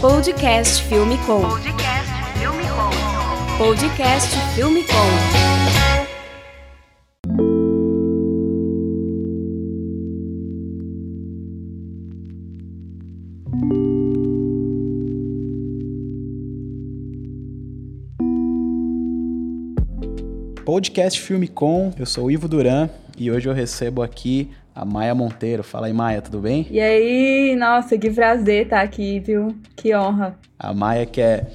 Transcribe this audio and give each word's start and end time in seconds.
Podcast 0.00 0.82
Filme 0.84 1.18
Com. 1.26 1.42
Podcast 1.42 2.08
Filme 2.38 2.64
Com. 2.70 2.90
Podcast 3.58 4.34
Filme 4.54 4.82
Com. 4.84 4.94
Podcast 20.64 21.20
Filme 21.20 21.46
Com, 21.46 21.92
eu 21.98 22.06
sou 22.06 22.24
o 22.24 22.30
Ivo 22.30 22.48
Duran 22.48 22.88
e 23.18 23.30
hoje 23.30 23.46
eu 23.46 23.52
recebo 23.52 24.00
aqui 24.00 24.48
a 24.74 24.84
Maia 24.84 25.14
Monteiro. 25.14 25.62
Fala 25.62 25.86
aí, 25.86 25.92
Maia, 25.92 26.22
tudo 26.22 26.40
bem? 26.40 26.66
E 26.70 26.80
aí, 26.80 27.56
nossa, 27.56 27.96
que 27.98 28.10
prazer 28.10 28.64
estar 28.64 28.80
aqui, 28.80 29.20
viu? 29.20 29.54
Que 29.76 29.94
honra. 29.94 30.36
A 30.58 30.72
Maia 30.74 31.06
que 31.06 31.20
é 31.20 31.46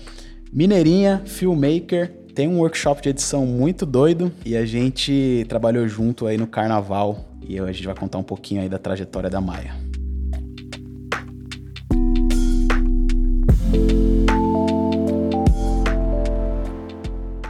mineirinha, 0.51 1.21
filmmaker, 1.25 2.11
tem 2.33 2.47
um 2.47 2.59
workshop 2.59 3.01
de 3.01 3.09
edição 3.09 3.45
muito 3.45 3.85
doido 3.85 4.31
e 4.45 4.57
a 4.57 4.65
gente 4.65 5.45
trabalhou 5.47 5.87
junto 5.87 6.27
aí 6.27 6.37
no 6.37 6.47
carnaval 6.47 7.25
e 7.47 7.59
a 7.59 7.71
gente 7.71 7.85
vai 7.85 7.95
contar 7.95 8.17
um 8.17 8.23
pouquinho 8.23 8.61
aí 8.61 8.69
da 8.69 8.77
trajetória 8.77 9.29
da 9.29 9.39
Maia. 9.39 9.84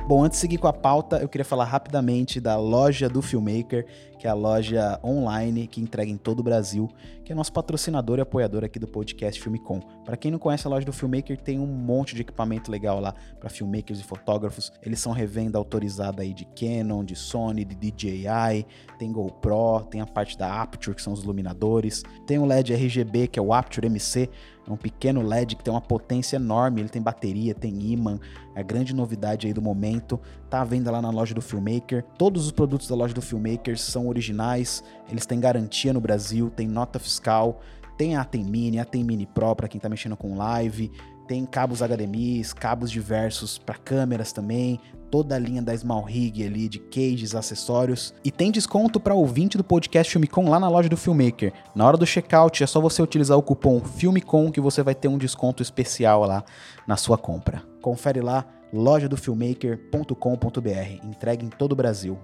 Bom, 0.07 0.23
antes 0.23 0.37
de 0.37 0.41
seguir 0.41 0.59
com 0.59 0.67
a 0.67 0.73
pauta, 0.73 1.17
eu 1.17 1.27
queria 1.27 1.43
falar 1.43 1.65
rapidamente 1.65 2.39
da 2.39 2.55
loja 2.57 3.09
do 3.09 3.23
Filmmaker, 3.23 3.87
que 4.19 4.27
é 4.27 4.29
a 4.29 4.35
loja 4.35 4.99
online 5.03 5.65
que 5.65 5.81
entrega 5.81 6.11
em 6.11 6.15
todo 6.15 6.41
o 6.41 6.43
Brasil, 6.43 6.87
que 7.23 7.31
é 7.31 7.35
nosso 7.35 7.51
patrocinador 7.51 8.19
e 8.19 8.21
apoiador 8.21 8.63
aqui 8.63 8.77
do 8.77 8.87
podcast 8.87 9.41
Filmicom. 9.41 9.79
Para 10.05 10.15
quem 10.15 10.29
não 10.29 10.37
conhece 10.37 10.67
a 10.67 10.69
loja 10.69 10.85
do 10.85 10.93
Filmmaker, 10.93 11.41
tem 11.41 11.59
um 11.59 11.65
monte 11.65 12.13
de 12.13 12.21
equipamento 12.21 12.69
legal 12.69 12.99
lá 12.99 13.15
para 13.39 13.49
filmmakers 13.49 13.99
e 13.99 14.03
fotógrafos. 14.03 14.71
Eles 14.83 14.99
são 14.99 15.11
revenda 15.11 15.57
autorizada 15.57 16.21
aí 16.21 16.35
de 16.35 16.45
Canon, 16.45 17.03
de 17.03 17.15
Sony, 17.15 17.65
de 17.65 17.73
DJI, 17.73 18.67
tem 18.99 19.11
GoPro, 19.11 19.87
tem 19.89 20.01
a 20.01 20.05
parte 20.05 20.37
da 20.37 20.61
Aperture, 20.61 20.95
que 20.95 21.01
são 21.01 21.13
os 21.13 21.23
iluminadores, 21.23 22.03
tem 22.27 22.37
o 22.37 22.45
LED 22.45 22.75
RGB, 22.75 23.27
que 23.27 23.39
é 23.39 23.41
o 23.41 23.51
Aperture 23.51 23.87
MC, 23.87 24.29
é 24.67 24.71
um 24.71 24.77
pequeno 24.77 25.21
LED 25.21 25.55
que 25.55 25.63
tem 25.63 25.73
uma 25.73 25.81
potência 25.81 26.37
enorme, 26.37 26.81
ele 26.81 26.89
tem 26.89 27.01
bateria, 27.01 27.53
tem 27.53 27.91
imã, 27.91 28.19
é 28.55 28.59
a 28.59 28.63
grande 28.63 28.95
novidade 28.95 29.45
aí 29.45 29.53
do 29.53 29.61
momento. 29.61 30.19
Tá 30.49 30.61
à 30.61 30.65
venda 30.65 30.89
lá 30.91 31.01
na 31.01 31.09
loja 31.09 31.35
do 31.35 31.41
Filmmaker. 31.41 32.03
Todos 32.17 32.45
os 32.45 32.51
produtos 32.51 32.87
da 32.87 32.95
loja 32.95 33.13
do 33.13 33.21
Filmmaker 33.21 33.77
são 33.77 34.07
originais, 34.07 34.83
eles 35.09 35.25
têm 35.25 35.39
garantia 35.39 35.93
no 35.93 36.01
Brasil, 36.01 36.49
tem 36.49 36.67
nota 36.67 36.97
fiscal, 36.97 37.61
tem 37.97 38.15
a 38.15 38.21
Atem 38.21 38.43
Mini, 38.43 38.79
a 38.79 38.81
Atem 38.81 39.03
Mini 39.03 39.25
Pro 39.25 39.55
para 39.55 39.67
quem 39.67 39.79
tá 39.79 39.87
mexendo 39.87 40.17
com 40.17 40.35
live, 40.35 40.91
tem 41.27 41.45
cabos 41.45 41.81
HDMI, 41.81 42.43
cabos 42.55 42.91
diversos 42.91 43.57
para 43.57 43.75
câmeras 43.75 44.31
também, 44.31 44.79
toda 45.09 45.35
a 45.35 45.39
linha 45.39 45.61
da 45.61 45.75
Small 45.75 46.03
Rig 46.03 46.45
ali, 46.45 46.67
de 46.67 46.79
cages, 46.79 47.35
acessórios. 47.35 48.13
E 48.23 48.31
tem 48.31 48.51
desconto 48.51 48.99
para 48.99 49.13
ouvinte 49.13 49.57
do 49.57 49.63
podcast 49.63 50.11
Filmicom 50.11 50.49
lá 50.49 50.59
na 50.59 50.69
loja 50.69 50.89
do 50.89 50.97
Filmmaker. 50.97 51.53
Na 51.73 51.85
hora 51.85 51.95
do 51.97 52.05
checkout 52.05 52.63
é 52.63 52.67
só 52.67 52.81
você 52.81 53.01
utilizar 53.01 53.37
o 53.37 53.41
cupom 53.41 53.79
Filmicom 53.79 54.51
que 54.51 54.61
você 54.61 54.83
vai 54.83 54.93
ter 54.93 55.07
um 55.07 55.17
desconto 55.17 55.63
especial 55.63 56.25
lá 56.25 56.43
na 56.87 56.97
sua 56.97 57.17
compra. 57.17 57.63
Confere 57.81 58.21
lá, 58.21 58.45
lojadofilmmaker.com.br. 58.73 61.07
Entregue 61.07 61.45
em 61.45 61.49
todo 61.49 61.71
o 61.71 61.75
Brasil. 61.75 62.19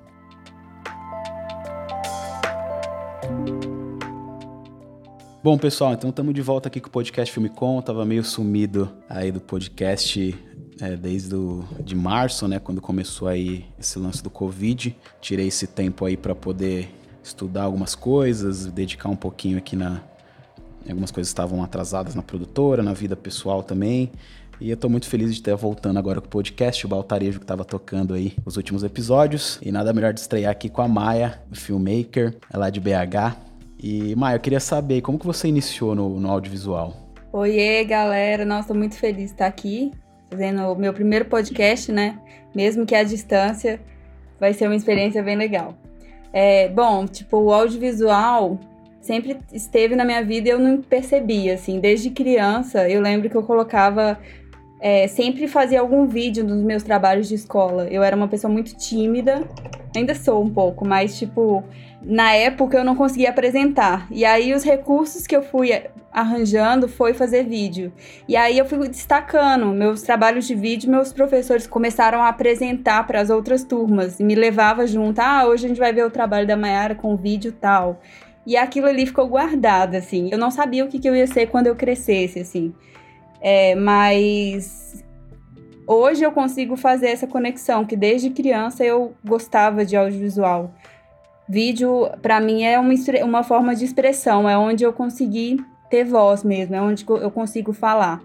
Bom, 5.44 5.58
pessoal, 5.58 5.94
então 5.94 6.12
estamos 6.12 6.36
de 6.36 6.42
volta 6.44 6.68
aqui 6.68 6.80
com 6.80 6.88
o 6.88 6.92
podcast 6.92 7.34
Filmicom. 7.34 7.82
Tava 7.82 8.06
meio 8.06 8.24
sumido 8.24 8.92
aí 9.10 9.32
do 9.32 9.42
podcast 9.42 10.38
é, 10.80 10.96
desde 10.96 11.34
o, 11.34 11.64
de 11.80 11.96
março, 11.96 12.48
né, 12.48 12.60
quando 12.60 12.80
começou 12.80 13.28
aí 13.28 13.66
esse 13.80 13.98
lance 13.98 14.22
do 14.22 14.30
Covid. 14.30 14.96
Tirei 15.20 15.48
esse 15.48 15.66
tempo 15.66 16.06
aí 16.06 16.16
para 16.16 16.36
poder 16.36 16.94
estudar 17.24 17.64
algumas 17.64 17.96
coisas, 17.96 18.68
dedicar 18.68 19.10
um 19.10 19.16
pouquinho 19.16 19.58
aqui 19.58 19.76
na 19.76 20.04
algumas 20.88 21.10
coisas 21.10 21.30
estavam 21.30 21.64
atrasadas 21.64 22.14
na 22.14 22.22
produtora, 22.22 22.84
na 22.84 22.94
vida 22.94 23.16
pessoal 23.16 23.64
também. 23.64 24.12
E 24.60 24.70
eu 24.70 24.78
tô 24.78 24.88
muito 24.90 25.08
feliz 25.08 25.34
de 25.34 25.40
estar 25.40 25.56
voltando 25.56 25.98
agora 25.98 26.22
com 26.22 26.28
o 26.28 26.30
podcast, 26.30 26.86
o 26.86 26.90
Baltarejo 26.90 27.40
que 27.40 27.46
estava 27.46 27.66
tocando 27.66 28.14
aí 28.14 28.36
os 28.46 28.58
últimos 28.58 28.84
episódios. 28.84 29.58
E 29.64 29.72
nada 29.72 29.92
melhor 29.92 30.14
de 30.14 30.20
estrear 30.20 30.52
aqui 30.52 30.70
com 30.70 30.84
a 30.84 30.88
Maia, 30.88 31.42
filmmaker, 31.52 32.38
é 32.54 32.58
lá 32.58 32.70
de 32.70 32.80
BH. 32.80 33.51
E 33.84 34.16
Maia, 34.16 34.36
eu 34.36 34.40
queria 34.40 34.60
saber 34.60 35.02
como 35.02 35.18
que 35.18 35.26
você 35.26 35.48
iniciou 35.48 35.96
no, 35.96 36.20
no 36.20 36.30
audiovisual? 36.30 36.94
Oiê, 37.34 37.84
galera. 37.84 38.46
Nossa, 38.46 38.68
tô 38.68 38.74
muito 38.76 38.96
feliz 38.96 39.26
de 39.26 39.32
estar 39.32 39.48
aqui 39.48 39.92
fazendo 40.30 40.62
o 40.72 40.76
meu 40.76 40.94
primeiro 40.94 41.26
podcast, 41.26 41.92
né? 41.92 42.20
Mesmo 42.54 42.86
que 42.86 42.94
à 42.94 43.04
distância, 43.04 43.82
vai 44.40 44.54
ser 44.54 44.68
uma 44.68 44.76
experiência 44.76 45.24
bem 45.24 45.36
legal. 45.36 45.74
É, 46.32 46.70
bom, 46.70 47.08
tipo, 47.08 47.38
o 47.38 47.52
audiovisual 47.52 48.60
sempre 49.02 49.40
esteve 49.52 49.96
na 49.96 50.06
minha 50.06 50.24
vida 50.24 50.48
e 50.48 50.52
eu 50.52 50.60
não 50.60 50.80
percebia, 50.80 51.56
assim. 51.56 51.80
Desde 51.80 52.12
criança, 52.12 52.88
eu 52.88 53.02
lembro 53.02 53.32
que 53.32 53.36
eu 53.36 53.44
colocava. 53.44 54.20
É, 54.80 55.08
sempre 55.08 55.48
fazia 55.48 55.80
algum 55.80 56.08
vídeo 56.08 56.44
nos 56.44 56.62
meus 56.62 56.84
trabalhos 56.84 57.28
de 57.28 57.34
escola. 57.34 57.88
Eu 57.88 58.04
era 58.04 58.16
uma 58.16 58.28
pessoa 58.28 58.52
muito 58.52 58.76
tímida, 58.78 59.48
ainda 59.96 60.16
sou 60.16 60.44
um 60.44 60.50
pouco, 60.50 60.86
mas, 60.88 61.18
tipo, 61.18 61.64
na 62.02 62.34
época 62.34 62.78
eu 62.78 62.84
não 62.84 62.96
conseguia 62.96 63.30
apresentar. 63.30 64.08
E 64.12 64.26
aí 64.26 64.54
os 64.54 64.64
recursos 64.64 65.28
que 65.28 65.36
eu 65.36 65.44
fui 65.44 65.72
arranjando 66.12 66.88
foi 66.88 67.14
fazer 67.14 67.44
vídeo. 67.44 67.92
E 68.28 68.36
aí 68.36 68.58
eu 68.58 68.66
fui 68.66 68.88
destacando 68.88 69.68
meus 69.68 70.02
trabalhos 70.02 70.46
de 70.46 70.56
vídeo, 70.56 70.90
meus 70.90 71.14
professores 71.14 71.68
começaram 71.68 72.22
a 72.22 72.28
apresentar 72.28 73.06
para 73.08 73.22
as 73.22 73.30
outras 73.30 73.64
turmas 73.64 74.20
e 74.20 74.24
me 74.24 74.36
levava 74.36 74.86
junto. 74.86 75.20
Ah, 75.20 75.46
hoje 75.46 75.66
a 75.66 75.70
gente 75.70 75.80
vai 75.80 75.94
ver 75.94 76.06
o 76.06 76.12
trabalho 76.12 76.48
da 76.48 76.58
Mayara 76.58 76.96
com 76.96 77.16
vídeo 77.16 77.52
tal. 77.52 78.02
E 78.46 78.58
aquilo 78.58 78.88
ali 78.88 79.06
ficou 79.06 79.28
guardado, 79.28 79.96
assim. 79.96 80.30
Eu 80.32 80.38
não 80.38 80.50
sabia 80.50 80.84
o 80.84 80.88
que, 80.88 81.00
que 81.00 81.08
eu 81.08 81.16
ia 81.16 81.28
ser 81.28 81.48
quando 81.48 81.68
eu 81.68 81.76
crescesse, 81.76 82.40
assim. 82.40 82.74
É, 83.40 83.76
mas 83.76 85.04
hoje 85.94 86.24
eu 86.24 86.32
consigo 86.32 86.76
fazer 86.76 87.08
essa 87.08 87.28
conexão, 87.28 87.86
que 87.86 87.96
desde 87.96 88.30
criança 88.30 88.84
eu 88.84 89.14
gostava 89.26 89.86
de 89.86 89.96
audiovisual. 89.96 90.72
Vídeo, 91.48 92.10
para 92.22 92.40
mim, 92.40 92.64
é 92.64 92.80
uma, 92.80 92.94
uma 93.24 93.44
forma 93.44 93.76
de 93.76 93.84
expressão, 93.84 94.48
é 94.48 94.58
onde 94.58 94.84
eu 94.84 94.94
consegui 94.94 95.58
ter 95.90 96.06
voz 96.06 96.44
mesmo, 96.44 96.74
é 96.74 96.82
onde 96.82 97.06
eu 97.08 97.30
consigo 97.30 97.74
falar. 97.74 98.22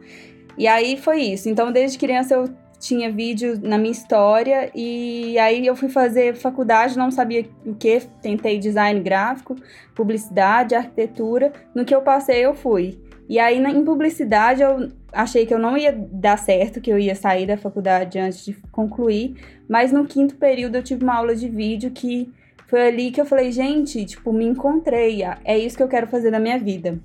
E 0.56 0.68
aí 0.68 0.96
foi 0.96 1.22
isso. 1.22 1.48
Então, 1.48 1.72
desde 1.72 1.98
criança 1.98 2.34
eu 2.34 2.48
tinha 2.78 3.10
vídeo 3.10 3.58
na 3.60 3.78
minha 3.78 3.90
história 3.90 4.70
e 4.74 5.36
aí 5.38 5.66
eu 5.66 5.74
fui 5.74 5.88
fazer 5.88 6.36
faculdade, 6.36 6.96
não 6.96 7.10
sabia 7.10 7.48
o 7.64 7.74
que, 7.74 8.00
tentei 8.22 8.58
design 8.58 9.00
gráfico, 9.00 9.56
publicidade, 9.94 10.74
arquitetura. 10.74 11.52
No 11.74 11.84
que 11.84 11.94
eu 11.94 12.02
passei, 12.02 12.44
eu 12.44 12.54
fui. 12.54 13.05
E 13.28 13.38
aí, 13.38 13.58
em 13.58 13.84
publicidade, 13.84 14.62
eu 14.62 14.90
achei 15.12 15.46
que 15.46 15.52
eu 15.52 15.58
não 15.58 15.76
ia 15.76 15.92
dar 16.12 16.38
certo, 16.38 16.80
que 16.80 16.90
eu 16.90 16.98
ia 16.98 17.14
sair 17.14 17.46
da 17.46 17.56
faculdade 17.56 18.18
antes 18.18 18.44
de 18.44 18.52
concluir, 18.70 19.34
mas 19.68 19.90
no 19.90 20.06
quinto 20.06 20.36
período 20.36 20.76
eu 20.76 20.82
tive 20.82 21.02
uma 21.02 21.16
aula 21.16 21.34
de 21.34 21.48
vídeo 21.48 21.90
que 21.90 22.32
foi 22.66 22.88
ali 22.88 23.10
que 23.10 23.20
eu 23.20 23.26
falei, 23.26 23.50
gente, 23.50 24.04
tipo, 24.04 24.32
me 24.32 24.44
encontrei. 24.44 25.22
É 25.44 25.56
isso 25.56 25.76
que 25.76 25.82
eu 25.82 25.88
quero 25.88 26.06
fazer 26.06 26.30
na 26.30 26.38
minha 26.38 26.58
vida. 26.58 26.98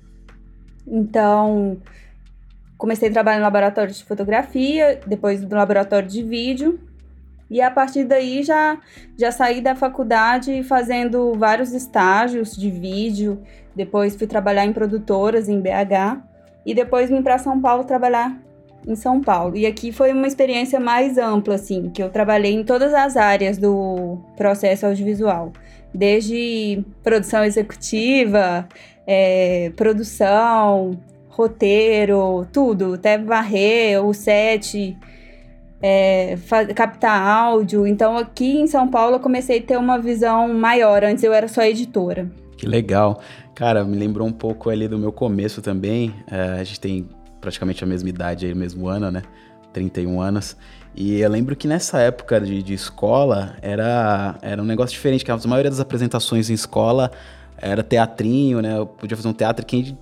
Então, 0.86 1.78
comecei 2.76 3.08
a 3.08 3.12
trabalhar 3.12 3.38
no 3.38 3.44
laboratório 3.44 3.92
de 3.92 4.04
fotografia, 4.04 5.00
depois 5.06 5.40
no 5.40 5.56
laboratório 5.56 6.08
de 6.08 6.22
vídeo. 6.22 6.80
E 7.52 7.60
a 7.60 7.70
partir 7.70 8.04
daí 8.04 8.42
já, 8.42 8.78
já 9.14 9.30
saí 9.30 9.60
da 9.60 9.74
faculdade 9.76 10.62
fazendo 10.62 11.34
vários 11.34 11.74
estágios 11.74 12.56
de 12.56 12.70
vídeo. 12.70 13.42
Depois 13.76 14.16
fui 14.16 14.26
trabalhar 14.26 14.64
em 14.64 14.72
produtoras 14.72 15.50
em 15.50 15.60
BH. 15.60 16.22
E 16.64 16.72
depois 16.72 17.10
vim 17.10 17.20
para 17.20 17.36
São 17.36 17.60
Paulo 17.60 17.84
trabalhar 17.84 18.40
em 18.88 18.96
São 18.96 19.20
Paulo. 19.20 19.54
E 19.54 19.66
aqui 19.66 19.92
foi 19.92 20.12
uma 20.14 20.26
experiência 20.26 20.80
mais 20.80 21.18
ampla, 21.18 21.56
assim, 21.56 21.90
que 21.90 22.02
eu 22.02 22.08
trabalhei 22.08 22.54
em 22.54 22.64
todas 22.64 22.94
as 22.94 23.18
áreas 23.18 23.58
do 23.58 24.18
processo 24.34 24.86
audiovisual, 24.86 25.52
desde 25.92 26.82
produção 27.02 27.44
executiva, 27.44 28.66
é, 29.06 29.70
produção, 29.76 30.98
roteiro, 31.28 32.46
tudo, 32.50 32.94
até 32.94 33.18
varrer 33.18 34.02
o 34.02 34.14
set, 34.14 34.96
é, 35.82 36.38
captar 36.74 37.20
áudio. 37.20 37.86
Então 37.86 38.16
aqui 38.16 38.60
em 38.60 38.66
São 38.66 38.88
Paulo 38.88 39.16
eu 39.16 39.20
comecei 39.20 39.58
a 39.58 39.62
ter 39.62 39.76
uma 39.76 39.98
visão 39.98 40.54
maior. 40.54 41.02
Antes 41.04 41.24
eu 41.24 41.32
era 41.32 41.48
só 41.48 41.62
editora. 41.62 42.30
Que 42.56 42.66
legal. 42.66 43.20
Cara, 43.54 43.84
me 43.84 43.96
lembrou 43.96 44.26
um 44.26 44.32
pouco 44.32 44.70
ali 44.70 44.86
do 44.86 44.96
meu 44.96 45.12
começo 45.12 45.60
também. 45.60 46.14
É, 46.30 46.60
a 46.60 46.64
gente 46.64 46.80
tem 46.80 47.08
praticamente 47.40 47.82
a 47.82 47.86
mesma 47.86 48.08
idade 48.08 48.46
aí, 48.46 48.52
o 48.52 48.56
mesmo 48.56 48.86
ano, 48.86 49.10
né? 49.10 49.22
31 49.72 50.20
anos. 50.20 50.56
E 50.94 51.20
eu 51.20 51.30
lembro 51.30 51.56
que 51.56 51.66
nessa 51.66 51.98
época 51.98 52.40
de, 52.40 52.62
de 52.62 52.74
escola 52.74 53.56
era, 53.60 54.36
era 54.42 54.62
um 54.62 54.64
negócio 54.64 54.92
diferente, 54.92 55.24
que 55.24 55.30
a 55.30 55.38
maioria 55.46 55.70
das 55.70 55.80
apresentações 55.80 56.50
em 56.50 56.54
escola 56.54 57.10
era 57.56 57.82
teatrinho, 57.82 58.60
né? 58.60 58.76
Eu 58.76 58.86
podia 58.86 59.16
fazer 59.16 59.28
um 59.28 59.32
teatro, 59.32 59.64
quem 59.64 59.96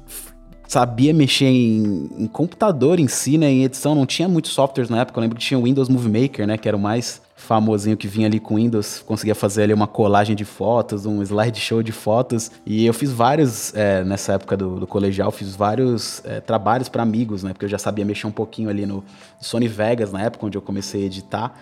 sabia 0.71 1.13
mexer 1.13 1.47
em, 1.47 2.09
em, 2.17 2.27
computador 2.29 3.01
em 3.01 3.09
si, 3.09 3.37
né? 3.37 3.51
Em 3.51 3.65
edição, 3.65 3.93
não 3.93 4.07
tinha 4.07 4.29
muitos 4.29 4.53
softwares 4.53 4.89
na 4.89 5.01
época. 5.01 5.19
Eu 5.19 5.23
lembro 5.23 5.37
que 5.37 5.45
tinha 5.45 5.59
o 5.59 5.65
Windows 5.65 5.89
Movie 5.89 6.23
Maker, 6.23 6.47
né? 6.47 6.57
Que 6.57 6.69
era 6.69 6.77
o 6.77 6.81
mais 6.81 7.21
famosinho 7.35 7.97
que 7.97 8.07
vinha 8.07 8.29
ali 8.29 8.39
com 8.39 8.55
Windows. 8.55 9.03
Conseguia 9.05 9.35
fazer 9.35 9.65
ali 9.65 9.75
uma 9.75 9.89
colagem 9.89 10.37
de 10.37 10.45
fotos, 10.45 11.07
um 11.07 11.21
slideshow 11.25 11.83
de 11.83 11.91
fotos. 11.91 12.53
E 12.65 12.87
eu 12.87 12.95
fiz 12.95 13.11
vários, 13.11 13.75
é, 13.75 14.05
nessa 14.05 14.35
época 14.35 14.57
do, 14.57 14.79
do, 14.79 14.87
colegial, 14.87 15.33
fiz 15.33 15.57
vários 15.57 16.23
é, 16.25 16.39
trabalhos 16.39 16.89
para 16.89 17.03
amigos, 17.03 17.43
né? 17.43 17.53
Porque 17.53 17.65
eu 17.65 17.69
já 17.69 17.79
sabia 17.79 18.05
mexer 18.05 18.29
um 18.29 18.33
pouquinho 18.33 18.71
ali 18.71 18.87
no 18.87 19.03
Sony 19.41 19.67
Vegas, 19.67 20.13
na 20.13 20.23
época 20.23 20.47
onde 20.47 20.57
eu 20.57 20.63
comecei 20.63 21.03
a 21.03 21.07
editar. 21.07 21.53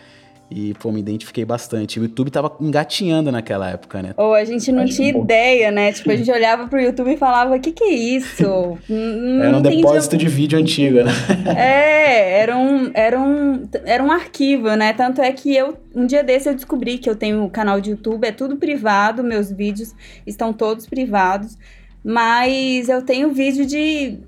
E, 0.50 0.72
pô, 0.74 0.90
me 0.90 1.00
identifiquei 1.00 1.44
bastante. 1.44 2.00
O 2.00 2.04
YouTube 2.04 2.30
tava 2.30 2.56
engatinhando 2.58 3.30
naquela 3.30 3.68
época, 3.68 4.02
né? 4.02 4.14
Ou 4.16 4.34
a 4.34 4.44
gente 4.44 4.72
não 4.72 4.86
tinha 4.86 5.10
ideia, 5.10 5.70
né? 5.70 5.92
Tipo, 5.92 6.10
a 6.10 6.16
gente 6.16 6.30
olhava 6.30 6.66
pro 6.66 6.80
YouTube 6.80 7.12
e 7.12 7.16
falava, 7.18 7.54
o 7.54 7.60
que 7.60 7.70
que 7.70 7.84
é 7.84 7.92
isso? 7.92 8.78
Não 8.88 9.44
era 9.44 9.56
um 9.58 9.60
depósito 9.60 10.16
de 10.16 10.26
vídeo 10.26 10.58
antigo, 10.58 11.02
né? 11.02 11.12
É, 11.58 12.40
era 12.40 12.56
um, 12.56 12.90
era, 12.94 13.20
um, 13.20 13.68
era 13.84 14.02
um 14.02 14.10
arquivo, 14.10 14.74
né? 14.74 14.92
Tanto 14.92 15.20
é 15.20 15.30
que 15.32 15.54
eu, 15.54 15.76
um 15.94 16.06
dia 16.06 16.22
desse 16.24 16.48
eu 16.48 16.54
descobri 16.54 16.96
que 16.98 17.10
eu 17.10 17.16
tenho 17.16 17.42
um 17.42 17.48
canal 17.48 17.80
de 17.80 17.90
YouTube, 17.90 18.26
é 18.26 18.32
tudo 18.32 18.56
privado, 18.56 19.22
meus 19.22 19.50
vídeos 19.50 19.94
estão 20.26 20.52
todos 20.52 20.86
privados. 20.86 21.58
Mas 22.02 22.88
eu 22.88 23.02
tenho 23.02 23.32
vídeo 23.32 23.66
de 23.66 24.18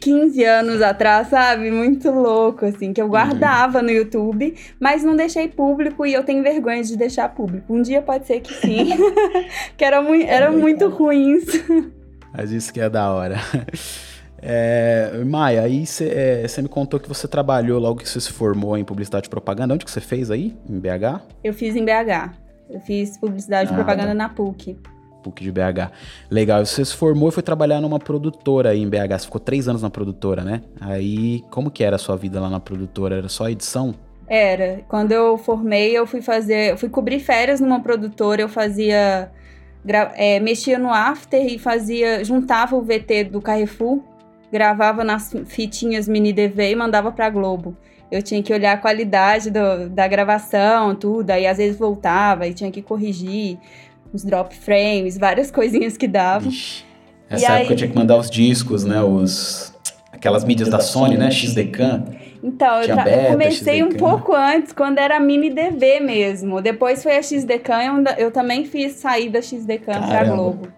15 0.00 0.44
anos 0.44 0.82
atrás, 0.82 1.28
sabe? 1.28 1.70
Muito 1.70 2.10
louco, 2.10 2.64
assim, 2.64 2.92
que 2.92 3.00
eu 3.00 3.08
guardava 3.08 3.78
uhum. 3.78 3.84
no 3.84 3.90
YouTube, 3.90 4.54
mas 4.78 5.02
não 5.02 5.16
deixei 5.16 5.48
público 5.48 6.04
e 6.04 6.12
eu 6.12 6.22
tenho 6.22 6.42
vergonha 6.42 6.82
de 6.82 6.96
deixar 6.96 7.28
público. 7.28 7.72
Um 7.72 7.82
dia 7.82 8.02
pode 8.02 8.26
ser 8.26 8.40
que 8.40 8.52
sim, 8.54 8.90
que 9.76 9.84
era, 9.84 10.02
mu 10.02 10.14
era 10.14 10.50
muito 10.50 10.88
ruim 10.88 11.36
isso. 11.36 11.92
Mas 12.32 12.50
isso 12.50 12.72
que 12.72 12.80
é 12.80 12.90
da 12.90 13.10
hora. 13.10 13.36
É, 14.46 15.24
Maia, 15.24 15.62
aí 15.62 15.86
você 15.86 16.44
é, 16.44 16.62
me 16.62 16.68
contou 16.68 17.00
que 17.00 17.08
você 17.08 17.26
trabalhou 17.26 17.80
logo 17.80 18.00
que 18.00 18.06
você 18.06 18.20
se 18.20 18.30
formou 18.30 18.76
em 18.76 18.84
publicidade 18.84 19.26
e 19.26 19.30
propaganda. 19.30 19.72
Onde 19.72 19.86
que 19.86 19.90
você 19.90 20.02
fez 20.02 20.30
aí? 20.30 20.54
Em 20.68 20.78
BH? 20.78 21.22
Eu 21.42 21.54
fiz 21.54 21.74
em 21.74 21.82
BH. 21.82 22.34
Eu 22.68 22.78
fiz 22.80 23.16
publicidade 23.16 23.70
e 23.70 23.72
ah, 23.72 23.76
propaganda 23.76 24.08
tá. 24.08 24.14
na 24.14 24.28
PUC. 24.28 24.76
PUC 25.24 25.42
de 25.42 25.50
BH. 25.50 25.90
Legal, 26.30 26.64
você 26.64 26.84
se 26.84 26.94
formou 26.94 27.30
e 27.30 27.32
foi 27.32 27.42
trabalhar 27.42 27.80
numa 27.80 27.98
produtora 27.98 28.70
aí 28.70 28.82
em 28.82 28.88
BH. 28.88 29.18
Você 29.18 29.24
ficou 29.24 29.40
três 29.40 29.66
anos 29.66 29.82
na 29.82 29.90
produtora, 29.90 30.42
né? 30.42 30.60
Aí, 30.80 31.42
como 31.50 31.70
que 31.70 31.82
era 31.82 31.96
a 31.96 31.98
sua 31.98 32.16
vida 32.16 32.40
lá 32.40 32.50
na 32.50 32.60
produtora? 32.60 33.16
Era 33.16 33.28
só 33.28 33.48
edição? 33.48 33.94
Era. 34.28 34.82
Quando 34.88 35.12
eu 35.12 35.38
formei, 35.38 35.96
eu 35.96 36.06
fui 36.06 36.20
fazer. 36.20 36.72
Eu 36.72 36.76
fui 36.76 36.88
cobrir 36.88 37.20
férias 37.20 37.60
numa 37.60 37.80
produtora, 37.80 38.42
eu 38.42 38.48
fazia. 38.48 39.30
É, 40.14 40.40
mexia 40.40 40.78
no 40.78 40.90
after 40.90 41.44
e 41.44 41.58
fazia. 41.58 42.24
juntava 42.24 42.76
o 42.76 42.82
VT 42.82 43.24
do 43.24 43.40
Carrefour, 43.40 44.00
gravava 44.50 45.04
nas 45.04 45.34
fitinhas 45.46 46.08
mini 46.08 46.32
DV 46.32 46.70
e 46.70 46.76
mandava 46.76 47.12
pra 47.12 47.28
Globo. 47.28 47.76
Eu 48.10 48.22
tinha 48.22 48.42
que 48.42 48.52
olhar 48.52 48.72
a 48.72 48.76
qualidade 48.76 49.50
do, 49.50 49.88
da 49.90 50.06
gravação, 50.06 50.94
tudo, 50.94 51.30
aí 51.30 51.46
às 51.46 51.58
vezes 51.58 51.78
voltava 51.78 52.46
e 52.46 52.54
tinha 52.54 52.70
que 52.70 52.80
corrigir 52.80 53.58
os 54.14 54.24
drop 54.24 54.54
frames, 54.54 55.18
várias 55.18 55.50
coisinhas 55.50 55.96
que 55.96 56.06
davam. 56.06 56.48
Ixi, 56.48 56.84
essa 57.28 57.42
e 57.42 57.44
época 57.44 57.60
aí... 57.60 57.70
eu 57.70 57.76
tinha 57.76 57.90
que 57.90 57.96
mandar 57.96 58.16
os 58.16 58.30
discos, 58.30 58.84
né? 58.84 59.02
Os... 59.02 59.74
Aquelas 60.12 60.44
mídias 60.44 60.68
da 60.68 60.80
Sony, 60.80 61.16
né? 61.16 61.30
XDCAM. 61.30 62.04
Então, 62.42 62.82
eu, 62.82 62.94
beta, 62.94 63.10
eu, 63.10 63.32
comecei 63.32 63.80
XDCAM. 63.80 63.94
um 63.94 63.98
pouco 63.98 64.34
antes, 64.34 64.72
quando 64.72 64.98
era 64.98 65.18
mini 65.18 65.50
DV 65.50 66.00
mesmo. 66.00 66.62
Depois 66.62 67.02
foi 67.02 67.16
a 67.16 67.22
XDCAM, 67.22 68.04
eu, 68.06 68.26
eu 68.26 68.30
também 68.30 68.64
fiz 68.64 68.92
sair 68.92 69.28
da 69.28 69.42
XDCAM 69.42 70.00
Caramba. 70.00 70.08
pra 70.08 70.24
Globo. 70.24 70.68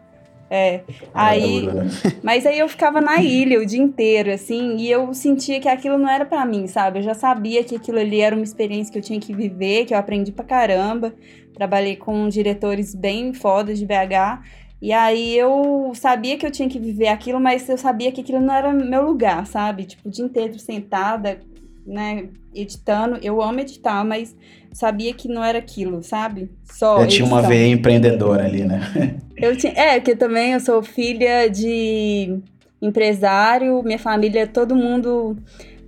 É. 0.51 0.83
Aí, 1.13 1.67
né? 1.67 1.89
mas 2.23 2.47
aí 2.47 2.59
eu 2.59 2.69
ficava 2.69 3.01
na 3.01 3.21
ilha 3.21 3.61
o 3.61 3.67
dia 3.67 3.83
inteiro, 3.83 4.33
assim, 4.33 4.77
e 4.77 4.91
eu 4.91 5.13
sentia 5.13 5.61
que 5.61 5.69
aquilo 5.69 5.99
não 5.99 6.09
era 6.09 6.25
para 6.25 6.45
mim, 6.47 6.67
sabe? 6.67 7.01
Eu 7.01 7.03
já 7.03 7.15
sabia 7.15 7.65
que 7.65 7.75
aquilo 7.75 7.99
ali 7.99 8.21
era 8.21 8.35
uma 8.35 8.45
experiência 8.45 8.93
que 8.93 8.99
eu 8.99 9.03
tinha 9.03 9.21
que 9.21 9.35
viver, 9.35 9.87
que 9.87 9.95
eu 9.95 9.99
aprendi 9.99 10.33
pra 10.33 10.45
caramba. 10.45 11.15
Trabalhei 11.55 11.97
com 11.97 12.29
diretores 12.29 12.95
bem 12.95 13.33
fodas 13.33 13.79
de 13.79 13.87
BH. 13.87 14.43
E 14.81 14.93
aí 14.93 15.37
eu 15.37 15.93
sabia 15.95 16.37
que 16.37 16.47
eu 16.47 16.51
tinha 16.51 16.69
que 16.69 16.79
viver 16.79 17.09
aquilo, 17.09 17.41
mas 17.41 17.67
eu 17.69 17.79
sabia 17.79 18.13
que 18.13 18.21
aquilo 18.21 18.41
não 18.41 18.55
era 18.55 18.73
meu 18.73 19.03
lugar, 19.03 19.47
sabe? 19.47 19.85
Tipo, 19.85 20.09
o 20.09 20.13
dia 20.13 20.25
inteiro 20.25 20.59
sentada, 20.59 21.41
né, 21.87 22.29
editando. 22.55 23.19
Eu 23.23 23.41
amo 23.41 23.61
editar, 23.61 24.05
mas 24.05 24.35
sabia 24.73 25.15
que 25.15 25.29
não 25.29 25.43
era 25.43 25.59
aquilo, 25.59 26.03
sabe? 26.03 26.51
Só 26.65 27.01
Eu 27.01 27.07
tinha 27.07 27.27
uma 27.27 27.41
veia 27.41 27.73
empreendedora 27.73 28.45
ali, 28.45 28.65
né? 28.65 28.81
eu 29.37 29.57
tinha, 29.57 29.73
é, 29.73 30.01
porque 30.01 30.17
também 30.17 30.53
eu 30.53 30.61
sou 30.61 30.83
filha 30.83 31.49
de 31.49 32.39
empresário, 32.81 33.83
minha 33.83 33.99
família, 33.99 34.47
todo 34.47 34.75
mundo, 34.75 35.37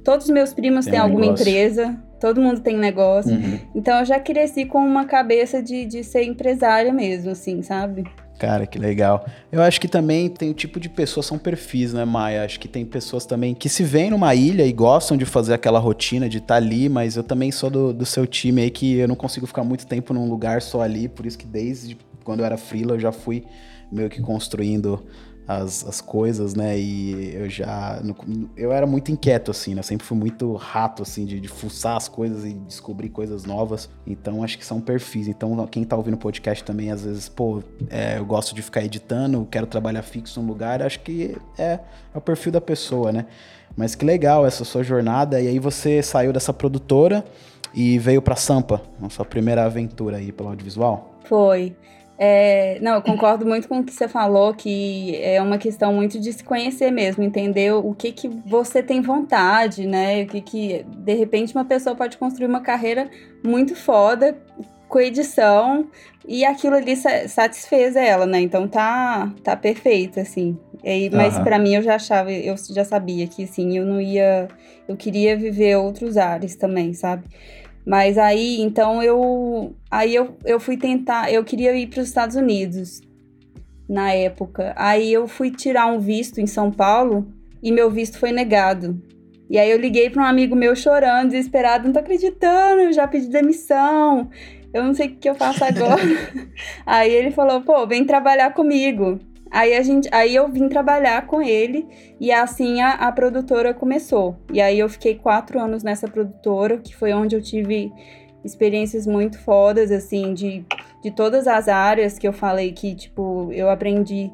todos 0.05 0.27
os 0.27 0.33
meus 0.33 0.55
primos 0.55 0.85
tem 0.85 0.93
têm 0.93 1.01
alguma 1.01 1.27
empresa, 1.27 1.99
todo 2.21 2.41
mundo 2.41 2.61
tem 2.61 2.77
negócio. 2.77 3.33
Uhum. 3.33 3.59
Então 3.75 3.99
eu 3.99 4.05
já 4.05 4.19
cresci 4.19 4.65
com 4.65 4.79
uma 4.79 5.05
cabeça 5.05 5.63
de, 5.63 5.85
de 5.85 6.03
ser 6.03 6.23
empresária 6.23 6.93
mesmo, 6.93 7.31
assim, 7.31 7.63
sabe? 7.63 8.05
Cara, 8.39 8.67
que 8.69 8.79
legal. 8.79 9.27
Eu 9.51 9.61
acho 9.63 9.81
que 9.81 9.89
também 9.89 10.29
tem 10.29 10.49
o 10.49 10.55
tipo 10.55 10.79
de 10.79 10.89
pessoas, 10.89 11.27
são 11.27 11.37
perfis, 11.37 11.93
né, 11.93 12.05
Maia? 12.05 12.45
Acho 12.45 12.61
que 12.61 12.69
tem 12.69 12.87
pessoas 12.87 13.27
também 13.27 13.53
que 13.53 13.69
se 13.69 13.83
veem 13.83 14.11
numa 14.11 14.33
ilha 14.33 14.65
e 14.65 14.73
gostam 14.73 15.17
de 15.17 15.25
fazer 15.25 15.55
aquela 15.55 15.81
rotina 15.81 16.29
de 16.29 16.39
estar 16.39 16.47
tá 16.47 16.55
ali, 16.55 16.89
mas 16.89 17.17
eu 17.17 17.25
também 17.25 17.51
sou 17.51 17.69
do, 17.69 17.93
do 17.93 18.07
seu 18.07 18.27
time 18.29 18.63
aí 18.63 18.71
que 18.71 18.99
eu 18.99 19.09
não 19.09 19.17
consigo 19.17 19.45
ficar 19.45 19.65
muito 19.65 19.87
tempo 19.87 20.15
num 20.15 20.29
lugar 20.29 20.63
só 20.63 20.83
ali, 20.83 21.09
por 21.09 21.27
isso 21.27 21.37
que 21.37 21.47
desde 21.47 21.99
quando 22.23 22.41
eu 22.41 22.47
era 22.47 22.57
freela 22.57 22.95
eu 22.95 23.01
já 23.01 23.11
fui 23.11 23.45
meio 23.91 24.09
que 24.09 24.21
construindo 24.21 25.05
as, 25.49 25.83
as 25.89 26.03
coisas, 26.03 26.55
né? 26.55 26.79
E 26.79 27.35
eu 27.35 27.49
já. 27.49 28.03
Eu 28.55 28.71
era 28.71 28.87
muito 28.87 29.11
inquieto, 29.11 29.51
assim, 29.51 29.75
né? 29.75 29.81
Eu 29.81 29.85
sempre 29.85 30.07
fui 30.07 30.19
muito 30.19 30.55
rato, 30.55 31.03
assim, 31.03 31.25
de, 31.25 31.41
de 31.41 31.49
fuçar 31.49 31.97
as 31.97 32.07
coisas 32.07 32.45
e 32.45 32.53
descobrir 32.53 33.09
coisas 33.09 33.47
novas. 33.47 33.89
Então, 34.07 34.45
acho 34.45 34.59
que 34.59 34.67
são 34.67 34.79
perfis. 34.79 35.27
Então, 35.27 35.67
quem 35.67 35.85
tá 35.85 35.97
ouvindo 35.97 36.15
o 36.15 36.19
podcast 36.19 36.63
também, 36.63 36.91
às 36.91 37.03
vezes, 37.03 37.31
pô, 37.31 37.63
é, 37.89 38.19
eu 38.19 38.27
gosto 38.27 38.55
de 38.55 38.61
ficar 38.61 38.85
editando, 38.85 39.49
quero 39.51 39.67
trabalhar 39.67 40.03
fixo 40.03 40.39
num 40.39 40.47
lugar, 40.47 40.83
acho 40.83 41.01
que 41.01 41.35
é, 41.57 41.81
é 42.15 42.19
o 42.19 42.21
perfil 42.21 42.53
da 42.53 42.61
pessoa, 42.61 43.11
né? 43.11 43.25
Mas 43.75 43.95
que 43.95 44.05
legal 44.05 44.47
essa 44.47 44.67
sua 44.67 44.83
jornada. 44.83 45.41
E 45.41 45.49
aí 45.49 45.59
você 45.59 46.03
saiu 46.03 46.31
dessa 46.31 46.53
produtora 46.53 47.25
e 47.73 47.99
veio 47.99 48.21
para 48.21 48.37
Sampa, 48.37 48.83
sua 49.09 49.25
primeira 49.25 49.65
aventura 49.65 50.19
aí 50.19 50.31
pelo 50.31 50.51
audiovisual? 50.51 51.15
Foi. 51.25 51.75
É, 52.21 52.79
não, 52.81 52.97
eu 52.97 53.03
concordo 53.03 53.47
muito 53.47 53.69
com 53.69 53.79
o 53.79 53.85
que 53.85 53.93
você 53.93 54.09
falou, 54.09 54.53
que 54.53 55.17
é 55.23 55.41
uma 55.41 55.57
questão 55.57 55.93
muito 55.93 56.19
de 56.19 56.33
se 56.33 56.43
conhecer 56.43 56.91
mesmo, 56.91 57.23
entender 57.23 57.73
o 57.73 57.95
que 57.95 58.11
que 58.11 58.27
você 58.27 58.83
tem 58.83 59.01
vontade, 59.01 59.87
né? 59.87 60.25
O 60.25 60.27
que 60.27 60.41
que, 60.41 60.85
de 60.89 61.15
repente, 61.15 61.55
uma 61.55 61.65
pessoa 61.65 61.95
pode 61.95 62.19
construir 62.19 62.47
uma 62.47 62.61
carreira 62.61 63.09
muito 63.45 63.77
foda 63.77 64.37
com 64.89 64.99
edição 64.99 65.87
e 66.27 66.45
aquilo 66.45 66.75
ali 66.75 66.97
satisfez 67.29 67.95
ela, 67.95 68.27
né? 68.27 68.41
Então 68.41 68.67
tá, 68.67 69.33
tá 69.45 69.55
perfeito, 69.55 70.19
assim. 70.19 70.59
E, 70.83 71.11
mas 71.11 71.37
uhum. 71.37 71.45
para 71.45 71.59
mim 71.59 71.75
eu 71.77 71.83
já 71.83 71.95
achava, 71.95 72.33
eu 72.33 72.57
já 72.71 72.85
sabia 72.85 73.29
que, 73.29 73.45
assim, 73.45 73.79
eu 73.79 73.87
não 73.87 74.01
ia... 74.01 74.49
Eu 74.89 74.97
queria 74.97 75.37
viver 75.37 75.77
outros 75.77 76.17
ares 76.17 76.57
também, 76.57 76.95
sabe? 76.95 77.25
Mas 77.89 78.19
aí, 78.19 78.61
então 78.61 79.03
eu 79.03 79.75
aí 79.91 80.15
eu, 80.15 80.37
eu 80.45 80.61
fui 80.61 80.77
tentar, 80.77 81.33
eu 81.33 81.43
queria 81.43 81.75
ir 81.75 81.87
para 81.87 82.03
os 82.03 82.09
Estados 82.09 82.37
Unidos 82.37 83.01
na 83.89 84.13
época. 84.13 84.75
Aí 84.77 85.11
eu 85.11 85.27
fui 85.27 85.51
tirar 85.51 85.87
um 85.87 85.99
visto 85.99 86.39
em 86.39 86.47
São 86.47 86.71
Paulo 86.71 87.27
e 87.63 87.73
meu 87.73 87.91
visto 87.91 88.19
foi 88.19 88.31
negado. 88.31 89.03
E 89.49 89.59
aí 89.59 89.71
eu 89.71 89.79
liguei 89.79 90.11
para 90.11 90.23
um 90.23 90.27
amigo 90.27 90.55
meu 90.55 90.77
chorando, 90.77 91.31
desesperado, 91.31 91.87
não 91.87 91.95
tô 91.95 92.01
acreditando, 92.01 92.83
eu 92.83 92.93
já 92.93 93.09
pedi 93.09 93.27
demissão. 93.31 94.29
Eu 94.75 94.85
não 94.85 94.93
sei 94.93 95.07
o 95.07 95.17
que 95.17 95.31
eu 95.31 95.35
faço 95.35 95.65
agora. 95.65 96.03
aí 96.85 97.11
ele 97.11 97.31
falou: 97.31 97.63
"Pô, 97.63 97.87
vem 97.87 98.05
trabalhar 98.05 98.53
comigo". 98.53 99.19
Aí, 99.51 99.75
a 99.77 99.83
gente, 99.83 100.09
aí 100.13 100.35
eu 100.35 100.49
vim 100.49 100.69
trabalhar 100.69 101.27
com 101.27 101.41
ele 101.43 101.87
e 102.21 102.31
assim 102.31 102.81
a, 102.81 102.93
a 102.93 103.13
produtora 103.13 103.73
começou. 103.73 104.37
E 104.53 104.61
aí 104.61 104.79
eu 104.79 104.89
fiquei 104.89 105.15
quatro 105.15 105.59
anos 105.61 105.83
nessa 105.83 106.09
produtora, 106.09 106.79
que 106.79 106.95
foi 106.95 107.13
onde 107.13 107.35
eu 107.35 107.43
tive 107.43 107.93
experiências 108.45 109.07
muito 109.07 109.39
fodas, 109.39 109.91
assim, 109.91 110.35
de, 110.35 110.65
de 111.03 111.11
todas 111.11 111.47
as 111.47 111.69
áreas 111.69 112.19
que 112.19 112.27
eu 112.27 112.33
falei 112.33 112.73
que, 112.73 112.95
tipo, 112.95 113.51
eu 113.53 113.69
aprendi 113.71 114.31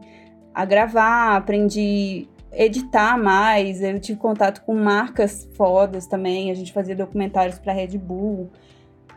a 0.54 0.64
gravar, 0.64 1.36
aprendi 1.36 2.28
editar 2.52 3.18
mais, 3.18 3.82
eu 3.82 3.98
tive 3.98 4.18
contato 4.18 4.62
com 4.62 4.74
marcas 4.74 5.48
fodas 5.56 6.06
também, 6.06 6.50
a 6.50 6.54
gente 6.54 6.72
fazia 6.72 6.94
documentários 6.94 7.58
para 7.58 7.72
Red 7.72 7.98
Bull, 7.98 8.50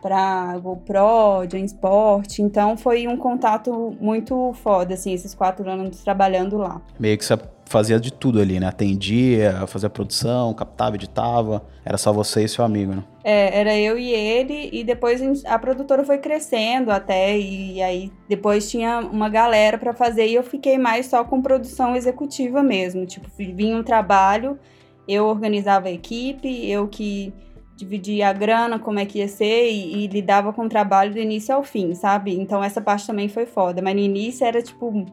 para 0.00 0.56
GoPro, 0.58 1.44
Sport. 1.64 2.38
Então 2.38 2.76
foi 2.76 3.06
um 3.06 3.16
contato 3.16 3.96
muito 4.00 4.52
foda, 4.62 4.94
assim, 4.94 5.12
esses 5.12 5.34
quatro 5.34 5.68
anos 5.68 6.02
trabalhando 6.02 6.56
lá. 6.56 6.80
Meio 6.98 7.16
que 7.18 7.24
você 7.24 7.38
fazia 7.68 8.00
de 8.00 8.10
tudo 8.12 8.40
ali, 8.40 8.58
né? 8.58 8.66
Atendia, 8.66 9.66
fazia 9.66 9.90
produção, 9.90 10.54
captava, 10.54 10.96
editava. 10.96 11.62
Era 11.84 11.98
só 11.98 12.12
você 12.12 12.44
e 12.44 12.48
seu 12.48 12.64
amigo, 12.64 12.94
né? 12.94 13.04
É, 13.22 13.60
era 13.60 13.76
eu 13.76 13.98
e 13.98 14.10
ele, 14.10 14.70
e 14.72 14.82
depois 14.82 15.44
a 15.44 15.58
produtora 15.58 16.02
foi 16.02 16.16
crescendo 16.16 16.90
até, 16.90 17.36
e 17.38 17.82
aí 17.82 18.10
depois 18.26 18.70
tinha 18.70 19.00
uma 19.00 19.28
galera 19.28 19.76
para 19.76 19.92
fazer, 19.92 20.26
e 20.26 20.34
eu 20.34 20.42
fiquei 20.42 20.78
mais 20.78 21.06
só 21.06 21.22
com 21.24 21.42
produção 21.42 21.94
executiva 21.94 22.62
mesmo. 22.62 23.04
Tipo, 23.04 23.28
vinha 23.36 23.76
um 23.76 23.82
trabalho, 23.82 24.58
eu 25.06 25.26
organizava 25.26 25.88
a 25.88 25.92
equipe, 25.92 26.70
eu 26.70 26.88
que 26.88 27.34
dividia 27.78 28.28
a 28.28 28.32
grana, 28.32 28.78
como 28.78 28.98
é 28.98 29.06
que 29.06 29.18
ia 29.18 29.28
ser, 29.28 29.70
e, 29.70 30.04
e 30.04 30.06
lidava 30.08 30.52
com 30.52 30.66
o 30.66 30.68
trabalho 30.68 31.12
do 31.12 31.18
início 31.18 31.54
ao 31.54 31.62
fim, 31.62 31.94
sabe? 31.94 32.36
Então 32.36 32.62
essa 32.62 32.80
parte 32.80 33.06
também 33.06 33.28
foi 33.28 33.46
foda. 33.46 33.80
Mas 33.80 33.94
no 33.94 34.00
início 34.00 34.44
era 34.44 34.60
tipo 34.60 35.06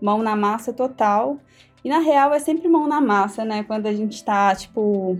mão 0.00 0.22
na 0.22 0.36
massa 0.36 0.72
total. 0.72 1.38
E 1.82 1.88
na 1.88 1.98
real 1.98 2.32
é 2.34 2.38
sempre 2.38 2.68
mão 2.68 2.86
na 2.86 3.00
massa, 3.00 3.44
né? 3.44 3.64
Quando 3.64 3.86
a 3.86 3.92
gente 3.92 4.22
tá, 4.22 4.54
tipo, 4.54 5.18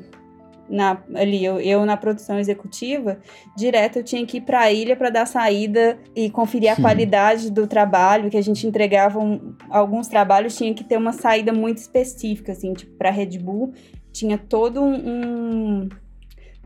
na, 0.68 1.02
ali, 1.14 1.42
eu, 1.42 1.58
eu, 1.58 1.84
na 1.86 1.96
produção 1.96 2.38
executiva, 2.38 3.18
direto 3.56 3.96
eu 3.98 4.04
tinha 4.04 4.24
que 4.26 4.36
ir 4.36 4.42
para 4.42 4.60
a 4.60 4.72
ilha 4.72 4.94
para 4.94 5.10
dar 5.10 5.26
saída 5.26 5.98
e 6.14 6.30
conferir 6.30 6.70
a 6.72 6.76
qualidade 6.76 7.50
do 7.50 7.66
trabalho, 7.66 8.30
que 8.30 8.36
a 8.36 8.42
gente 8.42 8.66
entregava 8.66 9.18
um, 9.18 9.54
alguns 9.70 10.08
trabalhos, 10.08 10.56
tinha 10.56 10.72
que 10.74 10.84
ter 10.84 10.98
uma 10.98 11.12
saída 11.12 11.52
muito 11.52 11.78
específica, 11.78 12.52
assim, 12.52 12.74
tipo, 12.74 12.92
para 12.96 13.10
Red 13.10 13.38
Bull, 13.38 13.72
tinha 14.12 14.36
todo 14.36 14.82
um, 14.82 14.94
um 14.94 15.88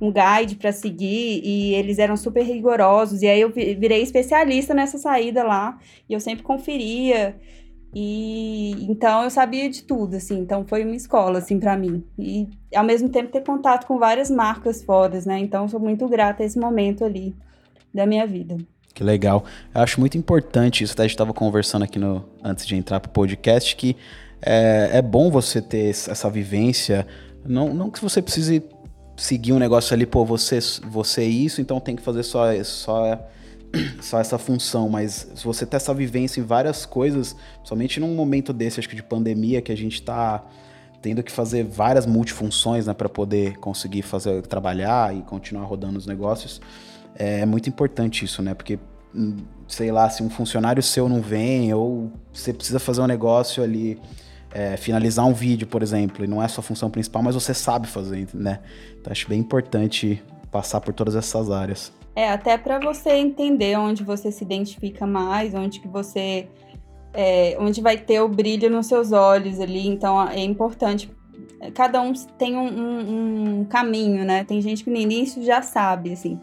guide 0.01 0.57
para 0.57 0.73
seguir 0.73 1.41
e 1.43 1.75
eles 1.75 1.99
eram 1.99 2.17
super 2.17 2.43
rigorosos. 2.45 3.23
E 3.23 3.27
aí 3.27 3.41
eu 3.41 3.51
virei 3.51 4.03
especialista 4.03 4.75
nessa 4.75 4.99
saída 4.99 5.43
lá 5.43 5.79
e 6.09 6.13
eu 6.13 6.21
sempre 6.21 6.45
conferia. 6.45 7.37
E 7.95 8.73
então 8.91 9.25
eu 9.25 9.31
sabia 9.31 9.71
de 9.71 9.83
tudo, 9.83 10.17
assim, 10.17 10.39
então 10.39 10.67
foi 10.67 10.85
uma 10.85 10.95
escola, 10.95 11.39
assim, 11.39 11.59
para 11.59 11.77
mim. 11.79 12.05
E 12.19 12.47
ao 12.75 12.85
mesmo 12.85 13.09
tempo 13.09 13.33
ter 13.33 13.43
contato 13.43 13.87
com 13.87 13.99
várias 13.99 14.31
marcas 14.31 14.83
fodas, 14.83 15.25
né? 15.25 15.39
Então 15.39 15.67
sou 15.67 15.81
muito 15.81 16.07
grata 16.07 16.43
a 16.43 16.47
esse 16.47 16.59
momento 16.59 17.05
ali 17.05 17.35
da 17.95 18.05
minha 18.05 18.27
vida. 18.27 18.59
Que 18.93 19.03
legal. 19.03 19.45
Eu 19.75 19.81
acho 19.81 19.99
muito 19.99 20.19
importante 20.19 20.85
isso, 20.85 20.93
até 20.93 21.03
a 21.03 21.07
gente 21.07 21.15
estava 21.15 21.33
conversando 21.33 21.85
aqui 21.85 21.99
no, 21.99 22.25
antes 22.43 22.67
de 22.67 22.77
entrar 22.77 23.01
pro 23.01 23.11
podcast, 23.11 23.75
que 23.77 23.97
é, 24.43 24.91
é 24.95 25.03
bom 25.03 25.31
você 25.31 25.63
ter 25.63 25.89
essa 25.89 26.29
vivência. 26.29 27.07
Não, 27.47 27.73
não 27.73 27.91
que 27.91 28.03
você 28.03 28.21
precise 28.21 28.63
seguir 29.17 29.53
um 29.53 29.59
negócio 29.59 29.95
ali, 29.95 30.07
pô, 30.07 30.25
você, 30.25 30.59
você 30.89 31.23
é 31.23 31.27
isso, 31.27 31.61
então 31.61 31.81
tem 31.81 31.97
que 31.97 32.03
fazer 32.03 32.23
só, 32.23 32.45
só 32.63 33.19
só 34.01 34.21
essa 34.21 34.39
função, 34.39 34.89
mas 34.89 35.29
se 35.35 35.45
você 35.45 35.67
ter 35.67 35.77
essa 35.77 35.93
vivência 35.93 36.41
em 36.41 36.45
várias 36.45 36.87
coisas, 36.87 37.37
somente 37.63 38.01
num 38.01 38.15
momento 38.15 38.53
desse, 38.53 38.81
acho 38.81 38.89
que 38.89 38.97
de 38.97 39.03
pandemia, 39.03 39.61
que 39.61 39.73
a 39.73 39.77
gente 39.77 39.95
está 39.95 40.45
tendo 41.03 41.23
que 41.23 41.31
fazer 41.31 41.65
várias 41.65 42.07
multifunções, 42.07 42.87
né, 42.87 42.95
para 42.95 43.09
poder 43.09 43.59
conseguir 43.59 44.03
fazer 44.03 44.43
trabalhar 44.43 45.15
e 45.15 45.23
continuar 45.23 45.65
rodando 45.65 45.99
os 45.99 46.07
negócios, 46.07 46.61
é, 47.19 47.41
é 47.41 47.47
muito 47.47 47.69
importante 47.69 48.25
isso, 48.25 48.43
né? 48.43 48.55
Porque 48.55 48.79
hum, 49.15 49.37
sei 49.69 49.93
lá, 49.93 50.09
se 50.11 50.23
um 50.23 50.31
funcionário 50.31 50.83
seu 50.83 51.09
não 51.09 51.21
vem 51.21 51.73
ou 51.73 52.11
você 52.33 52.53
precisa 52.53 52.79
fazer 52.79 53.01
um 53.01 53.07
negócio 53.07 53.63
ali, 53.63 54.01
é, 54.53 54.77
finalizar 54.77 55.27
um 55.27 55.35
vídeo, 55.35 55.67
por 55.67 55.83
exemplo, 55.83 56.25
e 56.25 56.29
não 56.29 56.43
é 56.43 56.47
a 56.47 56.49
sua 56.49 56.63
função 56.63 56.91
principal, 56.91 57.23
mas 57.23 57.35
você 57.35 57.53
sabe 57.53 57.87
fazer, 57.87 58.29
né? 58.33 58.61
Então 59.01 59.11
acho 59.11 59.29
bem 59.29 59.41
importante 59.41 60.23
passar 60.51 60.81
por 60.81 60.95
todas 60.95 61.15
essas 61.15 61.51
áreas. 61.51 61.93
É, 62.15 62.31
até 62.31 62.57
para 62.57 62.79
você 62.79 63.11
entender 63.11 63.79
onde 63.79 64.03
você 64.03 64.33
se 64.33 64.43
identifica 64.43 65.07
mais, 65.07 65.55
onde 65.55 65.81
que 65.81 65.87
você. 65.87 66.49
É, 67.13 67.57
onde 67.61 67.81
vai 67.83 67.99
ter 67.99 68.21
o 68.21 68.29
brilho 68.29 68.71
nos 68.71 68.87
seus 68.87 69.13
olhos 69.13 69.61
ali. 69.61 69.87
Então 69.87 70.27
é 70.27 70.41
importante. 70.41 71.11
Cada 71.75 72.01
um 72.01 72.13
tem 72.39 72.57
um, 72.57 72.69
um, 72.69 73.61
um 73.61 73.65
caminho, 73.65 74.25
né? 74.25 74.45
Tem 74.45 74.61
gente 74.63 74.83
que 74.83 74.91
no 74.91 74.97
início 74.97 75.43
já 75.45 75.61
sabe, 75.61 76.13
assim. 76.13 76.41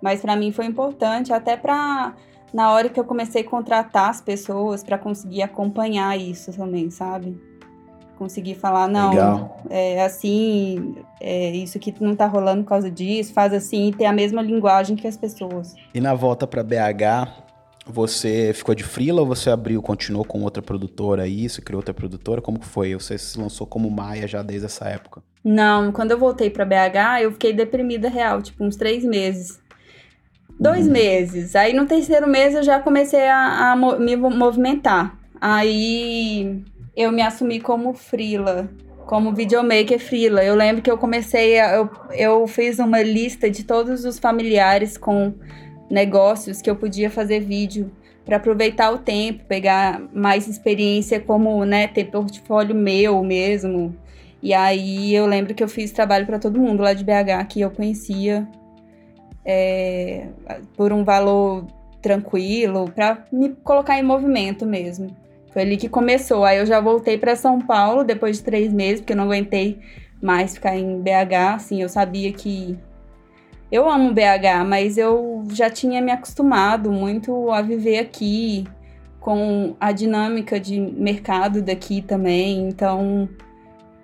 Mas 0.00 0.20
para 0.20 0.36
mim 0.36 0.52
foi 0.52 0.66
importante, 0.66 1.32
até 1.32 1.56
para 1.56 2.14
na 2.52 2.72
hora 2.72 2.88
que 2.88 2.98
eu 2.98 3.04
comecei 3.04 3.42
a 3.42 3.48
contratar 3.48 4.10
as 4.10 4.20
pessoas 4.20 4.82
para 4.82 4.98
conseguir 4.98 5.42
acompanhar 5.42 6.18
isso 6.18 6.52
também, 6.52 6.90
sabe? 6.90 7.38
conseguir 8.16 8.54
falar, 8.54 8.88
não, 8.88 9.10
Legal. 9.10 9.60
é 9.68 10.02
assim, 10.02 10.96
é 11.20 11.50
isso 11.50 11.76
aqui 11.78 11.94
não 12.00 12.16
tá 12.16 12.26
rolando 12.26 12.62
por 12.62 12.70
causa 12.70 12.90
disso, 12.90 13.32
faz 13.32 13.52
assim 13.52 13.88
e 13.88 13.92
ter 13.92 14.06
a 14.06 14.12
mesma 14.12 14.42
linguagem 14.42 14.96
que 14.96 15.06
as 15.06 15.16
pessoas. 15.16 15.74
E 15.94 16.00
na 16.00 16.14
volta 16.14 16.46
para 16.46 16.62
BH, 16.62 17.44
você 17.86 18.52
ficou 18.54 18.74
de 18.74 18.82
frila 18.82 19.20
ou 19.20 19.26
você 19.26 19.50
abriu, 19.50 19.80
continuou 19.80 20.24
com 20.24 20.42
outra 20.42 20.62
produtora 20.62 21.22
aí, 21.22 21.48
você 21.48 21.60
criou 21.60 21.78
outra 21.78 21.94
produtora? 21.94 22.42
Como 22.42 22.58
que 22.58 22.66
foi? 22.66 22.94
Você 22.94 23.16
se 23.16 23.38
lançou 23.38 23.66
como 23.66 23.90
Maia 23.90 24.26
já 24.26 24.42
desde 24.42 24.66
essa 24.66 24.86
época? 24.88 25.22
Não, 25.44 25.92
quando 25.92 26.10
eu 26.10 26.18
voltei 26.18 26.50
para 26.50 26.64
BH, 26.64 27.22
eu 27.22 27.32
fiquei 27.32 27.52
deprimida 27.52 28.08
real, 28.08 28.42
tipo 28.42 28.64
uns 28.64 28.74
três 28.76 29.04
meses. 29.04 29.60
Dois 30.58 30.86
uhum. 30.86 30.92
meses. 30.92 31.54
Aí 31.54 31.72
no 31.72 31.86
terceiro 31.86 32.26
mês 32.26 32.54
eu 32.54 32.62
já 32.62 32.80
comecei 32.80 33.26
a, 33.26 33.72
a 33.72 33.76
me 33.76 34.16
movimentar. 34.16 35.18
Aí 35.40 36.62
eu 36.96 37.12
me 37.12 37.20
assumi 37.20 37.60
como 37.60 37.92
frila, 37.92 38.68
como 39.06 39.34
videomaker 39.34 39.98
frila. 39.98 40.42
Eu 40.42 40.54
lembro 40.54 40.82
que 40.82 40.90
eu 40.90 40.96
comecei, 40.96 41.60
a, 41.60 41.74
eu, 41.76 41.90
eu 42.12 42.46
fiz 42.46 42.78
uma 42.78 43.02
lista 43.02 43.50
de 43.50 43.64
todos 43.64 44.04
os 44.04 44.18
familiares 44.18 44.96
com 44.96 45.34
negócios 45.90 46.62
que 46.62 46.70
eu 46.70 46.76
podia 46.76 47.10
fazer 47.10 47.40
vídeo 47.40 47.92
para 48.24 48.38
aproveitar 48.38 48.90
o 48.90 48.98
tempo, 48.98 49.44
pegar 49.44 50.02
mais 50.12 50.48
experiência 50.48 51.20
como, 51.20 51.64
né, 51.64 51.86
ter 51.86 52.06
portfólio 52.06 52.74
meu 52.74 53.22
mesmo. 53.22 53.94
E 54.42 54.52
aí 54.52 55.14
eu 55.14 55.26
lembro 55.26 55.54
que 55.54 55.62
eu 55.62 55.68
fiz 55.68 55.92
trabalho 55.92 56.26
para 56.26 56.38
todo 56.38 56.58
mundo 56.58 56.82
lá 56.82 56.92
de 56.92 57.04
BH 57.04 57.46
que 57.48 57.60
eu 57.60 57.70
conhecia 57.70 58.48
é, 59.46 60.26
por 60.76 60.92
um 60.92 61.04
valor 61.04 61.64
tranquilo, 62.02 62.90
para 62.92 63.24
me 63.32 63.50
colocar 63.62 63.98
em 63.98 64.02
movimento 64.02 64.66
mesmo. 64.66 65.16
Foi 65.52 65.62
ali 65.62 65.76
que 65.76 65.88
começou. 65.88 66.44
Aí 66.44 66.58
eu 66.58 66.66
já 66.66 66.80
voltei 66.80 67.16
para 67.16 67.34
São 67.36 67.60
Paulo 67.60 68.04
depois 68.04 68.36
de 68.36 68.42
três 68.42 68.72
meses, 68.72 69.00
porque 69.00 69.12
eu 69.12 69.16
não 69.16 69.24
aguentei 69.24 69.78
mais 70.20 70.54
ficar 70.54 70.76
em 70.76 71.00
BH. 71.00 71.54
Assim, 71.54 71.80
eu 71.80 71.88
sabia 71.88 72.32
que. 72.32 72.76
Eu 73.70 73.88
amo 73.88 74.12
BH, 74.12 74.64
mas 74.66 74.98
eu 74.98 75.44
já 75.50 75.70
tinha 75.70 76.00
me 76.00 76.12
acostumado 76.12 76.92
muito 76.92 77.50
a 77.50 77.62
viver 77.62 77.98
aqui, 77.98 78.64
com 79.18 79.74
a 79.80 79.90
dinâmica 79.90 80.60
de 80.60 80.78
mercado 80.78 81.62
daqui 81.62 82.00
também. 82.02 82.68
Então, 82.68 83.28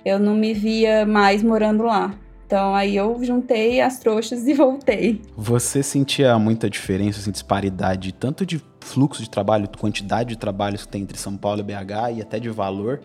eu 0.04 0.18
não 0.18 0.34
me 0.34 0.52
via 0.52 1.06
mais 1.06 1.42
morando 1.42 1.84
lá. 1.84 2.12
Então 2.52 2.74
aí 2.74 2.96
eu 2.96 3.18
juntei 3.24 3.80
as 3.80 3.98
trouxas 3.98 4.46
e 4.46 4.52
voltei. 4.52 5.22
Você 5.34 5.82
sentia 5.82 6.38
muita 6.38 6.68
diferença, 6.68 7.18
assim, 7.18 7.30
disparidade, 7.30 8.12
tanto 8.12 8.44
de 8.44 8.62
fluxo 8.78 9.22
de 9.22 9.30
trabalho, 9.30 9.66
quantidade 9.80 10.28
de 10.28 10.36
trabalhos 10.36 10.84
que 10.84 10.92
tem 10.92 11.00
entre 11.00 11.16
São 11.16 11.34
Paulo 11.34 11.60
e 11.60 11.62
BH 11.62 12.18
e 12.18 12.20
até 12.20 12.38
de 12.38 12.50
valor? 12.50 13.00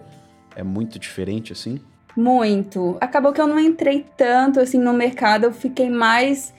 É 0.53 0.63
muito 0.63 0.99
diferente, 0.99 1.53
assim? 1.53 1.79
Muito. 2.13 2.97
Acabou 2.99 3.31
que 3.31 3.39
eu 3.39 3.47
não 3.47 3.57
entrei 3.57 4.05
tanto 4.17 4.59
assim 4.59 4.79
no 4.79 4.91
mercado, 4.91 5.45
eu 5.45 5.53
fiquei 5.53 5.89
mais 5.89 6.53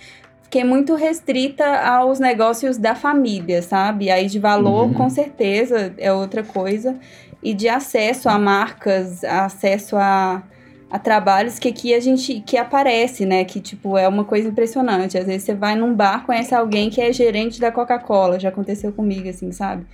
fiquei 0.44 0.64
muito 0.64 0.94
restrita 0.94 1.66
aos 1.80 2.18
negócios 2.18 2.78
da 2.78 2.94
família, 2.94 3.60
sabe? 3.60 4.10
Aí 4.10 4.28
de 4.28 4.38
valor, 4.38 4.86
uhum. 4.86 4.94
com 4.94 5.10
certeza, 5.10 5.92
é 5.98 6.10
outra 6.10 6.42
coisa. 6.42 6.96
E 7.42 7.52
de 7.52 7.68
acesso 7.68 8.30
a 8.30 8.38
marcas, 8.38 9.22
acesso 9.24 9.94
a 9.94 10.42
a 10.90 10.98
trabalhos 10.98 11.58
que 11.58 11.68
aqui 11.68 11.92
a 11.94 12.00
gente 12.00 12.40
que 12.40 12.56
aparece, 12.56 13.26
né? 13.26 13.44
Que 13.44 13.60
tipo 13.60 13.96
é 13.98 14.08
uma 14.08 14.24
coisa 14.24 14.48
impressionante. 14.48 15.18
Às 15.18 15.26
vezes 15.26 15.42
você 15.42 15.54
vai 15.54 15.76
num 15.76 15.94
bar, 15.94 16.24
conhece 16.24 16.54
alguém 16.54 16.88
que 16.88 17.00
é 17.00 17.12
gerente 17.12 17.60
da 17.60 17.70
Coca-Cola, 17.70 18.38
já 18.38 18.48
aconteceu 18.48 18.92
comigo 18.92 19.28
assim, 19.28 19.52
sabe? 19.52 19.84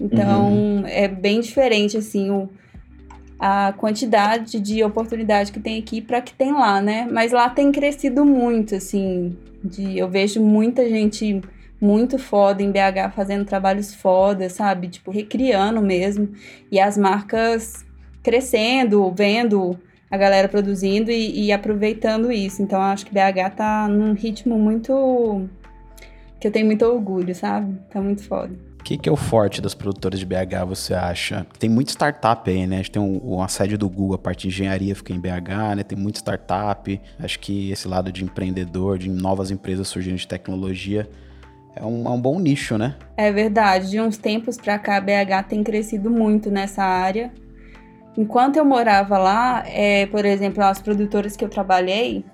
Então, 0.00 0.52
uhum. 0.52 0.82
é 0.86 1.06
bem 1.06 1.40
diferente 1.40 1.96
assim 1.96 2.30
o 2.30 2.48
a 3.40 3.72
quantidade 3.72 4.60
de 4.60 4.84
oportunidade 4.84 5.50
que 5.50 5.58
tem 5.58 5.78
aqui 5.78 6.02
para 6.02 6.20
que 6.20 6.34
tem 6.34 6.52
lá, 6.52 6.82
né? 6.82 7.08
Mas 7.10 7.32
lá 7.32 7.48
tem 7.48 7.72
crescido 7.72 8.22
muito, 8.22 8.74
assim, 8.74 9.34
de 9.64 9.96
eu 9.96 10.10
vejo 10.10 10.42
muita 10.42 10.86
gente 10.86 11.40
muito 11.80 12.18
foda 12.18 12.62
em 12.62 12.70
BH 12.70 13.14
fazendo 13.16 13.46
trabalhos 13.46 13.94
foda, 13.94 14.50
sabe? 14.50 14.88
Tipo, 14.88 15.10
recriando 15.10 15.80
mesmo. 15.80 16.28
E 16.70 16.78
as 16.78 16.98
marcas 16.98 17.86
crescendo, 18.22 19.10
vendo 19.16 19.78
a 20.10 20.16
galera 20.16 20.48
produzindo 20.48 21.10
e, 21.10 21.46
e 21.46 21.52
aproveitando 21.52 22.32
isso. 22.32 22.62
Então 22.62 22.80
acho 22.80 23.06
que 23.06 23.12
BH 23.12 23.54
tá 23.56 23.88
num 23.88 24.12
ritmo 24.12 24.58
muito. 24.58 25.48
que 26.40 26.48
eu 26.48 26.52
tenho 26.52 26.66
muito 26.66 26.84
orgulho, 26.84 27.34
sabe? 27.34 27.78
Tá 27.90 28.00
muito 28.00 28.22
foda. 28.24 28.52
O 28.80 28.82
que, 28.82 28.96
que, 28.96 29.08
é 29.10 29.12
o 29.12 29.16
forte 29.16 29.60
das 29.60 29.74
produtoras 29.74 30.18
de 30.18 30.24
BH, 30.24 30.64
você 30.66 30.94
acha? 30.94 31.46
Tem 31.58 31.68
muita 31.68 31.92
startup 31.92 32.50
aí, 32.50 32.66
né? 32.66 32.76
A 32.76 32.78
gente 32.78 32.90
tem 32.90 33.00
um, 33.00 33.18
uma 33.18 33.46
sede 33.46 33.76
do 33.76 33.88
Google, 33.88 34.14
a 34.14 34.18
parte 34.18 34.42
de 34.42 34.48
engenharia 34.48 34.96
fica 34.96 35.12
em 35.12 35.20
BH, 35.20 35.76
né? 35.76 35.82
Tem 35.82 35.98
muita 35.98 36.18
startup. 36.18 37.00
Acho 37.18 37.38
que 37.38 37.70
esse 37.70 37.86
lado 37.86 38.10
de 38.10 38.24
empreendedor, 38.24 38.96
de 38.96 39.10
novas 39.10 39.50
empresas 39.50 39.86
surgindo 39.86 40.16
de 40.16 40.26
tecnologia, 40.26 41.06
é 41.76 41.84
um, 41.84 42.06
é 42.06 42.10
um 42.10 42.20
bom 42.20 42.40
nicho, 42.40 42.78
né? 42.78 42.96
É 43.18 43.30
verdade. 43.30 43.90
De 43.90 44.00
uns 44.00 44.16
tempos 44.16 44.56
pra 44.56 44.78
cá, 44.78 44.98
BH 44.98 45.46
tem 45.46 45.62
crescido 45.62 46.10
muito 46.10 46.50
nessa 46.50 46.82
área. 46.82 47.30
Enquanto 48.16 48.56
eu 48.56 48.64
morava 48.64 49.18
lá, 49.18 49.62
é, 49.66 50.06
por 50.06 50.24
exemplo, 50.24 50.62
as 50.62 50.80
produtoras 50.80 51.36
que 51.36 51.44
eu 51.44 51.48
trabalhei, 51.48 52.24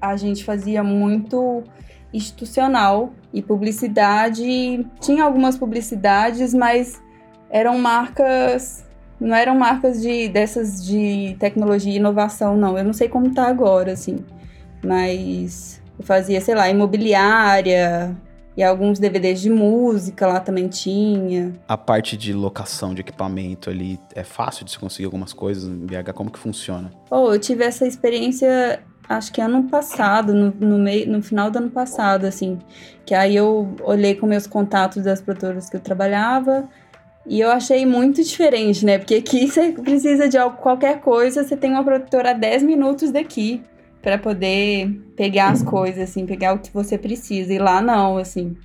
a 0.00 0.16
gente 0.16 0.44
fazia 0.44 0.82
muito 0.82 1.64
institucional 2.12 3.12
e 3.32 3.42
publicidade. 3.42 4.86
Tinha 5.00 5.24
algumas 5.24 5.56
publicidades, 5.56 6.54
mas 6.54 7.02
eram 7.50 7.78
marcas. 7.78 8.84
Não 9.18 9.34
eram 9.34 9.56
marcas 9.56 10.02
de 10.02 10.28
dessas 10.28 10.84
de 10.84 11.36
tecnologia 11.38 11.92
e 11.92 11.96
inovação, 11.96 12.56
não. 12.56 12.76
Eu 12.76 12.84
não 12.84 12.92
sei 12.92 13.08
como 13.08 13.32
tá 13.32 13.46
agora, 13.46 13.92
assim. 13.92 14.18
Mas 14.84 15.82
eu 15.98 16.04
fazia, 16.04 16.40
sei 16.40 16.54
lá, 16.54 16.68
imobiliária, 16.68 18.16
e 18.56 18.62
alguns 18.62 18.98
DVDs 18.98 19.40
de 19.40 19.50
música 19.50 20.26
lá 20.26 20.40
também 20.40 20.66
tinha. 20.68 21.52
A 21.68 21.76
parte 21.76 22.16
de 22.16 22.32
locação 22.32 22.94
de 22.94 23.02
equipamento 23.02 23.68
ali, 23.68 24.00
é 24.14 24.24
fácil 24.24 24.64
de 24.64 24.70
se 24.70 24.78
conseguir 24.78 25.04
algumas 25.04 25.32
coisas 25.32 25.64
em 25.64 25.86
BH? 25.86 26.12
Como 26.14 26.30
que 26.30 26.38
funciona? 26.38 26.90
Oh, 27.10 27.32
eu 27.32 27.38
tive 27.38 27.64
essa 27.64 27.86
experiência, 27.86 28.82
acho 29.08 29.30
que 29.30 29.40
ano 29.40 29.64
passado, 29.64 30.32
no, 30.32 30.54
no, 30.58 30.78
meio, 30.78 31.10
no 31.10 31.22
final 31.22 31.50
do 31.50 31.58
ano 31.58 31.70
passado, 31.70 32.24
assim. 32.24 32.58
Que 33.04 33.14
aí 33.14 33.36
eu 33.36 33.76
olhei 33.82 34.14
com 34.14 34.26
meus 34.26 34.46
contatos 34.46 35.02
das 35.02 35.20
produtoras 35.20 35.68
que 35.68 35.76
eu 35.76 35.80
trabalhava 35.80 36.66
e 37.26 37.40
eu 37.40 37.50
achei 37.50 37.84
muito 37.84 38.22
diferente, 38.22 38.86
né? 38.86 38.98
Porque 38.98 39.16
aqui 39.16 39.46
você 39.52 39.72
precisa 39.72 40.28
de 40.30 40.38
qualquer 40.62 41.00
coisa, 41.00 41.44
você 41.44 41.56
tem 41.56 41.72
uma 41.72 41.84
produtora 41.84 42.30
a 42.30 42.32
10 42.32 42.62
minutos 42.62 43.10
daqui 43.10 43.62
para 44.06 44.18
poder 44.18 44.88
pegar 45.16 45.48
as 45.48 45.64
coisas, 45.64 46.08
assim, 46.08 46.26
pegar 46.26 46.52
o 46.52 46.60
que 46.60 46.72
você 46.72 46.96
precisa. 46.96 47.52
E 47.52 47.58
lá 47.58 47.82
não, 47.82 48.18
assim. 48.18 48.56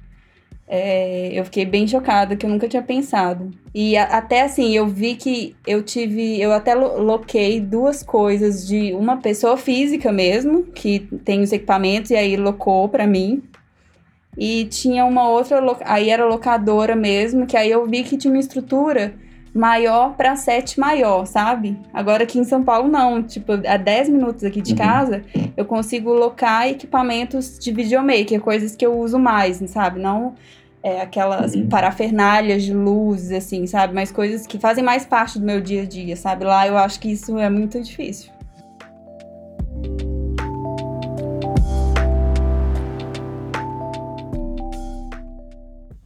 É, 0.68 1.32
eu 1.34 1.44
fiquei 1.46 1.66
bem 1.66 1.88
chocada, 1.88 2.36
que 2.36 2.46
eu 2.46 2.50
nunca 2.52 2.68
tinha 2.68 2.84
pensado. 2.84 3.50
E 3.74 3.98
a, 3.98 4.04
até 4.04 4.44
assim, 4.44 4.72
eu 4.78 4.86
vi 4.86 5.16
que 5.16 5.56
eu 5.66 5.82
tive. 5.82 6.40
Eu 6.40 6.52
até 6.52 6.76
loquei 6.76 7.60
duas 7.60 8.04
coisas 8.04 8.68
de 8.68 8.94
uma 8.94 9.18
pessoa 9.18 9.58
física 9.58 10.12
mesmo, 10.12 10.62
que 10.62 11.00
tem 11.26 11.42
os 11.42 11.52
equipamentos, 11.52 12.12
e 12.12 12.16
aí 12.16 12.38
locou 12.38 12.88
para 12.88 13.08
mim. 13.08 13.42
E 14.38 14.66
tinha 14.66 15.06
uma 15.06 15.28
outra. 15.28 15.60
Aí 15.86 16.12
era 16.12 16.24
locadora 16.24 16.96
mesmo, 16.96 17.48
que 17.48 17.58
aí 17.58 17.72
eu 17.72 17.88
vi 17.88 18.04
que 18.04 18.16
tinha 18.16 18.32
uma 18.32 18.40
estrutura 18.40 19.16
maior 19.54 20.16
para 20.16 20.36
sete 20.36 20.80
maior, 20.80 21.26
sabe? 21.26 21.78
Agora 21.94 22.24
aqui 22.24 22.40
em 22.40 22.44
São 22.44 22.64
Paulo 22.64 22.88
não, 22.88 23.22
tipo, 23.22 23.52
a 23.52 23.78
10 23.78 24.10
minutos 24.10 24.44
aqui 24.44 24.62
de 24.62 24.72
uhum. 24.72 24.78
casa, 24.78 25.24
eu 25.58 25.66
consigo 25.66 26.14
locar 26.14 26.68
equipamentos 26.70 27.60
de 27.60 27.72
videomaker, 27.72 28.40
coisas 28.40 28.76
que 28.76 28.86
eu 28.86 28.98
uso 28.98 29.20
mais, 29.20 29.58
sabe? 29.70 30.00
Não 30.00 30.36
é, 30.84 31.02
aquelas 31.02 31.54
uhum. 31.54 31.70
parafernálias 31.70 32.64
de 32.64 32.74
luz, 32.74 33.32
assim, 33.32 33.68
sabe? 33.68 33.94
Mas 33.94 34.12
coisas 34.12 34.48
que 34.48 34.58
fazem 34.58 34.84
mais 34.84 35.06
parte 35.06 35.40
do 35.40 35.46
meu 35.46 35.62
dia 35.62 35.84
a 35.84 35.86
dia, 35.86 36.16
sabe? 36.16 36.44
Lá 36.44 36.68
eu 36.68 36.78
acho 36.78 37.00
que 37.00 37.12
isso 37.12 37.38
é 37.38 37.50
muito 37.50 37.82
difícil. 37.82 38.32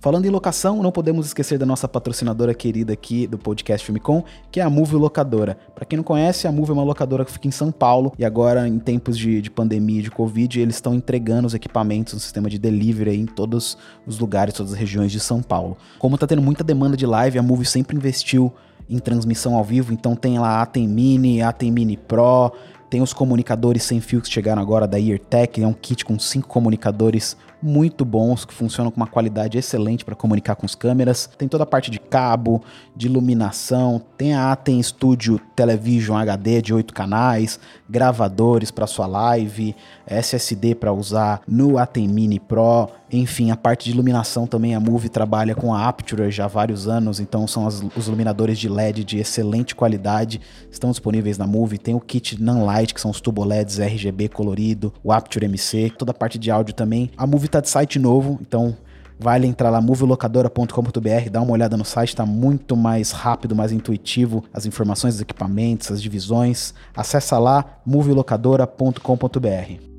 Falando 0.06 0.26
em 0.26 0.30
locação, 0.30 0.84
não 0.84 0.92
podemos 0.92 1.26
esquecer 1.26 1.58
da 1.58 1.66
nossa 1.66 1.88
patrocinadora 1.88 2.54
querida 2.54 2.94
aqui 2.94 3.26
do 3.26 3.40
podcast 3.40 3.84
Filmicom, 3.84 4.24
que 4.52 4.60
é 4.60 4.64
a 4.64 4.70
Move 4.70 4.98
Locadora. 4.98 5.58
Para 5.74 5.84
quem 5.84 5.98
não 5.98 6.04
conhece, 6.04 6.48
a 6.48 6.52
Move 6.52 6.70
é 6.70 6.74
uma 6.74 6.84
locadora 6.84 7.26
que 7.26 7.32
fica 7.32 7.48
em 7.48 7.52
São 7.52 7.72
Paulo 7.72 8.14
e 8.16 8.24
agora, 8.24 8.68
em 8.68 8.78
tempos 8.78 9.18
de, 9.18 9.42
de 9.42 9.50
pandemia 9.50 10.04
de 10.04 10.12
Covid, 10.12 10.62
eles 10.62 10.76
estão 10.76 10.94
entregando 10.94 11.48
os 11.48 11.56
equipamentos 11.56 12.14
no 12.14 12.20
sistema 12.20 12.52
de 12.52 12.60
delivery 12.60 13.20
em 13.20 13.26
todos 13.26 13.80
os 14.06 14.20
lugares, 14.20 14.54
todas 14.54 14.74
as 14.74 14.78
regiões 14.78 15.12
de 15.12 15.20
São 15.20 15.42
Paulo. 15.42 15.76
Como 15.98 16.14
está 16.14 16.28
tendo 16.28 16.42
muita 16.44 16.64
demanda 16.64 16.96
de 16.96 17.08
live, 17.08 17.40
a 17.40 17.42
Move 17.42 17.66
sempre 17.66 17.98
investiu 17.98 18.54
em 18.88 19.00
transmissão 19.00 19.56
ao 19.56 19.64
vivo, 19.64 19.92
então 19.92 20.16
tem 20.16 20.38
lá 20.38 20.60
a 20.60 20.62
Atem 20.62 20.88
Mini, 20.88 21.42
a 21.42 21.50
Atem 21.50 21.72
Mini 21.72 21.98
Pro, 21.98 22.52
tem 22.92 23.02
os 23.02 23.12
comunicadores 23.12 23.82
sem 23.82 24.00
fio 24.00 24.22
que 24.22 24.30
chegaram 24.30 24.62
agora 24.62 24.88
da 24.88 25.00
EarTech, 25.00 25.64
é 25.64 25.68
um 25.68 25.74
kit 25.74 26.06
com 26.06 26.20
cinco 26.20 26.48
comunicadores 26.48 27.36
muito 27.66 28.06
bons, 28.06 28.46
que 28.46 28.54
funcionam 28.54 28.92
com 28.92 28.98
uma 28.98 29.08
qualidade 29.08 29.58
excelente 29.58 30.06
para 30.06 30.16
comunicar 30.16 30.56
com 30.56 30.66
as 30.66 30.76
câmeras. 30.76 31.28
Tem 31.38 31.48
toda 31.48 31.64
a 31.64 31.68
parte 31.68 31.90
de 31.90 32.00
cabo, 32.00 32.62
de 32.96 33.08
iluminação, 33.08 34.00
tem 34.18 34.36
a 34.36 34.52
Atem 34.52 34.82
Studio 34.82 35.40
Television 35.56 36.16
HD 36.16 36.62
de 36.62 36.74
8 36.74 36.94
canais, 36.94 37.60
gravadores 37.90 38.70
para 38.70 38.86
sua 38.86 39.08
live, 39.08 39.76
SSD 40.06 40.76
para 40.76 40.94
usar 40.94 41.42
no 41.48 41.78
Atem 41.78 42.08
Mini 42.08 42.40
Pro, 42.40 42.88
enfim, 43.12 43.52
a 43.52 43.58
parte 43.58 43.86
de 43.86 43.92
iluminação 43.92 44.48
também 44.48 44.74
a 44.74 44.80
Move 44.80 45.10
trabalha 45.10 45.54
com 45.54 45.74
a 45.74 45.88
Aperture 45.88 46.32
já 46.32 46.46
há 46.46 46.48
vários 46.48 46.88
anos, 46.88 47.20
então 47.20 47.48
são 47.48 47.68
as, 47.68 47.84
os 47.96 48.08
iluminadores 48.08 48.58
de 48.58 48.68
LED 48.68 49.04
de 49.04 49.18
excelente 49.18 49.76
qualidade, 49.76 50.42
estão 50.72 50.90
disponíveis 50.90 51.38
na 51.38 51.46
Move. 51.46 51.78
Tem 51.78 51.94
o 51.94 52.00
kit 52.00 52.42
Nanlite, 52.42 52.94
que 52.94 53.02
são 53.02 53.12
os 53.12 53.22
turbo 53.22 53.44
LEDs 53.44 53.80
RGB 53.80 54.30
colorido, 54.30 54.94
o 55.04 55.12
Aperture 55.12 55.46
MC, 55.46 55.92
toda 55.98 56.12
a 56.12 56.14
parte 56.14 56.40
de 56.40 56.50
áudio 56.50 56.74
também. 56.74 57.12
A 57.16 57.28
Move 57.28 57.48
tá 57.48 57.60
de 57.60 57.70
site 57.70 58.00
novo, 58.00 58.40
então 58.42 58.76
Vale 59.18 59.48
entrar 59.48 59.70
lá, 59.70 59.80
movielocadora.com.br, 59.80 61.30
dá 61.32 61.42
uma 61.42 61.54
olhada 61.54 61.78
no 61.78 61.86
site, 61.86 62.10
está 62.10 62.26
muito 62.26 62.76
mais 62.76 63.12
rápido, 63.12 63.56
mais 63.56 63.72
intuitivo, 63.72 64.44
as 64.54 64.66
informações 64.66 65.14
dos 65.14 65.22
equipamentos, 65.22 65.90
as 65.90 66.02
divisões. 66.02 66.74
Acesse 66.94 67.34
lá, 67.34 67.80
movielocadora.com.br. 67.86 69.95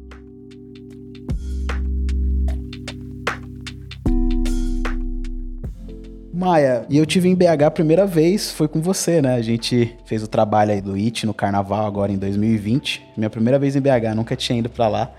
Maia, 6.37 6.85
e 6.91 6.99
eu 6.99 7.07
tive 7.07 7.29
em 7.29 7.35
BH 7.35 7.65
a 7.65 7.71
primeira 7.71 8.07
vez, 8.07 8.51
foi 8.51 8.69
com 8.69 8.83
você, 8.83 9.23
né? 9.23 9.37
A 9.37 9.43
gente 9.43 9.97
fez 10.05 10.23
o 10.23 10.29
trabalho 10.29 10.73
aí 10.73 10.83
do 10.83 10.95
IT 10.95 11.25
no 11.25 11.33
carnaval 11.33 11.87
agora 11.87 12.13
em 12.13 12.19
2020. 12.19 13.03
Minha 13.17 13.31
primeira 13.31 13.59
vez 13.59 13.75
em 13.75 13.81
BH, 13.81 14.15
nunca 14.15 14.37
tinha 14.37 14.59
ido 14.59 14.69
para 14.69 14.87
lá. 14.87 15.11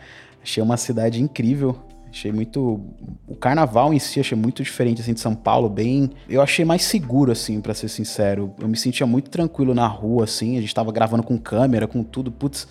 Achei 0.43 0.61
uma 0.61 0.77
cidade 0.77 1.21
incrível, 1.21 1.75
Achei 2.09 2.31
muito. 2.31 2.81
O 3.27 3.35
carnaval 3.35 3.93
em 3.93 3.99
si 3.99 4.19
achei 4.19 4.37
muito 4.37 4.63
diferente 4.63 5.01
assim 5.01 5.13
de 5.13 5.19
São 5.19 5.35
Paulo, 5.35 5.69
bem. 5.69 6.09
Eu 6.27 6.41
achei 6.41 6.63
mais 6.63 6.83
seguro, 6.83 7.31
assim, 7.31 7.59
para 7.61 7.73
ser 7.73 7.89
sincero. 7.89 8.53
Eu 8.59 8.67
me 8.67 8.77
sentia 8.77 9.05
muito 9.05 9.29
tranquilo 9.29 9.73
na 9.75 9.85
rua, 9.85 10.23
assim. 10.23 10.57
A 10.57 10.61
gente 10.61 10.73
tava 10.73 10.91
gravando 10.91 11.21
com 11.21 11.37
câmera, 11.37 11.87
com 11.87 12.03
tudo. 12.03 12.31
Putz, 12.31 12.67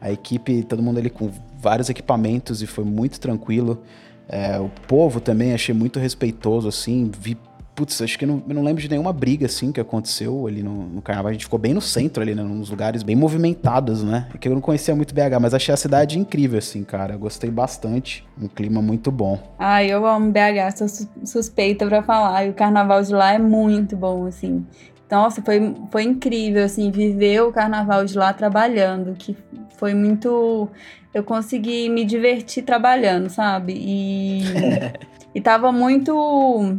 a 0.00 0.10
equipe, 0.10 0.62
todo 0.64 0.82
mundo 0.82 0.98
ali 0.98 1.08
com 1.08 1.30
vários 1.58 1.88
equipamentos 1.88 2.60
e 2.60 2.66
foi 2.66 2.84
muito 2.84 3.20
tranquilo. 3.20 3.82
É, 4.28 4.58
o 4.58 4.70
povo 4.86 5.20
também 5.20 5.54
achei 5.54 5.74
muito 5.74 5.98
respeitoso, 5.98 6.68
assim. 6.68 7.10
Vi 7.18 7.36
Putz, 7.74 8.02
acho 8.02 8.18
que 8.18 8.26
não, 8.26 8.42
eu 8.46 8.54
não 8.54 8.62
lembro 8.62 8.82
de 8.82 8.88
nenhuma 8.88 9.14
briga 9.14 9.46
assim 9.46 9.72
que 9.72 9.80
aconteceu 9.80 10.46
ali 10.46 10.62
no, 10.62 10.88
no 10.88 11.00
carnaval. 11.00 11.30
A 11.30 11.32
gente 11.32 11.46
ficou 11.46 11.58
bem 11.58 11.72
no 11.72 11.80
centro 11.80 12.22
ali, 12.22 12.34
né? 12.34 12.42
Nos 12.42 12.68
lugares 12.68 13.02
bem 13.02 13.16
movimentados, 13.16 14.02
né? 14.02 14.28
É 14.34 14.36
que 14.36 14.46
eu 14.46 14.52
não 14.52 14.60
conhecia 14.60 14.94
muito 14.94 15.14
BH, 15.14 15.40
mas 15.40 15.54
achei 15.54 15.72
a 15.72 15.76
cidade 15.76 16.18
incrível, 16.18 16.58
assim, 16.58 16.84
cara. 16.84 17.16
gostei 17.16 17.50
bastante. 17.50 18.26
Um 18.40 18.46
clima 18.46 18.82
muito 18.82 19.10
bom. 19.10 19.38
Ah, 19.58 19.82
eu 19.82 20.04
amo 20.06 20.30
BH, 20.30 20.76
sou 20.76 21.08
suspeita 21.24 21.86
para 21.86 22.02
falar. 22.02 22.44
E 22.44 22.50
o 22.50 22.54
carnaval 22.54 23.02
de 23.02 23.12
lá 23.12 23.32
é 23.32 23.38
muito 23.38 23.96
bom, 23.96 24.26
assim. 24.26 24.66
Nossa, 25.10 25.42
foi, 25.42 25.74
foi 25.90 26.02
incrível, 26.04 26.64
assim, 26.64 26.90
viver 26.90 27.42
o 27.42 27.52
carnaval 27.52 28.04
de 28.04 28.16
lá 28.16 28.32
trabalhando, 28.34 29.14
que 29.14 29.36
foi 29.78 29.94
muito. 29.94 30.68
Eu 31.12 31.24
consegui 31.24 31.88
me 31.88 32.04
divertir 32.04 32.64
trabalhando, 32.64 33.30
sabe? 33.30 33.74
E, 33.76 34.42
e 35.34 35.40
tava 35.40 35.72
muito 35.72 36.78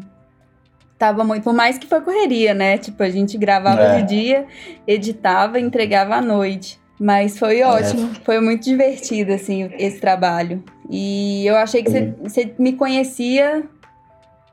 tava 1.03 1.25
muito. 1.25 1.43
Por 1.43 1.53
mais 1.53 1.77
que 1.77 1.85
foi 1.85 1.99
correria, 1.99 2.53
né? 2.53 2.77
Tipo, 2.77 3.03
a 3.03 3.09
gente 3.09 3.37
gravava 3.37 3.81
é. 3.81 4.01
de 4.01 4.07
dia, 4.07 4.45
editava 4.87 5.59
e 5.59 5.63
entregava 5.63 6.15
à 6.15 6.21
noite. 6.21 6.79
Mas 6.97 7.37
foi 7.37 7.59
é. 7.59 7.67
ótimo, 7.67 8.11
é. 8.11 8.23
foi 8.23 8.39
muito 8.39 8.63
divertido, 8.63 9.33
assim, 9.33 9.69
esse 9.77 9.99
trabalho. 9.99 10.63
E 10.89 11.45
eu 11.45 11.57
achei 11.57 11.83
que 11.83 11.91
você 12.21 12.43
uhum. 12.43 12.53
me 12.57 12.73
conhecia 12.73 13.63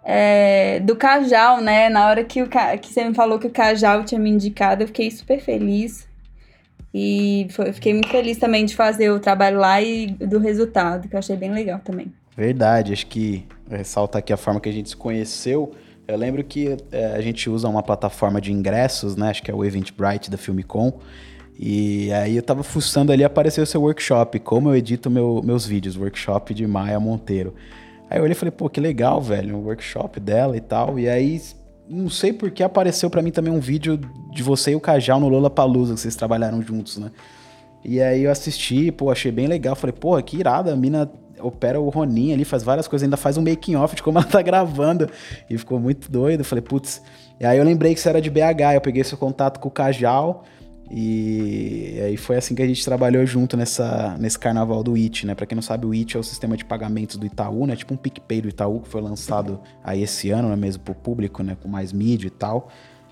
é, 0.02 0.80
do 0.80 0.96
Cajal, 0.96 1.60
né? 1.60 1.88
Na 1.88 2.08
hora 2.08 2.24
que, 2.24 2.42
o, 2.42 2.48
que 2.48 2.92
você 2.92 3.04
me 3.04 3.14
falou 3.14 3.38
que 3.38 3.46
o 3.46 3.50
Cajal 3.50 4.02
tinha 4.04 4.20
me 4.20 4.30
indicado, 4.30 4.82
eu 4.82 4.88
fiquei 4.88 5.08
super 5.10 5.40
feliz. 5.40 6.08
E 6.92 7.46
foi, 7.50 7.72
fiquei 7.72 7.92
muito 7.92 8.08
feliz 8.08 8.38
também 8.38 8.64
de 8.64 8.74
fazer 8.74 9.10
o 9.10 9.20
trabalho 9.20 9.60
lá 9.60 9.80
e 9.80 10.08
do 10.08 10.40
resultado, 10.40 11.08
que 11.08 11.14
eu 11.14 11.18
achei 11.20 11.36
bem 11.36 11.52
legal 11.52 11.78
também. 11.84 12.12
Verdade, 12.36 12.92
acho 12.92 13.06
que 13.06 13.46
ressalta 13.70 14.18
aqui 14.18 14.32
a 14.32 14.36
forma 14.36 14.60
que 14.60 14.68
a 14.68 14.72
gente 14.72 14.88
se 14.88 14.96
conheceu. 14.96 15.72
Eu 16.10 16.18
lembro 16.18 16.42
que 16.42 16.76
é, 16.90 17.06
a 17.14 17.20
gente 17.20 17.48
usa 17.48 17.68
uma 17.68 17.82
plataforma 17.82 18.40
de 18.40 18.52
ingressos, 18.52 19.16
né? 19.16 19.30
Acho 19.30 19.42
que 19.42 19.50
é 19.50 19.54
o 19.54 19.64
Eventbrite 19.64 20.30
da 20.30 20.36
Filmicom. 20.36 20.92
E 21.58 22.12
aí 22.12 22.36
eu 22.36 22.42
tava 22.42 22.62
fuçando 22.62 23.12
ali, 23.12 23.22
apareceu 23.22 23.62
o 23.62 23.66
seu 23.66 23.82
workshop, 23.82 24.38
como 24.40 24.70
eu 24.70 24.76
edito 24.76 25.10
meu, 25.10 25.40
meus 25.44 25.66
vídeos, 25.66 25.96
workshop 25.96 26.54
de 26.54 26.66
Maia 26.66 26.98
Monteiro. 26.98 27.54
Aí 28.08 28.18
eu 28.18 28.22
olhei 28.24 28.32
e 28.32 28.34
falei, 28.34 28.50
pô, 28.50 28.68
que 28.68 28.80
legal, 28.80 29.20
velho, 29.20 29.56
um 29.56 29.66
workshop 29.66 30.18
dela 30.18 30.56
e 30.56 30.60
tal. 30.60 30.98
E 30.98 31.08
aí, 31.08 31.40
não 31.88 32.08
sei 32.08 32.32
por 32.32 32.50
que 32.50 32.62
apareceu 32.62 33.08
para 33.08 33.22
mim 33.22 33.30
também 33.30 33.52
um 33.52 33.60
vídeo 33.60 34.00
de 34.32 34.42
você 34.42 34.72
e 34.72 34.74
o 34.74 34.80
Cajal 34.80 35.20
no 35.20 35.28
Lola 35.28 35.50
Palusa, 35.50 35.94
que 35.94 36.00
vocês 36.00 36.16
trabalharam 36.16 36.60
juntos, 36.62 36.98
né? 36.98 37.10
E 37.84 38.00
aí 38.00 38.24
eu 38.24 38.30
assisti, 38.30 38.90
pô, 38.90 39.10
achei 39.10 39.30
bem 39.30 39.46
legal. 39.46 39.76
Falei, 39.76 39.94
pô, 39.98 40.20
que 40.22 40.38
irada, 40.38 40.72
a 40.72 40.76
mina 40.76 41.10
opera 41.42 41.80
o 41.80 41.88
Ronin 41.88 42.32
ali, 42.32 42.44
faz 42.44 42.62
várias 42.62 42.86
coisas, 42.88 43.04
ainda 43.04 43.16
faz 43.16 43.36
um 43.36 43.42
making 43.42 43.76
off 43.76 43.94
de 43.94 44.02
como 44.02 44.18
ela 44.18 44.26
tá 44.28 44.42
gravando. 44.42 45.08
E 45.48 45.56
ficou 45.56 45.78
muito 45.78 46.10
doido. 46.10 46.44
Falei, 46.44 46.62
putz. 46.62 47.02
E 47.38 47.44
aí 47.44 47.58
eu 47.58 47.64
lembrei 47.64 47.94
que 47.94 48.00
você 48.00 48.08
era 48.08 48.20
de 48.20 48.30
BH, 48.30 48.74
eu 48.74 48.80
peguei 48.80 49.02
seu 49.04 49.16
contato 49.16 49.58
com 49.60 49.68
o 49.68 49.70
Cajal. 49.70 50.44
E 50.92 52.00
aí 52.04 52.16
foi 52.16 52.36
assim 52.36 52.52
que 52.52 52.62
a 52.62 52.66
gente 52.66 52.84
trabalhou 52.84 53.24
junto 53.24 53.56
nessa, 53.56 54.16
nesse 54.18 54.36
carnaval 54.36 54.82
do 54.82 54.96
IT, 54.96 55.24
né? 55.24 55.36
Pra 55.36 55.46
quem 55.46 55.54
não 55.54 55.62
sabe, 55.62 55.86
o 55.86 55.94
IT 55.94 56.16
é 56.16 56.20
o 56.20 56.22
sistema 56.22 56.56
de 56.56 56.64
pagamentos 56.64 57.16
do 57.16 57.24
Itaú, 57.24 57.64
né? 57.64 57.76
Tipo 57.76 57.94
um 57.94 57.96
PicPay 57.96 58.40
do 58.40 58.48
Itaú, 58.48 58.80
que 58.80 58.88
foi 58.88 59.00
lançado 59.00 59.60
aí 59.84 60.02
esse 60.02 60.30
ano, 60.30 60.48
né? 60.48 60.56
Mesmo 60.56 60.82
pro 60.82 60.94
público, 60.94 61.44
né? 61.44 61.56
Com 61.62 61.68
mais 61.68 61.92
mídia 61.92 62.26
e 62.26 62.30
tal. 62.30 62.68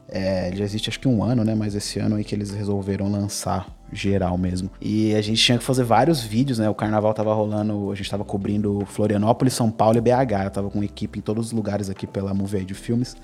É, 0.09 0.51
já 0.57 0.65
existe 0.65 0.89
acho 0.89 0.99
que 0.99 1.07
um 1.07 1.23
ano, 1.23 1.45
né? 1.45 1.55
Mas 1.55 1.77
esse 1.77 2.01
ano 2.01 2.17
aí 2.17 2.25
que 2.25 2.35
eles 2.35 2.51
resolveram 2.51 3.09
lançar 3.09 3.78
geral 3.93 4.37
mesmo. 4.37 4.71
E 4.81 5.15
a 5.15 5.21
gente 5.21 5.43
tinha 5.43 5.59
que 5.59 5.65
fazer 5.65 5.85
vários 5.85 6.23
vídeos, 6.23 6.59
né? 6.59 6.69
O 6.69 6.75
carnaval 6.75 7.13
tava 7.15 7.33
rolando, 7.35 7.91
a 7.91 7.95
gente 7.95 8.11
tava 8.11 8.25
cobrindo 8.25 8.85
Florianópolis, 8.87 9.55
São 9.55 9.71
Paulo 9.71 9.99
e 9.99 10.01
BH. 10.01 10.45
Eu 10.45 10.51
tava 10.51 10.71
com 10.71 10.83
equipe 10.83 11.19
em 11.19 11.23
todos 11.23 11.47
os 11.47 11.53
lugares 11.53 11.89
aqui 11.89 12.07
pela 12.07 12.35
Movie 12.35 12.65
de 12.65 12.75
Filmes. 12.75 13.17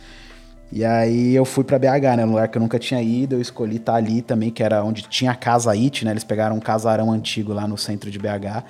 E 0.73 0.85
aí 0.85 1.35
eu 1.35 1.45
fui 1.45 1.63
para 1.63 1.79
BH, 1.79 2.17
né? 2.17 2.25
Um 2.25 2.31
lugar 2.31 2.49
que 2.49 2.59
eu 2.59 2.63
nunca 2.63 2.79
tinha 2.79 3.01
ido, 3.01 3.37
eu 3.37 3.41
escolhi 3.41 3.77
estar 3.77 3.93
tá 3.93 3.99
ali 3.99 4.23
também, 4.23 4.51
que 4.51 4.63
era 4.63 4.83
onde 4.83 5.03
tinha 5.03 5.31
a 5.31 5.35
Casa 5.35 5.71
IT, 5.73 6.05
né? 6.05 6.11
Eles 6.11 6.25
pegaram 6.25 6.57
um 6.57 6.61
casarão 6.61 7.13
antigo 7.13 7.53
lá 7.53 7.69
no 7.69 7.79
centro 7.79 8.11
de 8.11 8.19
BH 8.19 8.65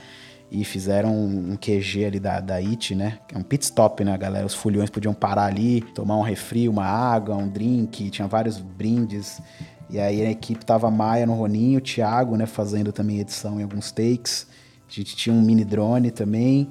e 0.50 0.64
fizeram 0.64 1.12
um 1.12 1.56
QG 1.56 2.04
ali 2.04 2.20
da, 2.20 2.40
da 2.40 2.56
IT, 2.56 2.94
né? 2.94 3.18
É 3.32 3.38
um 3.38 3.42
pit 3.42 3.64
stop, 3.64 4.04
né, 4.04 4.16
galera? 4.16 4.46
Os 4.46 4.54
fulhões 4.54 4.90
podiam 4.90 5.14
parar 5.14 5.46
ali, 5.46 5.80
tomar 5.94 6.16
um 6.16 6.22
refri, 6.22 6.68
uma 6.68 6.84
água, 6.84 7.34
um 7.36 7.48
drink, 7.48 8.10
tinha 8.10 8.28
vários 8.28 8.60
brindes. 8.60 9.40
E 9.90 9.98
aí 9.98 10.22
a 10.22 10.30
equipe 10.30 10.64
tava 10.64 10.90
Maia 10.90 11.26
no 11.26 11.34
Roninho, 11.34 11.78
o 11.78 11.82
Thiago, 11.82 12.36
né, 12.36 12.46
fazendo 12.46 12.92
também 12.92 13.20
edição 13.20 13.60
em 13.60 13.62
alguns 13.62 13.90
takes. 13.90 14.46
A 14.88 14.92
gente 14.92 15.16
tinha 15.16 15.34
um 15.34 15.42
mini 15.42 15.64
drone 15.64 16.10
também. 16.10 16.70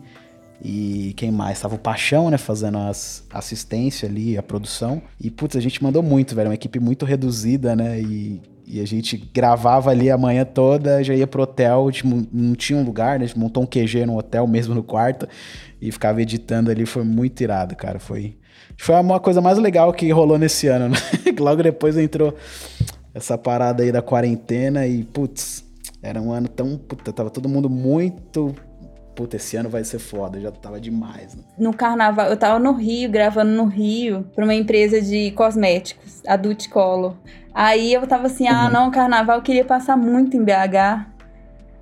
E 0.63 1.13
quem 1.17 1.29
mais? 1.29 1.59
Tava 1.59 1.75
o 1.75 1.77
Paixão, 1.77 2.29
né? 2.29 2.37
Fazendo 2.37 2.77
as 2.77 3.25
assistência 3.33 4.07
ali, 4.07 4.37
a 4.37 4.43
produção. 4.43 5.01
E, 5.19 5.29
putz, 5.29 5.57
a 5.57 5.59
gente 5.59 5.83
mandou 5.83 6.01
muito, 6.01 6.33
velho. 6.33 6.47
Uma 6.47 6.55
equipe 6.55 6.79
muito 6.79 7.05
reduzida, 7.05 7.75
né? 7.75 7.99
E, 7.99 8.41
e 8.65 8.79
a 8.79 8.87
gente 8.87 9.17
gravava 9.17 9.89
ali 9.89 10.09
a 10.09 10.17
manhã 10.17 10.45
toda, 10.45 11.03
já 11.03 11.13
ia 11.13 11.27
pro 11.27 11.43
hotel, 11.43 11.91
tipo, 11.91 12.25
não 12.31 12.55
tinha 12.55 12.79
um 12.79 12.83
lugar, 12.83 13.19
né? 13.19 13.25
A 13.25 13.27
gente 13.27 13.37
montou 13.37 13.61
um 13.61 13.65
QG 13.65 14.05
no 14.05 14.17
hotel, 14.17 14.47
mesmo 14.47 14.73
no 14.73 14.83
quarto. 14.83 15.27
E 15.81 15.91
ficava 15.91 16.21
editando 16.21 16.71
ali, 16.71 16.85
foi 16.85 17.03
muito 17.03 17.41
irado, 17.41 17.75
cara. 17.75 17.99
Foi, 17.99 18.37
foi 18.77 18.95
uma 18.95 19.19
coisa 19.19 19.41
mais 19.41 19.57
legal 19.57 19.91
que 19.91 20.09
rolou 20.11 20.37
nesse 20.37 20.67
ano, 20.67 20.87
né? 20.87 20.97
Logo 21.37 21.61
depois 21.61 21.97
entrou 21.97 22.33
essa 23.13 23.37
parada 23.37 23.83
aí 23.83 23.91
da 23.91 24.01
quarentena 24.01 24.85
e, 24.87 25.03
putz, 25.03 25.63
era 26.01 26.21
um 26.21 26.31
ano 26.31 26.47
tão. 26.47 26.77
Puta, 26.77 27.13
tava 27.13 27.29
todo 27.29 27.47
mundo 27.47 27.69
muito 27.69 28.55
puta, 29.15 29.35
esse 29.35 29.55
ano 29.55 29.69
vai 29.69 29.83
ser 29.83 29.99
foda, 29.99 30.39
já 30.39 30.51
tava 30.51 30.79
demais. 30.79 31.35
Né? 31.35 31.43
No 31.57 31.73
carnaval, 31.73 32.27
eu 32.27 32.37
tava 32.37 32.59
no 32.59 32.71
Rio, 32.71 33.09
gravando 33.09 33.51
no 33.51 33.65
Rio, 33.65 34.25
pra 34.35 34.43
uma 34.43 34.53
empresa 34.53 35.01
de 35.01 35.31
cosméticos, 35.31 36.21
Adult 36.27 36.67
Color. 36.69 37.15
Aí 37.53 37.93
eu 37.93 38.05
tava 38.07 38.27
assim, 38.27 38.47
ah, 38.47 38.65
uhum. 38.65 38.71
não, 38.71 38.91
carnaval, 38.91 39.37
eu 39.37 39.43
queria 39.43 39.65
passar 39.65 39.95
muito 39.95 40.35
em 40.35 40.43
BH. 40.43 41.13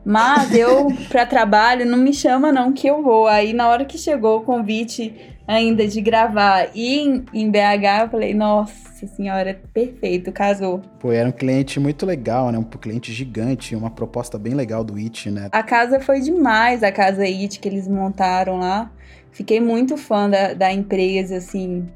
Mas 0.03 0.55
eu, 0.55 0.87
pra 1.09 1.25
trabalho, 1.25 1.85
não 1.85 1.97
me 1.97 2.13
chama 2.13 2.51
não 2.51 2.73
que 2.73 2.87
eu 2.87 3.03
vou. 3.03 3.27
Aí 3.27 3.53
na 3.53 3.69
hora 3.69 3.85
que 3.85 3.97
chegou 3.97 4.39
o 4.39 4.41
convite 4.41 5.37
ainda 5.51 5.87
de 5.87 6.01
gravar 6.01 6.69
e 6.73 6.99
em, 7.33 7.51
BH, 7.51 8.03
eu 8.03 8.09
falei, 8.09 8.33
nossa 8.33 9.07
senhora, 9.07 9.59
perfeito, 9.73 10.31
casou. 10.31 10.81
Pô, 10.99 11.11
era 11.11 11.27
um 11.27 11.31
cliente 11.31 11.79
muito 11.79 12.05
legal, 12.05 12.51
né? 12.51 12.57
Um 12.57 12.63
cliente 12.63 13.11
gigante, 13.11 13.75
uma 13.75 13.89
proposta 13.89 14.37
bem 14.37 14.53
legal 14.53 14.83
do 14.83 14.97
IT, 14.97 15.29
né? 15.29 15.49
A 15.51 15.63
casa 15.63 15.99
foi 15.99 16.21
demais, 16.21 16.83
a 16.83 16.91
casa 16.91 17.23
IT 17.23 17.59
que 17.59 17.67
eles 17.67 17.87
montaram 17.87 18.59
lá. 18.59 18.91
Fiquei 19.31 19.59
muito 19.59 19.97
fã 19.97 20.29
da, 20.29 20.53
da 20.53 20.71
empresa, 20.71 21.37
assim 21.37 21.87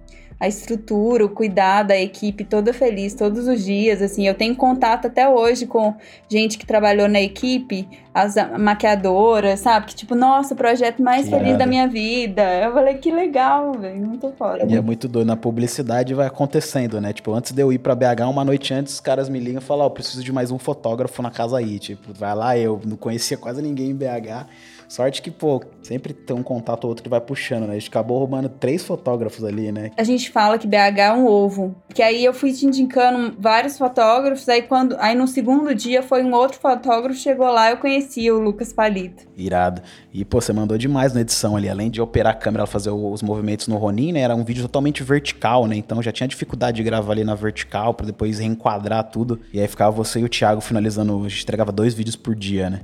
a 0.45 0.47
estrutura, 0.47 1.25
o 1.25 1.29
cuidado, 1.29 1.91
a 1.91 1.97
equipe 1.97 2.43
toda 2.43 2.71
feliz 2.71 3.15
todos 3.15 3.47
os 3.47 3.65
dias, 3.65 4.01
assim, 4.01 4.27
eu 4.27 4.35
tenho 4.35 4.55
contato 4.55 5.07
até 5.07 5.27
hoje 5.27 5.65
com 5.65 5.95
gente 6.29 6.57
que 6.57 6.65
trabalhou 6.65 7.07
na 7.07 7.19
equipe, 7.19 7.87
as 8.13 8.35
maquiadoras, 8.57 9.59
sabe? 9.59 9.87
Que 9.87 9.95
tipo, 9.95 10.13
nossa, 10.13 10.53
o 10.53 10.57
projeto 10.57 11.01
mais 11.01 11.25
que 11.25 11.31
feliz 11.31 11.57
da 11.57 11.65
minha 11.65 11.87
vida. 11.87 12.43
Eu 12.63 12.71
falei, 12.73 12.93
que 12.95 13.11
legal, 13.11 13.73
velho, 13.73 14.05
muito 14.05 14.31
foda. 14.37 14.65
E 14.67 14.75
é 14.75 14.81
muito 14.81 15.07
doido, 15.07 15.27
na 15.27 15.35
publicidade 15.35 16.13
vai 16.13 16.27
acontecendo, 16.27 17.01
né? 17.01 17.11
Tipo, 17.11 17.33
antes 17.33 17.51
de 17.51 17.61
eu 17.61 17.73
ir 17.73 17.79
pra 17.79 17.95
BH, 17.95 18.29
uma 18.29 18.45
noite 18.45 18.73
antes, 18.73 18.93
os 18.93 18.99
caras 18.99 19.27
me 19.27 19.39
ligam 19.39 19.61
e 19.61 19.65
falam, 19.65 19.85
ó, 19.85 19.87
oh, 19.87 19.91
preciso 19.91 20.23
de 20.23 20.31
mais 20.31 20.51
um 20.51 20.59
fotógrafo 20.59 21.21
na 21.23 21.31
casa 21.31 21.57
aí, 21.57 21.79
tipo, 21.79 22.13
vai 22.13 22.35
lá, 22.35 22.57
eu 22.57 22.79
não 22.85 22.95
conhecia 22.95 23.35
quase 23.35 23.61
ninguém 23.61 23.89
em 23.89 23.95
BH, 23.95 24.45
Sorte 24.87 25.21
que, 25.21 25.31
pô, 25.31 25.63
sempre 25.81 26.13
tem 26.13 26.35
um 26.35 26.43
contato 26.43 26.83
ou 26.85 26.89
outro 26.89 27.03
que 27.03 27.09
vai 27.09 27.21
puxando, 27.21 27.63
né? 27.63 27.71
A 27.71 27.79
gente 27.79 27.89
acabou 27.89 28.19
roubando 28.19 28.49
três 28.49 28.83
fotógrafos 28.83 29.43
ali, 29.43 29.71
né? 29.71 29.91
A 29.97 30.03
gente 30.03 30.29
fala 30.31 30.57
que 30.57 30.67
BH 30.67 30.99
é 30.99 31.13
um 31.13 31.27
ovo. 31.27 31.75
Que 31.93 32.01
aí 32.01 32.23
eu 32.23 32.33
fui 32.33 32.51
te 32.51 32.65
indicando 32.65 33.35
vários 33.39 33.77
fotógrafos, 33.77 34.47
aí 34.49 34.61
quando. 34.61 34.95
Aí 34.99 35.15
no 35.15 35.27
segundo 35.27 35.73
dia 35.73 36.03
foi 36.03 36.23
um 36.23 36.33
outro 36.33 36.59
fotógrafo, 36.59 37.19
chegou 37.19 37.47
lá, 37.51 37.71
eu 37.71 37.77
conheci 37.77 38.29
o 38.31 38.39
Lucas 38.39 38.71
Palito. 38.73 39.25
Irado. 39.35 39.81
E, 40.13 40.23
pô, 40.23 40.39
você 40.39 40.53
mandou 40.53 40.77
demais 40.77 41.13
na 41.13 41.21
edição 41.21 41.55
ali. 41.55 41.69
Além 41.69 41.89
de 41.89 42.01
operar 42.01 42.33
a 42.33 42.35
câmera, 42.35 42.65
fazer 42.65 42.89
os 42.89 43.21
movimentos 43.21 43.67
no 43.67 43.77
Ronin, 43.77 44.13
né? 44.13 44.21
Era 44.21 44.35
um 44.35 44.43
vídeo 44.43 44.63
totalmente 44.63 45.03
vertical, 45.03 45.67
né? 45.67 45.75
Então 45.75 46.01
já 46.01 46.11
tinha 46.11 46.27
dificuldade 46.27 46.77
de 46.77 46.83
gravar 46.83 47.13
ali 47.13 47.23
na 47.23 47.35
vertical, 47.35 47.93
para 47.93 48.05
depois 48.05 48.39
reenquadrar 48.39 49.03
tudo. 49.03 49.39
E 49.53 49.59
aí 49.59 49.67
ficava 49.67 49.91
você 49.91 50.19
e 50.19 50.23
o 50.23 50.29
Thiago 50.29 50.61
finalizando. 50.61 51.25
A 51.25 51.29
gente 51.29 51.43
entregava 51.43 51.71
dois 51.71 51.93
vídeos 51.93 52.15
por 52.15 52.35
dia, 52.35 52.69
né? 52.69 52.81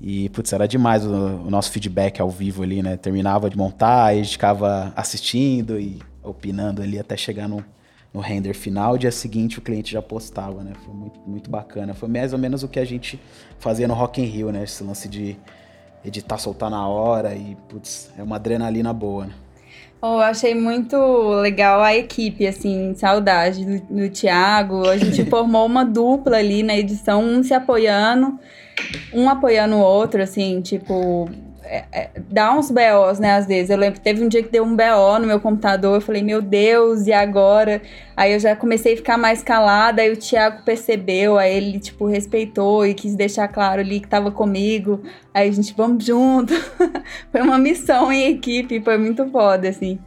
E, 0.00 0.28
putz, 0.30 0.52
era 0.52 0.66
demais 0.66 1.04
o, 1.04 1.10
o, 1.10 1.50
nosso 1.50 1.70
feedback 1.70 2.20
ao 2.20 2.28
vivo 2.28 2.62
ali, 2.62 2.82
né? 2.82 2.96
Terminava 2.96 3.48
de 3.48 3.56
montar, 3.56 4.06
aí 4.06 4.20
a 4.20 4.22
gente 4.22 4.32
ficava 4.32 4.92
assistindo 4.96 5.78
e 5.78 6.00
opinando 6.22 6.82
ali 6.82 6.98
até 6.98 7.16
chegar 7.16 7.48
no, 7.48 7.64
no 8.12 8.20
render 8.20 8.54
final. 8.54 8.98
Dia 8.98 9.12
seguinte 9.12 9.58
o 9.58 9.62
cliente 9.62 9.92
já 9.92 10.02
postava, 10.02 10.62
né? 10.62 10.72
Foi 10.84 10.94
muito, 10.94 11.20
muito 11.26 11.50
bacana. 11.50 11.94
Foi 11.94 12.08
mais 12.08 12.32
ou 12.32 12.38
menos 12.38 12.62
o 12.62 12.68
que 12.68 12.78
a 12.78 12.84
gente 12.84 13.20
fazia 13.58 13.88
no 13.88 13.94
Rock 13.94 14.20
in 14.20 14.24
Rio, 14.24 14.50
né? 14.50 14.64
Esse 14.64 14.82
lance 14.82 15.08
de 15.08 15.36
editar, 16.04 16.38
soltar 16.38 16.70
na 16.70 16.86
hora 16.86 17.34
e, 17.34 17.56
putz, 17.68 18.10
é 18.18 18.22
uma 18.22 18.36
adrenalina 18.36 18.92
boa, 18.92 19.26
né? 19.26 19.34
Oh, 20.06 20.16
eu 20.16 20.20
achei 20.20 20.54
muito 20.54 20.96
legal 21.40 21.80
a 21.80 21.96
equipe, 21.96 22.46
assim, 22.46 22.94
saudade 22.94 23.64
do, 23.64 23.80
do 24.02 24.10
Thiago. 24.10 24.86
A 24.86 24.98
gente 24.98 25.24
formou 25.30 25.64
uma 25.64 25.82
dupla 25.82 26.36
ali 26.36 26.62
na 26.62 26.76
edição, 26.76 27.24
um 27.24 27.42
se 27.42 27.54
apoiando 27.54 28.38
um 29.14 29.30
apoiando 29.30 29.76
o 29.76 29.80
outro, 29.80 30.22
assim, 30.22 30.60
tipo. 30.60 31.26
É, 31.66 31.84
é, 31.92 32.10
dá 32.30 32.52
uns 32.52 32.70
BOs, 32.70 33.18
né, 33.18 33.34
às 33.36 33.46
vezes. 33.46 33.70
Eu 33.70 33.76
lembro, 33.76 33.98
teve 34.00 34.22
um 34.22 34.28
dia 34.28 34.42
que 34.42 34.50
deu 34.50 34.64
um 34.64 34.76
BO 34.76 35.18
no 35.20 35.26
meu 35.26 35.40
computador, 35.40 35.96
eu 35.96 36.00
falei, 36.00 36.22
meu 36.22 36.42
Deus, 36.42 37.06
e 37.06 37.12
agora? 37.12 37.80
Aí 38.16 38.32
eu 38.32 38.38
já 38.38 38.54
comecei 38.54 38.94
a 38.94 38.96
ficar 38.96 39.18
mais 39.18 39.42
calada, 39.42 40.02
aí 40.02 40.12
o 40.12 40.16
Thiago 40.16 40.62
percebeu, 40.64 41.38
aí 41.38 41.56
ele, 41.56 41.80
tipo, 41.80 42.06
respeitou 42.06 42.86
e 42.86 42.94
quis 42.94 43.14
deixar 43.14 43.48
claro 43.48 43.80
ali 43.80 44.00
que 44.00 44.08
tava 44.08 44.30
comigo. 44.30 45.02
Aí 45.32 45.48
a 45.48 45.52
gente, 45.52 45.74
vamos 45.74 46.04
junto. 46.04 46.54
foi 47.32 47.40
uma 47.40 47.58
missão 47.58 48.12
em 48.12 48.30
equipe, 48.30 48.80
foi 48.80 48.98
muito 48.98 49.26
foda, 49.30 49.68
assim. 49.68 49.98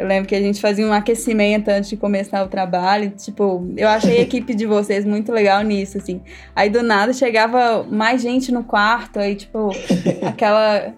Eu 0.00 0.06
lembro 0.06 0.26
que 0.26 0.34
a 0.34 0.40
gente 0.40 0.62
fazia 0.62 0.86
um 0.86 0.94
aquecimento 0.94 1.68
antes 1.68 1.90
de 1.90 1.96
começar 1.98 2.42
o 2.42 2.48
trabalho. 2.48 3.10
Tipo, 3.10 3.70
eu 3.76 3.86
achei 3.86 4.16
a 4.16 4.22
equipe 4.22 4.54
de 4.54 4.64
vocês 4.64 5.04
muito 5.04 5.30
legal 5.30 5.60
nisso, 5.60 5.98
assim. 5.98 6.22
Aí 6.56 6.70
do 6.70 6.82
nada 6.82 7.12
chegava 7.12 7.84
mais 7.84 8.22
gente 8.22 8.50
no 8.50 8.64
quarto, 8.64 9.18
aí, 9.18 9.34
tipo, 9.34 9.68
aquela 10.26 10.94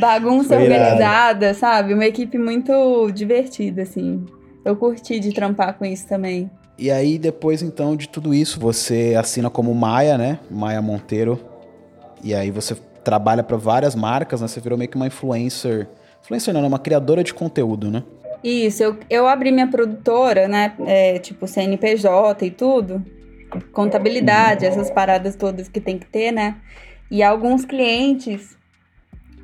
bagunça 0.00 0.56
organizada, 0.58 1.54
sabe? 1.54 1.94
Uma 1.94 2.04
equipe 2.04 2.36
muito 2.36 3.08
divertida, 3.12 3.82
assim. 3.82 4.26
Eu 4.64 4.74
curti 4.74 5.20
de 5.20 5.32
trampar 5.32 5.74
com 5.74 5.84
isso 5.84 6.08
também. 6.08 6.50
E 6.76 6.90
aí, 6.90 7.16
depois 7.16 7.62
então 7.62 7.94
de 7.94 8.08
tudo 8.08 8.34
isso, 8.34 8.58
você 8.58 9.14
assina 9.16 9.48
como 9.48 9.72
Maia, 9.72 10.18
né? 10.18 10.40
Maia 10.50 10.82
Monteiro. 10.82 11.38
E 12.24 12.34
aí 12.34 12.50
você 12.50 12.74
trabalha 13.04 13.44
para 13.44 13.56
várias 13.56 13.94
marcas, 13.94 14.40
né? 14.40 14.48
Você 14.48 14.58
virou 14.58 14.76
meio 14.76 14.90
que 14.90 14.96
uma 14.96 15.06
influencer 15.06 15.86
Influencer 16.22 16.54
não, 16.54 16.64
é 16.64 16.66
uma 16.66 16.78
criadora 16.78 17.22
de 17.24 17.34
conteúdo, 17.34 17.90
né? 17.90 18.02
Isso, 18.42 18.82
eu, 18.82 18.96
eu 19.08 19.26
abri 19.26 19.52
minha 19.52 19.68
produtora, 19.68 20.48
né? 20.48 20.74
É, 20.86 21.18
tipo 21.18 21.46
CNPJ 21.46 22.46
e 22.46 22.50
tudo. 22.50 23.04
Contabilidade, 23.72 24.64
essas 24.64 24.90
paradas 24.90 25.36
todas 25.36 25.68
que 25.68 25.80
tem 25.80 25.98
que 25.98 26.06
ter, 26.06 26.32
né? 26.32 26.56
E 27.10 27.22
alguns 27.22 27.64
clientes, 27.64 28.56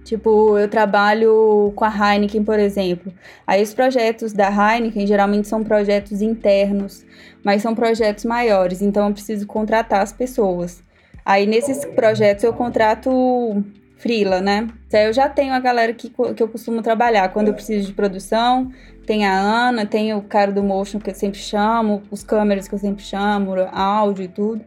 tipo, 0.04 0.58
eu 0.58 0.68
trabalho 0.68 1.72
com 1.76 1.84
a 1.84 1.90
Heineken, 1.90 2.42
por 2.42 2.58
exemplo. 2.58 3.12
Aí 3.46 3.62
os 3.62 3.74
projetos 3.74 4.32
da 4.32 4.48
Heineken 4.48 5.06
geralmente 5.06 5.46
são 5.46 5.62
projetos 5.62 6.22
internos, 6.22 7.04
mas 7.44 7.62
são 7.62 7.74
projetos 7.74 8.24
maiores, 8.24 8.80
então 8.80 9.06
eu 9.06 9.12
preciso 9.12 9.46
contratar 9.46 10.00
as 10.00 10.12
pessoas. 10.12 10.82
Aí 11.24 11.46
nesses 11.46 11.84
projetos 11.84 12.42
eu 12.42 12.54
contrato 12.54 13.62
frila, 13.98 14.40
né? 14.40 14.68
Então, 14.86 15.00
eu 15.00 15.12
já 15.12 15.28
tenho 15.28 15.52
a 15.52 15.60
galera 15.60 15.92
que, 15.92 16.08
que 16.08 16.42
eu 16.42 16.48
costumo 16.48 16.80
trabalhar. 16.82 17.28
Quando 17.30 17.48
eu 17.48 17.54
preciso 17.54 17.86
de 17.86 17.92
produção, 17.92 18.70
tem 19.04 19.26
a 19.26 19.38
Ana, 19.38 19.84
tem 19.84 20.14
o 20.14 20.22
cara 20.22 20.52
do 20.52 20.62
motion 20.62 20.98
que 20.98 21.10
eu 21.10 21.14
sempre 21.14 21.38
chamo, 21.38 22.02
os 22.10 22.22
câmeras 22.22 22.68
que 22.68 22.74
eu 22.74 22.78
sempre 22.78 23.02
chamo, 23.02 23.54
áudio 23.72 24.24
e 24.24 24.28
tudo. 24.28 24.64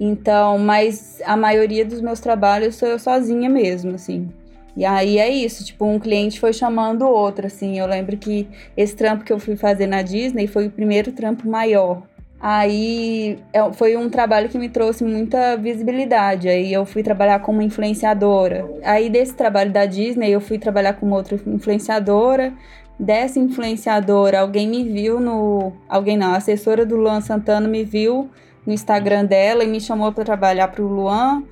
Então, 0.00 0.58
mas 0.58 1.20
a 1.24 1.36
maioria 1.36 1.84
dos 1.84 2.00
meus 2.00 2.20
trabalhos 2.20 2.76
sou 2.76 2.88
eu 2.88 2.98
sozinha 2.98 3.48
mesmo, 3.48 3.94
assim. 3.94 4.28
E 4.76 4.84
aí 4.84 5.18
é 5.18 5.28
isso, 5.28 5.64
tipo, 5.64 5.84
um 5.84 5.98
cliente 5.98 6.38
foi 6.38 6.52
chamando 6.52 7.02
o 7.02 7.10
outro, 7.10 7.46
assim. 7.46 7.78
Eu 7.78 7.86
lembro 7.86 8.16
que 8.16 8.48
esse 8.76 8.94
trampo 8.94 9.24
que 9.24 9.32
eu 9.32 9.38
fui 9.38 9.56
fazer 9.56 9.86
na 9.86 10.02
Disney 10.02 10.46
foi 10.46 10.66
o 10.68 10.70
primeiro 10.70 11.10
trampo 11.12 11.48
maior. 11.48 12.02
Aí 12.40 13.38
é, 13.52 13.72
foi 13.72 13.96
um 13.96 14.08
trabalho 14.08 14.48
que 14.48 14.58
me 14.58 14.68
trouxe 14.68 15.02
muita 15.02 15.56
visibilidade. 15.56 16.48
Aí 16.48 16.72
eu 16.72 16.86
fui 16.86 17.02
trabalhar 17.02 17.40
como 17.40 17.60
influenciadora. 17.60 18.68
Aí 18.84 19.10
desse 19.10 19.34
trabalho 19.34 19.72
da 19.72 19.86
Disney 19.86 20.30
eu 20.30 20.40
fui 20.40 20.58
trabalhar 20.58 20.94
com 20.94 21.10
outra 21.10 21.38
influenciadora. 21.46 22.52
Dessa 22.98 23.38
influenciadora, 23.38 24.40
alguém 24.40 24.68
me 24.68 24.82
viu 24.82 25.20
no. 25.20 25.72
Alguém 25.88 26.16
não, 26.16 26.32
a 26.32 26.36
assessora 26.36 26.84
do 26.84 26.96
Luan 26.96 27.20
Santana 27.20 27.68
me 27.68 27.84
viu 27.84 28.28
no 28.66 28.72
Instagram 28.72 29.24
dela 29.24 29.62
e 29.62 29.68
me 29.68 29.80
chamou 29.80 30.12
para 30.12 30.24
trabalhar 30.24 30.68
para 30.68 30.82
o 30.82 30.88
Luan. 30.88 31.44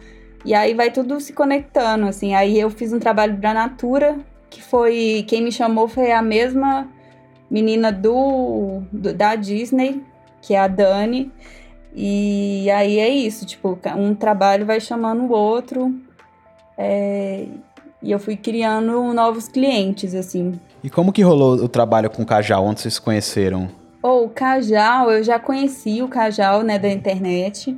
E 0.45 0.55
aí 0.55 0.75
vai 0.75 0.91
tudo 0.91 1.21
se 1.21 1.33
conectando, 1.33 2.07
assim. 2.07 2.35
Aí 2.35 2.59
eu 2.59 2.69
fiz 2.69 2.93
um 2.93 2.99
trabalho 2.99 3.37
pra 3.37 3.55
Natura, 3.55 4.17
que 4.51 4.61
foi. 4.61 5.25
Quem 5.29 5.43
me 5.43 5.53
chamou 5.53 5.87
foi 5.87 6.11
a 6.11 6.21
mesma 6.21 6.89
menina 7.51 7.93
do, 7.93 8.83
do 8.93 9.15
da 9.15 9.37
Disney, 9.37 10.03
que 10.47 10.55
é 10.55 10.61
a 10.61 10.69
Dani. 10.69 11.33
E 11.95 12.71
aí 12.71 12.99
é 12.99 13.09
isso, 13.09 13.45
tipo, 13.45 13.79
um 13.97 14.15
trabalho 14.15 14.65
vai 14.65 14.81
chamando 14.81 15.25
o 15.25 15.33
outro. 15.33 15.95
É, 16.79 17.47
e 18.03 18.13
eu 18.13 18.19
fui 18.19 18.37
criando 18.37 19.13
novos 19.13 19.49
clientes, 19.49 20.15
assim. 20.15 20.61
E 20.85 20.91
como 20.91 21.13
que 21.13 21.23
rolou 21.23 21.55
o 21.55 21.69
trabalho 21.69 22.11
com 22.11 22.23
o 22.23 22.27
Cajal? 22.27 22.65
Onde 22.65 22.81
vocês 22.83 22.95
se 22.95 23.01
conheceram? 23.01 23.69
Oh, 24.03 24.25
o 24.25 24.29
Cajal, 24.29 25.11
eu 25.11 25.25
já 25.25 25.39
conheci 25.39 26.03
o 26.03 26.09
Cajal, 26.09 26.63
né, 26.63 26.79
da 26.79 26.89
internet. 26.89 27.77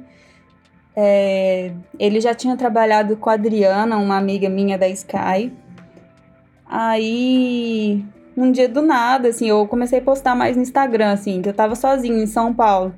É, 0.94 1.72
ele 1.98 2.20
já 2.20 2.34
tinha 2.34 2.56
trabalhado 2.56 3.16
com 3.16 3.30
a 3.30 3.34
Adriana, 3.34 3.96
uma 3.96 4.16
amiga 4.16 4.48
minha 4.48 4.76
da 4.76 4.88
Sky. 4.88 5.52
Aí, 6.66 8.04
um 8.38 8.52
dia 8.52 8.68
do 8.68 8.80
nada, 8.80 9.28
assim, 9.28 9.48
eu 9.48 9.66
comecei 9.66 9.98
a 9.98 10.02
postar 10.02 10.34
mais 10.34 10.56
no 10.56 10.62
Instagram, 10.62 11.12
assim, 11.12 11.42
que 11.42 11.48
eu 11.48 11.52
tava 11.52 11.74
sozinha 11.74 12.22
em 12.22 12.26
São 12.26 12.54
Paulo. 12.54 12.94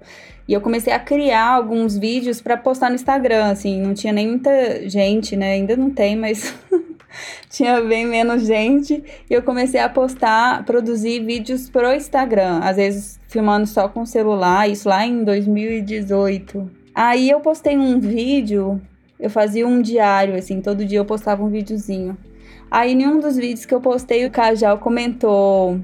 E 0.46 0.52
eu 0.52 0.60
comecei 0.60 0.92
a 0.92 0.98
criar 0.98 1.48
alguns 1.48 1.96
vídeos 1.96 2.40
para 2.40 2.56
postar 2.56 2.90
no 2.90 2.96
Instagram, 2.96 3.50
assim, 3.50 3.80
não 3.80 3.94
tinha 3.94 4.12
nem 4.12 4.28
muita 4.28 4.88
gente, 4.88 5.36
né? 5.36 5.52
Ainda 5.52 5.76
não 5.76 5.90
tem, 5.90 6.16
mas 6.16 6.54
tinha 7.48 7.80
bem 7.80 8.06
menos 8.06 8.46
gente. 8.46 9.02
E 9.30 9.32
eu 9.32 9.42
comecei 9.42 9.80
a 9.80 9.88
postar, 9.88 10.64
produzir 10.64 11.24
vídeos 11.24 11.70
pro 11.70 11.94
Instagram, 11.94 12.60
às 12.62 12.76
vezes 12.76 13.20
filmando 13.28 13.66
só 13.66 13.88
com 13.88 14.04
celular, 14.04 14.68
isso 14.68 14.88
lá 14.88 15.06
em 15.06 15.24
2018. 15.24 16.70
Aí 16.94 17.30
eu 17.30 17.40
postei 17.40 17.78
um 17.78 17.98
vídeo, 17.98 18.80
eu 19.18 19.30
fazia 19.30 19.66
um 19.66 19.80
diário, 19.80 20.34
assim, 20.34 20.60
todo 20.60 20.84
dia 20.84 20.98
eu 20.98 21.04
postava 21.04 21.42
um 21.42 21.48
videozinho. 21.48 22.18
Aí 22.70 22.92
em 22.92 23.06
um 23.06 23.18
dos 23.18 23.36
vídeos 23.36 23.66
que 23.66 23.74
eu 23.74 23.80
postei, 23.80 24.24
o 24.24 24.30
Cajal 24.30 24.78
comentou 24.78 25.80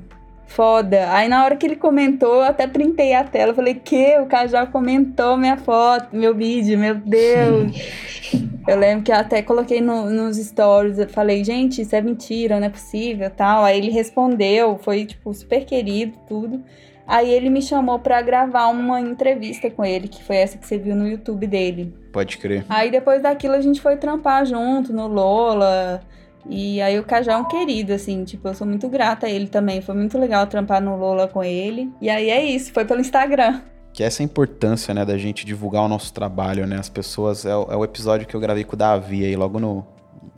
foda. 0.46 1.12
Aí 1.12 1.28
na 1.28 1.44
hora 1.44 1.56
que 1.56 1.66
ele 1.66 1.76
comentou, 1.76 2.36
eu 2.36 2.42
até 2.42 2.66
printei 2.66 3.14
a 3.14 3.24
tela. 3.24 3.52
Falei, 3.52 3.74
que? 3.74 4.18
O 4.18 4.26
Cajal 4.26 4.68
comentou 4.68 5.36
minha 5.36 5.56
foto, 5.56 6.14
meu 6.14 6.34
vídeo, 6.34 6.78
meu 6.78 6.94
Deus. 6.94 7.72
eu 8.66 8.78
lembro 8.78 9.04
que 9.04 9.12
eu 9.12 9.16
até 9.16 9.42
coloquei 9.42 9.80
no, 9.80 10.08
nos 10.10 10.36
stories, 10.36 10.98
eu 10.98 11.08
falei, 11.08 11.44
gente, 11.44 11.82
isso 11.82 11.94
é 11.94 12.00
mentira, 12.00 12.58
não 12.58 12.66
é 12.66 12.70
possível, 12.70 13.28
tal. 13.30 13.64
Aí 13.64 13.78
ele 13.78 13.90
respondeu, 13.90 14.78
foi, 14.78 15.04
tipo, 15.04 15.34
super 15.34 15.64
querido, 15.64 16.16
tudo. 16.28 16.62
Aí 17.06 17.30
ele 17.32 17.48
me 17.48 17.62
chamou 17.62 18.00
para 18.00 18.20
gravar 18.20 18.66
uma 18.66 19.00
entrevista 19.00 19.70
com 19.70 19.84
ele, 19.84 20.08
que 20.08 20.24
foi 20.24 20.36
essa 20.36 20.58
que 20.58 20.66
você 20.66 20.76
viu 20.76 20.96
no 20.96 21.06
YouTube 21.06 21.46
dele. 21.46 21.94
Pode 22.12 22.36
crer. 22.38 22.64
Aí 22.68 22.90
depois 22.90 23.22
daquilo 23.22 23.54
a 23.54 23.60
gente 23.60 23.80
foi 23.80 23.96
trampar 23.96 24.44
junto 24.44 24.92
no 24.92 25.06
Lola. 25.06 26.02
E 26.48 26.80
aí 26.80 26.98
o 26.98 27.04
Cajá 27.04 27.32
é 27.32 27.36
um 27.36 27.44
querido, 27.44 27.92
assim, 27.92 28.24
tipo, 28.24 28.46
eu 28.48 28.54
sou 28.54 28.66
muito 28.66 28.88
grata 28.88 29.26
a 29.26 29.30
ele 29.30 29.48
também. 29.48 29.80
Foi 29.80 29.94
muito 29.94 30.18
legal 30.18 30.46
trampar 30.46 30.80
no 30.80 30.96
Lola 30.96 31.28
com 31.28 31.42
ele. 31.42 31.90
E 32.00 32.08
aí 32.08 32.30
é 32.30 32.44
isso, 32.44 32.72
foi 32.72 32.84
pelo 32.84 33.00
Instagram. 33.00 33.60
Que 33.92 34.02
essa 34.02 34.22
é 34.22 34.24
importância, 34.24 34.92
né, 34.92 35.04
da 35.04 35.16
gente 35.16 35.46
divulgar 35.46 35.82
o 35.82 35.88
nosso 35.88 36.12
trabalho, 36.12 36.66
né? 36.66 36.76
As 36.78 36.88
pessoas. 36.88 37.46
É 37.46 37.50
é 37.50 37.76
o 37.76 37.84
episódio 37.84 38.26
que 38.26 38.34
eu 38.34 38.40
gravei 38.40 38.62
com 38.62 38.74
o 38.74 38.78
Davi 38.78 39.24
aí, 39.24 39.34
logo 39.34 39.58
no, 39.58 39.86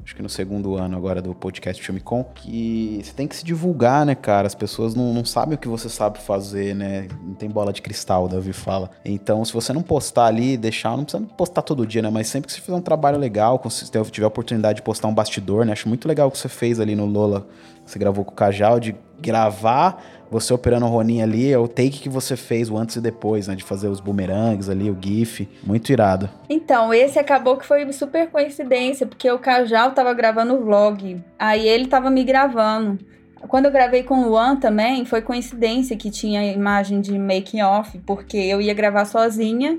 acho 0.09 0.17
que 0.17 0.23
no 0.23 0.29
segundo 0.31 0.75
ano 0.75 0.97
agora 0.97 1.21
do 1.21 1.35
podcast 1.35 1.83
Filme 1.83 2.01
Com, 2.01 2.25
que 2.25 2.99
você 3.05 3.13
tem 3.13 3.29
que 3.29 3.37
se 3.37 3.45
divulgar, 3.45 4.07
né, 4.07 4.15
cara? 4.15 4.47
As 4.47 4.55
pessoas 4.55 4.95
não, 4.95 5.13
não 5.13 5.23
sabem 5.23 5.55
o 5.55 5.59
que 5.59 5.69
você 5.69 5.87
sabe 5.91 6.19
fazer, 6.19 6.75
né? 6.75 7.09
Não 7.23 7.35
tem 7.35 7.51
bola 7.51 7.75
de 7.75 7.83
cristal, 7.83 8.25
o 8.25 8.29
Davi 8.29 8.55
fala. 8.55 8.91
Então, 9.05 9.45
se 9.45 9.53
você 9.53 9.71
não 9.71 9.83
postar 9.83 10.25
ali, 10.25 10.57
deixar, 10.57 10.97
não 10.97 11.05
precisa 11.05 11.23
postar 11.37 11.61
todo 11.61 11.87
dia, 11.87 12.01
né? 12.01 12.09
Mas 12.09 12.27
sempre 12.29 12.47
que 12.47 12.55
você 12.55 12.61
fizer 12.63 12.75
um 12.75 12.81
trabalho 12.81 13.19
legal, 13.19 13.63
se 13.69 13.91
tiver 13.91 14.25
a 14.25 14.29
oportunidade 14.29 14.77
de 14.77 14.83
postar 14.83 15.09
um 15.09 15.15
bastidor, 15.15 15.67
né? 15.67 15.73
Acho 15.73 15.87
muito 15.91 16.09
legal 16.09 16.29
o 16.29 16.31
que 16.31 16.39
você 16.39 16.49
fez 16.49 16.81
ali 16.81 16.97
no 16.97 17.05
Lola, 17.05 17.47
você 17.85 17.99
gravou 17.99 18.25
com 18.25 18.33
o 18.33 18.35
Cajal, 18.35 18.81
de 18.81 18.97
gravar 19.21 20.03
você 20.31 20.53
operando 20.53 20.87
o 20.87 20.89
Ronin 20.89 21.23
ali, 21.23 21.51
é 21.51 21.59
o 21.59 21.67
take 21.67 22.01
que 22.01 22.09
você 22.09 22.37
fez, 22.37 22.71
o 22.71 22.77
antes 22.77 22.97
e 22.97 23.01
depois, 23.01 23.49
né? 23.49 23.55
De 23.55 23.65
fazer 23.65 23.89
os 23.89 24.01
boomerangs 24.01 24.69
ali, 24.69 24.91
o 24.91 24.97
GIF. 25.01 25.49
Muito 25.63 25.91
irado. 25.91 26.29
Então, 26.49 26.93
esse 26.93 27.19
acabou 27.19 27.57
que 27.57 27.67
foi 27.67 27.91
super 27.93 28.29
coincidência, 28.29 29.07
porque 29.07 29.31
o 29.31 29.39
Cajal 29.39 29.93
tava 29.93 30.13
gravando 30.13 30.55
o 30.55 30.65
vlog. 30.65 31.23
Aí 31.39 31.67
ele 31.67 31.87
tava 31.87 32.11
me 32.11 32.25
gravando. 32.25 32.99
Quando 33.47 33.67
eu 33.67 33.71
gravei 33.73 34.03
com 34.03 34.23
o 34.23 34.29
Luan 34.29 34.57
também, 34.57 35.05
foi 35.05 35.23
coincidência 35.23 35.97
que 35.97 36.11
tinha 36.11 36.53
imagem 36.53 37.01
de 37.01 37.17
making 37.19 37.63
off, 37.63 37.97
porque 38.01 38.37
eu 38.37 38.61
ia 38.61 38.75
gravar 38.75 39.05
sozinha. 39.05 39.79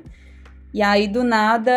E 0.74 0.82
aí, 0.82 1.08
do 1.08 1.24
nada, 1.24 1.72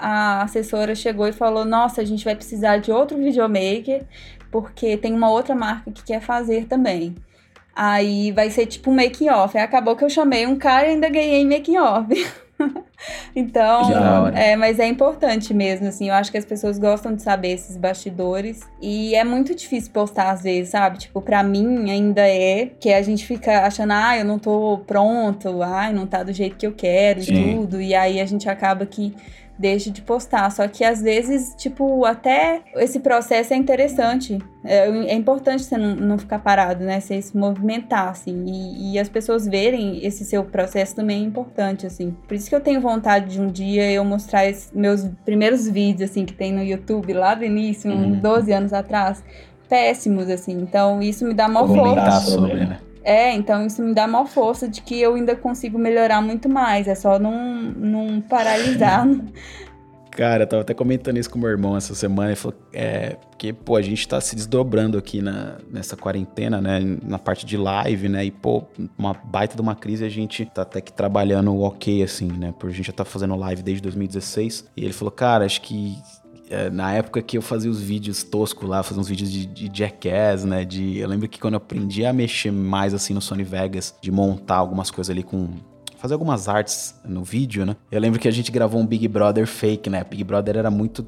a 0.00 0.42
assessora 0.42 0.94
chegou 0.94 1.28
e 1.28 1.32
falou: 1.32 1.64
Nossa, 1.64 2.00
a 2.00 2.04
gente 2.04 2.24
vai 2.24 2.34
precisar 2.34 2.78
de 2.78 2.90
outro 2.90 3.16
videomaker, 3.16 4.04
porque 4.50 4.96
tem 4.96 5.14
uma 5.14 5.30
outra 5.30 5.54
marca 5.54 5.90
que 5.90 6.02
quer 6.02 6.20
fazer 6.20 6.66
também. 6.66 7.14
Aí 7.74 8.32
vai 8.32 8.50
ser 8.50 8.66
tipo 8.66 8.90
um 8.90 8.94
making 8.94 9.28
off. 9.30 9.56
Aí 9.56 9.64
acabou 9.64 9.96
que 9.96 10.04
eu 10.04 10.10
chamei 10.10 10.46
um 10.46 10.56
cara 10.56 10.86
e 10.86 10.90
ainda 10.90 11.08
ganhei 11.08 11.44
making 11.44 11.78
off. 11.78 12.06
então, 13.34 14.28
é, 14.28 14.54
mas 14.56 14.78
é 14.78 14.86
importante 14.86 15.52
mesmo, 15.54 15.88
assim. 15.88 16.08
Eu 16.08 16.14
acho 16.14 16.30
que 16.30 16.38
as 16.38 16.44
pessoas 16.44 16.78
gostam 16.78 17.14
de 17.14 17.22
saber 17.22 17.52
esses 17.52 17.76
bastidores. 17.76 18.60
E 18.80 19.14
é 19.14 19.24
muito 19.24 19.54
difícil 19.54 19.90
postar 19.92 20.30
às 20.30 20.42
vezes, 20.42 20.70
sabe? 20.70 20.98
Tipo, 20.98 21.20
pra 21.20 21.42
mim 21.42 21.90
ainda 21.90 22.22
é 22.26 22.70
que 22.78 22.92
a 22.92 23.02
gente 23.02 23.26
fica 23.26 23.62
achando, 23.66 23.92
ah, 23.92 24.18
eu 24.18 24.24
não 24.24 24.38
tô 24.38 24.80
pronto, 24.86 25.62
ai, 25.62 25.92
não 25.92 26.06
tá 26.06 26.22
do 26.22 26.32
jeito 26.32 26.56
que 26.56 26.66
eu 26.66 26.72
quero 26.72 27.20
e 27.20 27.26
tudo. 27.26 27.80
E 27.80 27.94
aí 27.94 28.20
a 28.20 28.26
gente 28.26 28.48
acaba 28.48 28.86
que 28.86 29.14
deixe 29.58 29.90
de 29.90 30.02
postar. 30.02 30.50
Só 30.50 30.66
que 30.66 30.84
às 30.84 31.00
vezes, 31.00 31.54
tipo, 31.56 32.04
até 32.04 32.62
esse 32.76 33.00
processo 33.00 33.54
é 33.54 33.56
interessante. 33.56 34.38
É, 34.64 34.88
é 34.88 35.14
importante 35.14 35.62
você 35.64 35.76
não, 35.76 35.94
não, 35.94 36.18
ficar 36.18 36.38
parado, 36.38 36.84
né? 36.84 37.00
Você 37.00 37.20
se 37.20 37.36
movimentar, 37.36 38.08
assim. 38.08 38.44
E, 38.46 38.92
e, 38.92 38.98
as 38.98 39.08
pessoas 39.08 39.46
verem 39.46 40.04
esse 40.04 40.24
seu 40.24 40.44
processo 40.44 40.94
também 40.94 41.22
é 41.22 41.26
importante, 41.26 41.86
assim. 41.86 42.16
Por 42.26 42.34
isso 42.34 42.48
que 42.48 42.54
eu 42.54 42.60
tenho 42.60 42.80
vontade 42.80 43.34
de 43.34 43.40
um 43.40 43.48
dia 43.48 43.90
eu 43.90 44.04
mostrar 44.04 44.42
meus 44.74 45.08
primeiros 45.24 45.68
vídeos, 45.68 46.10
assim, 46.10 46.24
que 46.24 46.32
tem 46.32 46.52
no 46.52 46.62
YouTube 46.62 47.12
lá 47.12 47.34
do 47.34 47.44
início, 47.44 47.90
uns 47.90 48.18
12 48.18 48.50
uhum. 48.50 48.56
anos 48.58 48.72
atrás. 48.72 49.22
Péssimos, 49.68 50.28
assim. 50.28 50.52
Então, 50.52 51.02
isso 51.02 51.24
me 51.26 51.34
dá 51.34 51.48
maior 51.48 51.66
força. 51.68 52.30
sobre, 52.30 52.66
né? 52.66 52.78
É, 53.04 53.32
então 53.32 53.66
isso 53.66 53.82
me 53.82 53.94
dá 53.94 54.06
maior 54.06 54.26
força 54.26 54.68
de 54.68 54.80
que 54.80 55.00
eu 55.00 55.14
ainda 55.14 55.34
consigo 55.34 55.78
melhorar 55.78 56.20
muito 56.20 56.48
mais. 56.48 56.86
É 56.86 56.94
só 56.94 57.18
não, 57.18 57.62
não 57.62 58.20
paralisar. 58.20 59.06
Cara, 60.12 60.42
eu 60.42 60.46
tava 60.46 60.60
até 60.60 60.74
comentando 60.74 61.16
isso 61.16 61.30
com 61.30 61.38
meu 61.38 61.48
irmão 61.48 61.74
essa 61.74 61.94
semana. 61.94 62.28
Ele 62.28 62.36
falou 62.36 62.54
é, 62.70 63.16
que, 63.38 63.50
pô, 63.50 63.76
a 63.76 63.82
gente 63.82 64.06
tá 64.06 64.20
se 64.20 64.36
desdobrando 64.36 64.98
aqui 64.98 65.22
na, 65.22 65.56
nessa 65.70 65.96
quarentena, 65.96 66.60
né? 66.60 66.80
Na 67.02 67.18
parte 67.18 67.46
de 67.46 67.56
live, 67.56 68.10
né? 68.10 68.22
E, 68.26 68.30
pô, 68.30 68.62
uma 68.98 69.14
baita 69.14 69.56
de 69.56 69.62
uma 69.62 69.74
crise, 69.74 70.04
a 70.04 70.10
gente 70.10 70.44
tá 70.44 70.62
até 70.62 70.82
que 70.82 70.92
trabalhando 70.92 71.58
ok, 71.62 72.02
assim, 72.02 72.26
né? 72.26 72.52
Porque 72.58 72.74
a 72.74 72.76
gente 72.76 72.86
já 72.88 72.92
tá 72.92 73.06
fazendo 73.06 73.34
live 73.36 73.62
desde 73.62 73.82
2016. 73.84 74.66
E 74.76 74.84
ele 74.84 74.92
falou, 74.92 75.10
cara, 75.10 75.46
acho 75.46 75.62
que 75.62 75.96
na 76.72 76.92
época 76.92 77.22
que 77.22 77.36
eu 77.38 77.42
fazia 77.42 77.70
os 77.70 77.80
vídeos 77.80 78.22
toscos 78.22 78.68
lá, 78.68 78.82
fazia 78.82 79.00
uns 79.00 79.08
vídeos 79.08 79.30
de, 79.30 79.46
de 79.46 79.70
jackass, 79.72 80.44
né? 80.44 80.64
De, 80.64 80.98
eu 80.98 81.08
lembro 81.08 81.28
que 81.28 81.40
quando 81.40 81.54
eu 81.54 81.58
aprendi 81.58 82.04
a 82.04 82.12
mexer 82.12 82.50
mais 82.50 82.94
assim 82.94 83.14
no 83.14 83.20
Sony 83.20 83.44
Vegas, 83.44 83.94
de 84.00 84.10
montar 84.10 84.56
algumas 84.56 84.90
coisas 84.90 85.10
ali 85.10 85.22
com 85.22 85.48
fazer 86.02 86.14
algumas 86.14 86.48
artes 86.48 86.96
no 87.04 87.22
vídeo, 87.22 87.64
né? 87.64 87.76
Eu 87.90 88.00
lembro 88.00 88.18
que 88.18 88.26
a 88.26 88.30
gente 88.32 88.50
gravou 88.50 88.80
um 88.80 88.86
Big 88.86 89.06
Brother 89.06 89.46
fake, 89.46 89.88
né? 89.88 90.02
Big 90.02 90.24
Brother 90.24 90.56
era 90.56 90.68
muito 90.68 91.06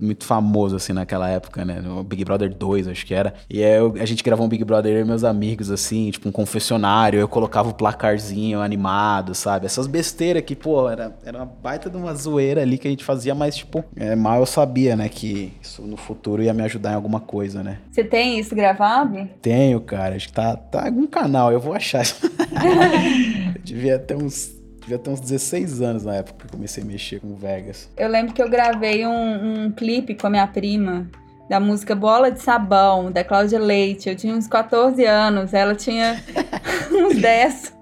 muito 0.00 0.24
famoso, 0.24 0.76
assim, 0.76 0.92
naquela 0.92 1.28
época, 1.28 1.64
né? 1.64 1.82
O 1.86 2.02
Big 2.02 2.24
Brother 2.24 2.52
2, 2.52 2.88
acho 2.88 3.06
que 3.06 3.14
era. 3.14 3.34
E 3.48 3.62
aí 3.62 3.76
eu, 3.76 3.94
a 3.98 4.04
gente 4.04 4.22
gravou 4.22 4.46
um 4.46 4.48
Big 4.48 4.64
Brother, 4.64 5.00
e 5.00 5.04
meus 5.04 5.24
amigos, 5.24 5.70
assim, 5.70 6.10
tipo 6.10 6.28
um 6.28 6.32
confessionário. 6.32 7.18
Eu 7.18 7.28
colocava 7.28 7.70
o 7.70 7.74
placarzinho 7.74 8.60
animado, 8.60 9.34
sabe? 9.34 9.66
Essas 9.66 9.86
besteiras 9.86 10.42
que, 10.42 10.54
pô, 10.54 10.88
era, 10.88 11.16
era 11.24 11.38
uma 11.38 11.46
baita 11.46 11.88
de 11.88 11.96
uma 11.96 12.14
zoeira 12.14 12.62
ali 12.62 12.78
que 12.78 12.86
a 12.86 12.90
gente 12.90 13.04
fazia, 13.04 13.34
mas, 13.34 13.56
tipo, 13.56 13.84
é, 13.96 14.14
mal 14.14 14.40
eu 14.40 14.46
sabia, 14.46 14.96
né? 14.96 15.08
Que 15.08 15.52
isso 15.62 15.82
no 15.82 15.96
futuro 15.96 16.42
ia 16.42 16.52
me 16.52 16.62
ajudar 16.62 16.92
em 16.92 16.96
alguma 16.96 17.20
coisa, 17.20 17.62
né? 17.62 17.78
Você 17.90 18.04
tem 18.04 18.38
isso 18.38 18.54
gravado? 18.54 19.28
Tenho, 19.40 19.80
cara. 19.80 20.16
Acho 20.16 20.28
que 20.28 20.34
tá, 20.34 20.56
tá 20.56 20.84
em 20.84 20.88
algum 20.88 21.06
canal, 21.06 21.52
eu 21.52 21.60
vou 21.60 21.74
achar. 21.74 22.04
eu 23.54 23.62
devia 23.62 23.98
ter 23.98 24.16
uns 24.16 24.63
Devia 24.84 24.98
ter 24.98 25.08
uns 25.08 25.20
16 25.20 25.80
anos 25.80 26.04
na 26.04 26.16
época 26.16 26.46
que 26.46 26.52
comecei 26.52 26.82
a 26.82 26.86
mexer 26.86 27.18
com 27.18 27.34
Vegas. 27.34 27.90
Eu 27.96 28.06
lembro 28.06 28.34
que 28.34 28.42
eu 28.42 28.50
gravei 28.50 29.06
um, 29.06 29.64
um 29.64 29.72
clipe 29.72 30.14
com 30.14 30.26
a 30.26 30.30
minha 30.30 30.46
prima 30.46 31.08
da 31.48 31.58
música 31.58 31.94
Bola 31.94 32.30
de 32.30 32.42
Sabão, 32.42 33.10
da 33.10 33.24
Cláudia 33.24 33.58
Leite. 33.58 34.10
Eu 34.10 34.14
tinha 34.14 34.34
uns 34.34 34.46
14 34.46 35.02
anos, 35.06 35.54
ela 35.54 35.74
tinha 35.74 36.22
uns 36.92 37.16
10. 37.16 37.74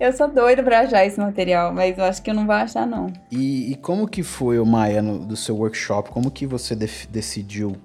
Eu 0.00 0.10
sou 0.14 0.26
doida 0.26 0.62
pra 0.62 0.80
achar 0.80 1.04
esse 1.04 1.20
material, 1.20 1.70
mas 1.74 1.98
eu 1.98 2.04
acho 2.04 2.22
que 2.22 2.30
eu 2.30 2.34
não 2.34 2.46
vou 2.46 2.54
achar, 2.54 2.86
não. 2.86 3.12
E, 3.30 3.70
e 3.70 3.74
como 3.76 4.08
que 4.08 4.22
foi, 4.22 4.58
o 4.58 4.64
Maia, 4.64 5.02
no, 5.02 5.18
do 5.18 5.36
seu 5.36 5.54
workshop? 5.54 6.08
Como 6.08 6.30
que 6.30 6.46
você 6.46 6.74
decidiu 6.74 7.76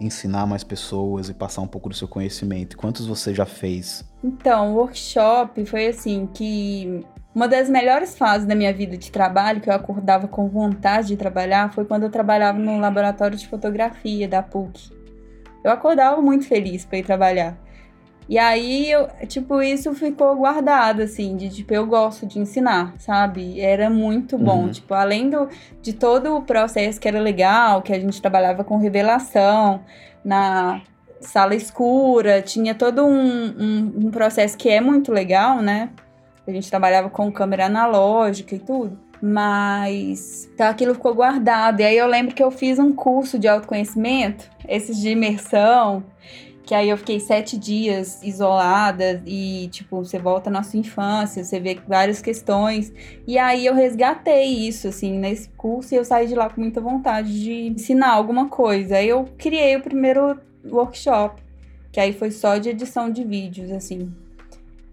ensinar 0.00 0.46
mais 0.46 0.62
pessoas 0.62 1.28
e 1.28 1.34
passar 1.34 1.62
um 1.62 1.66
pouco 1.66 1.88
do 1.88 1.94
seu 1.96 2.06
conhecimento? 2.06 2.76
Quantos 2.76 3.04
você 3.04 3.34
já 3.34 3.44
fez? 3.44 4.04
Então, 4.22 4.74
o 4.74 4.76
workshop 4.76 5.64
foi 5.66 5.88
assim 5.88 6.28
que 6.32 7.04
uma 7.34 7.46
das 7.46 7.68
melhores 7.68 8.16
fases 8.16 8.46
da 8.46 8.54
minha 8.54 8.72
vida 8.72 8.96
de 8.96 9.10
trabalho, 9.10 9.60
que 9.60 9.68
eu 9.68 9.74
acordava 9.74 10.26
com 10.26 10.48
vontade 10.48 11.08
de 11.08 11.16
trabalhar, 11.16 11.72
foi 11.72 11.84
quando 11.84 12.04
eu 12.04 12.10
trabalhava 12.10 12.58
no 12.58 12.78
laboratório 12.78 13.36
de 13.36 13.46
fotografia 13.46 14.26
da 14.26 14.42
PUC. 14.42 14.90
Eu 15.62 15.70
acordava 15.70 16.20
muito 16.20 16.46
feliz 16.46 16.84
para 16.84 16.98
ir 16.98 17.04
trabalhar. 17.04 17.56
E 18.28 18.38
aí, 18.38 18.90
eu, 18.90 19.08
tipo, 19.26 19.62
isso 19.62 19.94
ficou 19.94 20.36
guardado, 20.36 21.00
assim, 21.00 21.34
de 21.34 21.48
tipo, 21.48 21.72
eu 21.72 21.86
gosto 21.86 22.26
de 22.26 22.38
ensinar, 22.38 22.94
sabe? 22.98 23.58
Era 23.58 23.88
muito 23.88 24.36
bom. 24.36 24.64
Uhum. 24.64 24.70
Tipo, 24.70 24.92
além 24.92 25.30
do, 25.30 25.48
de 25.80 25.94
todo 25.94 26.36
o 26.36 26.42
processo 26.42 27.00
que 27.00 27.08
era 27.08 27.18
legal, 27.20 27.80
que 27.80 27.92
a 27.92 27.98
gente 27.98 28.20
trabalhava 28.20 28.62
com 28.62 28.76
revelação 28.76 29.80
na 30.22 30.82
sala 31.20 31.54
escura, 31.54 32.42
tinha 32.42 32.74
todo 32.74 33.04
um, 33.04 33.46
um, 33.46 33.92
um 33.96 34.10
processo 34.10 34.58
que 34.58 34.68
é 34.68 34.80
muito 34.80 35.10
legal, 35.10 35.62
né? 35.62 35.88
A 36.48 36.50
gente 36.50 36.70
trabalhava 36.70 37.10
com 37.10 37.30
câmera 37.30 37.66
analógica 37.66 38.54
e 38.54 38.58
tudo. 38.58 38.98
Mas 39.20 40.48
então 40.54 40.66
aquilo 40.66 40.94
ficou 40.94 41.14
guardado. 41.14 41.80
E 41.80 41.84
aí 41.84 41.96
eu 41.96 42.06
lembro 42.06 42.34
que 42.34 42.42
eu 42.42 42.50
fiz 42.50 42.78
um 42.78 42.92
curso 42.92 43.38
de 43.38 43.46
autoconhecimento, 43.46 44.48
esses 44.66 44.96
de 44.96 45.10
imersão, 45.10 46.02
que 46.64 46.74
aí 46.74 46.88
eu 46.88 46.96
fiquei 46.96 47.20
sete 47.20 47.58
dias 47.58 48.22
isolada 48.22 49.22
e, 49.26 49.68
tipo, 49.68 50.04
você 50.04 50.18
volta 50.18 50.48
na 50.48 50.62
sua 50.62 50.78
infância, 50.78 51.44
você 51.44 51.60
vê 51.60 51.78
várias 51.86 52.22
questões. 52.22 52.92
E 53.26 53.38
aí 53.38 53.66
eu 53.66 53.74
resgatei 53.74 54.46
isso, 54.46 54.88
assim, 54.88 55.18
nesse 55.18 55.50
curso 55.50 55.94
e 55.94 55.98
eu 55.98 56.04
saí 56.04 56.26
de 56.26 56.34
lá 56.34 56.48
com 56.48 56.60
muita 56.60 56.80
vontade 56.80 57.42
de 57.42 57.68
ensinar 57.68 58.12
alguma 58.12 58.48
coisa. 58.48 58.96
Aí 58.96 59.08
eu 59.08 59.26
criei 59.36 59.76
o 59.76 59.82
primeiro 59.82 60.38
workshop, 60.64 61.42
que 61.92 62.00
aí 62.00 62.12
foi 62.12 62.30
só 62.30 62.56
de 62.56 62.70
edição 62.70 63.10
de 63.10 63.24
vídeos, 63.24 63.70
assim 63.70 64.10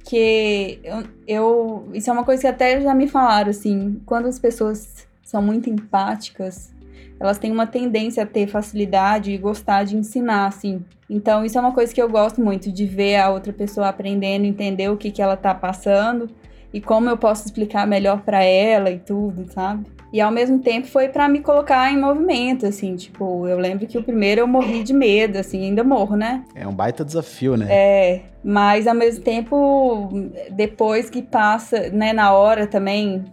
que 0.05 0.79
eu, 0.83 1.03
eu, 1.27 1.89
Isso 1.93 2.09
é 2.09 2.13
uma 2.13 2.23
coisa 2.23 2.41
que 2.41 2.47
até 2.47 2.79
já 2.79 2.93
me 2.93 3.07
falaram, 3.07 3.49
assim. 3.49 3.99
Quando 4.05 4.27
as 4.27 4.39
pessoas 4.39 5.07
são 5.23 5.41
muito 5.41 5.69
empáticas, 5.69 6.71
elas 7.19 7.37
têm 7.37 7.51
uma 7.51 7.65
tendência 7.65 8.23
a 8.23 8.25
ter 8.25 8.47
facilidade 8.47 9.31
e 9.31 9.37
gostar 9.37 9.83
de 9.83 9.97
ensinar, 9.97 10.47
assim. 10.47 10.83
Então, 11.09 11.43
isso 11.43 11.57
é 11.57 11.61
uma 11.61 11.71
coisa 11.71 11.93
que 11.93 12.01
eu 12.01 12.09
gosto 12.09 12.41
muito, 12.41 12.71
de 12.71 12.85
ver 12.85 13.17
a 13.17 13.29
outra 13.29 13.51
pessoa 13.51 13.89
aprendendo, 13.89 14.45
entender 14.45 14.89
o 14.89 14.97
que, 14.97 15.11
que 15.11 15.21
ela 15.21 15.35
tá 15.35 15.53
passando 15.53 16.29
e 16.75 16.81
como 16.81 17.09
eu 17.09 17.15
posso 17.15 17.45
explicar 17.45 17.87
melhor 17.87 18.19
para 18.23 18.43
ela 18.43 18.91
e 18.91 18.99
tudo, 18.99 19.49
sabe? 19.49 19.85
E 20.11 20.19
ao 20.19 20.29
mesmo 20.29 20.59
tempo 20.59 20.85
foi 20.85 21.07
para 21.07 21.29
me 21.29 21.39
colocar 21.39 21.89
em 21.89 21.97
movimento, 21.97 22.65
assim, 22.65 22.97
tipo, 22.97 23.47
eu 23.47 23.57
lembro 23.57 23.87
que 23.87 23.97
o 23.97 24.03
primeiro 24.03 24.41
eu 24.41 24.47
morri 24.47 24.83
de 24.83 24.91
medo, 24.91 25.37
assim, 25.37 25.63
ainda 25.63 25.85
morro, 25.85 26.17
né? 26.17 26.43
É 26.53 26.67
um 26.67 26.73
baita 26.73 27.05
desafio, 27.05 27.55
né? 27.55 27.67
É, 27.69 28.21
mas 28.43 28.87
ao 28.87 28.93
mesmo 28.93 29.23
tempo, 29.23 30.09
depois 30.51 31.09
que 31.09 31.21
passa, 31.21 31.89
né, 31.91 32.11
na 32.11 32.33
hora 32.33 32.67
também, 32.67 33.23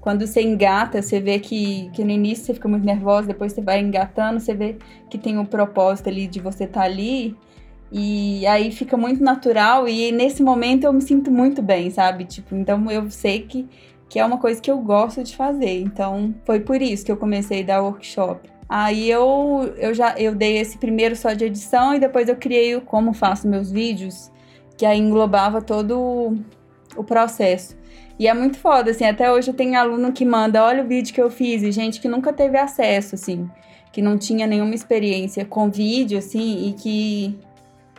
quando 0.00 0.24
você 0.24 0.40
engata, 0.40 1.02
você 1.02 1.18
vê 1.18 1.40
que, 1.40 1.90
que 1.92 2.04
no 2.04 2.12
início 2.12 2.44
você 2.44 2.54
fica 2.54 2.68
muito 2.68 2.86
nervosa, 2.86 3.26
depois 3.26 3.52
você 3.52 3.60
vai 3.60 3.80
engatando, 3.80 4.38
você 4.38 4.54
vê 4.54 4.76
que 5.10 5.18
tem 5.18 5.36
um 5.36 5.44
propósito 5.44 6.08
ali 6.08 6.28
de 6.28 6.38
você 6.38 6.62
estar 6.62 6.82
tá 6.82 6.86
ali. 6.86 7.36
E 7.92 8.46
aí 8.46 8.72
fica 8.72 8.96
muito 8.96 9.22
natural 9.22 9.86
e 9.86 10.10
nesse 10.10 10.42
momento 10.42 10.84
eu 10.84 10.92
me 10.92 11.02
sinto 11.02 11.30
muito 11.30 11.60
bem, 11.60 11.90
sabe? 11.90 12.24
Tipo, 12.24 12.54
então 12.56 12.90
eu 12.90 13.10
sei 13.10 13.42
que 13.42 13.68
que 14.08 14.18
é 14.18 14.24
uma 14.26 14.36
coisa 14.36 14.60
que 14.60 14.70
eu 14.70 14.76
gosto 14.78 15.24
de 15.24 15.34
fazer. 15.34 15.80
Então, 15.80 16.34
foi 16.44 16.60
por 16.60 16.82
isso 16.82 17.02
que 17.02 17.10
eu 17.10 17.16
comecei 17.16 17.62
a 17.62 17.66
dar 17.66 17.82
workshop. 17.82 18.46
Aí 18.68 19.10
eu, 19.10 19.72
eu 19.78 19.94
já 19.94 20.14
eu 20.18 20.34
dei 20.34 20.58
esse 20.58 20.76
primeiro 20.76 21.16
só 21.16 21.32
de 21.32 21.46
edição 21.46 21.94
e 21.94 21.98
depois 21.98 22.28
eu 22.28 22.36
criei 22.36 22.76
o 22.76 22.82
como 22.82 23.14
faço 23.14 23.48
meus 23.48 23.70
vídeos, 23.70 24.30
que 24.76 24.84
aí 24.84 24.98
englobava 24.98 25.62
todo 25.62 26.36
o 26.94 27.02
processo. 27.02 27.74
E 28.18 28.28
é 28.28 28.34
muito 28.34 28.58
foda, 28.58 28.90
assim, 28.90 29.06
até 29.06 29.32
hoje 29.32 29.50
eu 29.50 29.54
tenho 29.54 29.78
aluno 29.78 30.12
que 30.12 30.26
manda, 30.26 30.62
olha 30.62 30.84
o 30.84 30.86
vídeo 30.86 31.14
que 31.14 31.20
eu 31.20 31.30
fiz, 31.30 31.62
e 31.62 31.72
gente 31.72 31.98
que 31.98 32.06
nunca 32.06 32.34
teve 32.34 32.58
acesso, 32.58 33.14
assim, 33.14 33.50
que 33.90 34.02
não 34.02 34.18
tinha 34.18 34.46
nenhuma 34.46 34.74
experiência 34.74 35.44
com 35.44 35.70
vídeo, 35.70 36.18
assim, 36.18 36.68
e 36.68 36.72
que 36.74 37.38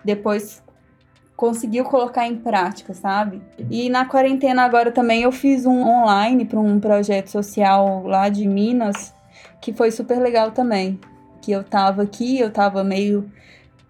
depois 0.04 0.64
conseguiu 1.36 1.84
colocar 1.84 2.28
em 2.28 2.36
prática, 2.36 2.94
sabe? 2.94 3.42
E 3.70 3.90
na 3.90 4.06
quarentena 4.06 4.64
agora 4.64 4.92
também 4.92 5.24
eu 5.24 5.32
fiz 5.32 5.66
um 5.66 5.82
online 5.82 6.46
para 6.46 6.60
um 6.60 6.80
projeto 6.80 7.28
social 7.28 8.04
lá 8.06 8.30
de 8.30 8.48
Minas, 8.48 9.14
que 9.60 9.74
foi 9.74 9.92
super 9.92 10.20
legal 10.20 10.52
também. 10.52 11.00
Que 11.42 11.52
eu 11.52 11.64
tava 11.64 12.04
aqui, 12.04 12.40
eu 12.40 12.52
tava 12.52 12.84
meio 12.84 13.30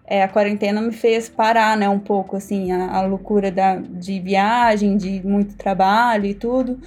é, 0.06 0.22
a 0.22 0.28
quarentena 0.28 0.82
me 0.82 0.92
fez 0.92 1.28
parar, 1.28 1.76
né, 1.76 1.88
um 1.88 1.98
pouco, 1.98 2.36
assim, 2.36 2.72
a, 2.72 2.98
a 2.98 3.02
loucura 3.02 3.50
da, 3.50 3.76
de 3.76 4.20
viagem, 4.20 4.96
de 4.96 5.26
muito 5.26 5.56
trabalho 5.56 6.26
e 6.26 6.34
tudo. 6.34 6.78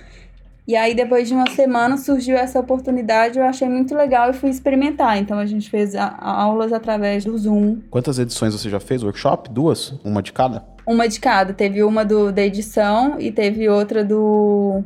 E 0.67 0.75
aí, 0.75 0.93
depois 0.93 1.29
de 1.29 1.33
uma 1.33 1.49
semana, 1.51 1.95
surgiu 1.95 2.35
essa 2.35 2.59
oportunidade, 2.59 3.39
eu 3.39 3.45
achei 3.45 3.69
muito 3.69 3.95
legal 3.95 4.29
e 4.29 4.33
fui 4.33 4.49
experimentar. 4.49 5.17
Então, 5.17 5.39
a 5.39 5.45
gente 5.45 5.69
fez 5.69 5.95
a, 5.95 6.07
a 6.07 6.41
aulas 6.41 6.73
através 6.73 7.23
do 7.23 7.37
Zoom. 7.37 7.77
Quantas 7.89 8.19
edições 8.19 8.53
você 8.53 8.69
já 8.69 8.79
fez? 8.79 9.01
Workshop? 9.01 9.49
Duas? 9.49 9.93
Uma 10.03 10.21
de 10.21 10.33
cada? 10.33 10.65
Uma 10.85 11.07
de 11.07 11.21
cada. 11.21 11.53
Teve 11.53 11.83
uma 11.83 12.03
do, 12.03 12.33
da 12.33 12.41
edição 12.41 13.15
e 13.17 13.31
teve 13.31 13.69
outra 13.69 14.03
do 14.03 14.83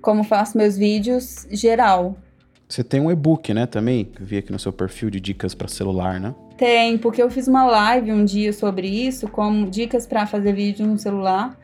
como 0.00 0.22
faço 0.22 0.56
meus 0.56 0.76
vídeos 0.76 1.44
geral. 1.50 2.16
Você 2.68 2.84
tem 2.84 3.00
um 3.00 3.10
e-book, 3.10 3.52
né, 3.52 3.66
também? 3.66 4.04
Que 4.04 4.22
eu 4.22 4.26
vi 4.26 4.38
aqui 4.38 4.52
no 4.52 4.58
seu 4.60 4.72
perfil 4.72 5.10
de 5.10 5.18
dicas 5.18 5.54
para 5.54 5.66
celular, 5.66 6.20
né? 6.20 6.34
Tem, 6.56 6.96
porque 6.98 7.20
eu 7.20 7.30
fiz 7.30 7.48
uma 7.48 7.64
live 7.64 8.12
um 8.12 8.24
dia 8.24 8.52
sobre 8.52 8.86
isso, 8.86 9.26
como 9.26 9.68
dicas 9.68 10.06
para 10.06 10.24
fazer 10.24 10.52
vídeo 10.52 10.86
no 10.86 10.98
celular. 10.98 11.58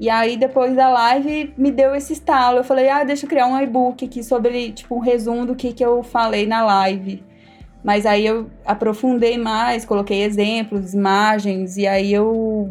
E 0.00 0.10
aí, 0.10 0.36
depois 0.36 0.74
da 0.74 0.88
live, 0.88 1.52
me 1.56 1.70
deu 1.70 1.94
esse 1.94 2.12
estalo. 2.12 2.58
Eu 2.58 2.64
falei, 2.64 2.88
ah, 2.88 3.04
deixa 3.04 3.24
eu 3.24 3.30
criar 3.30 3.46
um 3.46 3.60
e-book 3.60 4.04
aqui 4.04 4.22
sobre, 4.22 4.72
tipo, 4.72 4.96
um 4.96 5.00
resumo 5.00 5.46
do 5.46 5.54
que, 5.54 5.72
que 5.72 5.84
eu 5.84 6.02
falei 6.02 6.46
na 6.46 6.64
live. 6.64 7.22
Mas 7.84 8.06
aí 8.06 8.26
eu 8.26 8.48
aprofundei 8.64 9.36
mais, 9.36 9.84
coloquei 9.84 10.22
exemplos, 10.22 10.94
imagens, 10.94 11.76
e 11.76 11.86
aí 11.86 12.12
eu, 12.12 12.70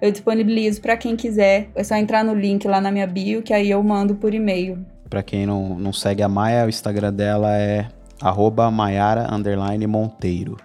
eu 0.00 0.12
disponibilizo 0.12 0.80
para 0.80 0.96
quem 0.96 1.16
quiser. 1.16 1.68
É 1.74 1.82
só 1.82 1.96
entrar 1.96 2.24
no 2.24 2.34
link 2.34 2.66
lá 2.66 2.80
na 2.80 2.90
minha 2.90 3.06
bio, 3.06 3.42
que 3.42 3.52
aí 3.52 3.70
eu 3.70 3.82
mando 3.82 4.14
por 4.14 4.32
e-mail. 4.32 4.78
Para 5.10 5.22
quem 5.22 5.44
não, 5.46 5.78
não 5.78 5.92
segue 5.92 6.22
a 6.22 6.28
Maia, 6.28 6.64
o 6.64 6.68
Instagram 6.68 7.12
dela 7.12 7.56
é 7.56 7.86
arroba 8.20 8.70
Maiara 8.70 9.28
Monteiro. 9.88 10.56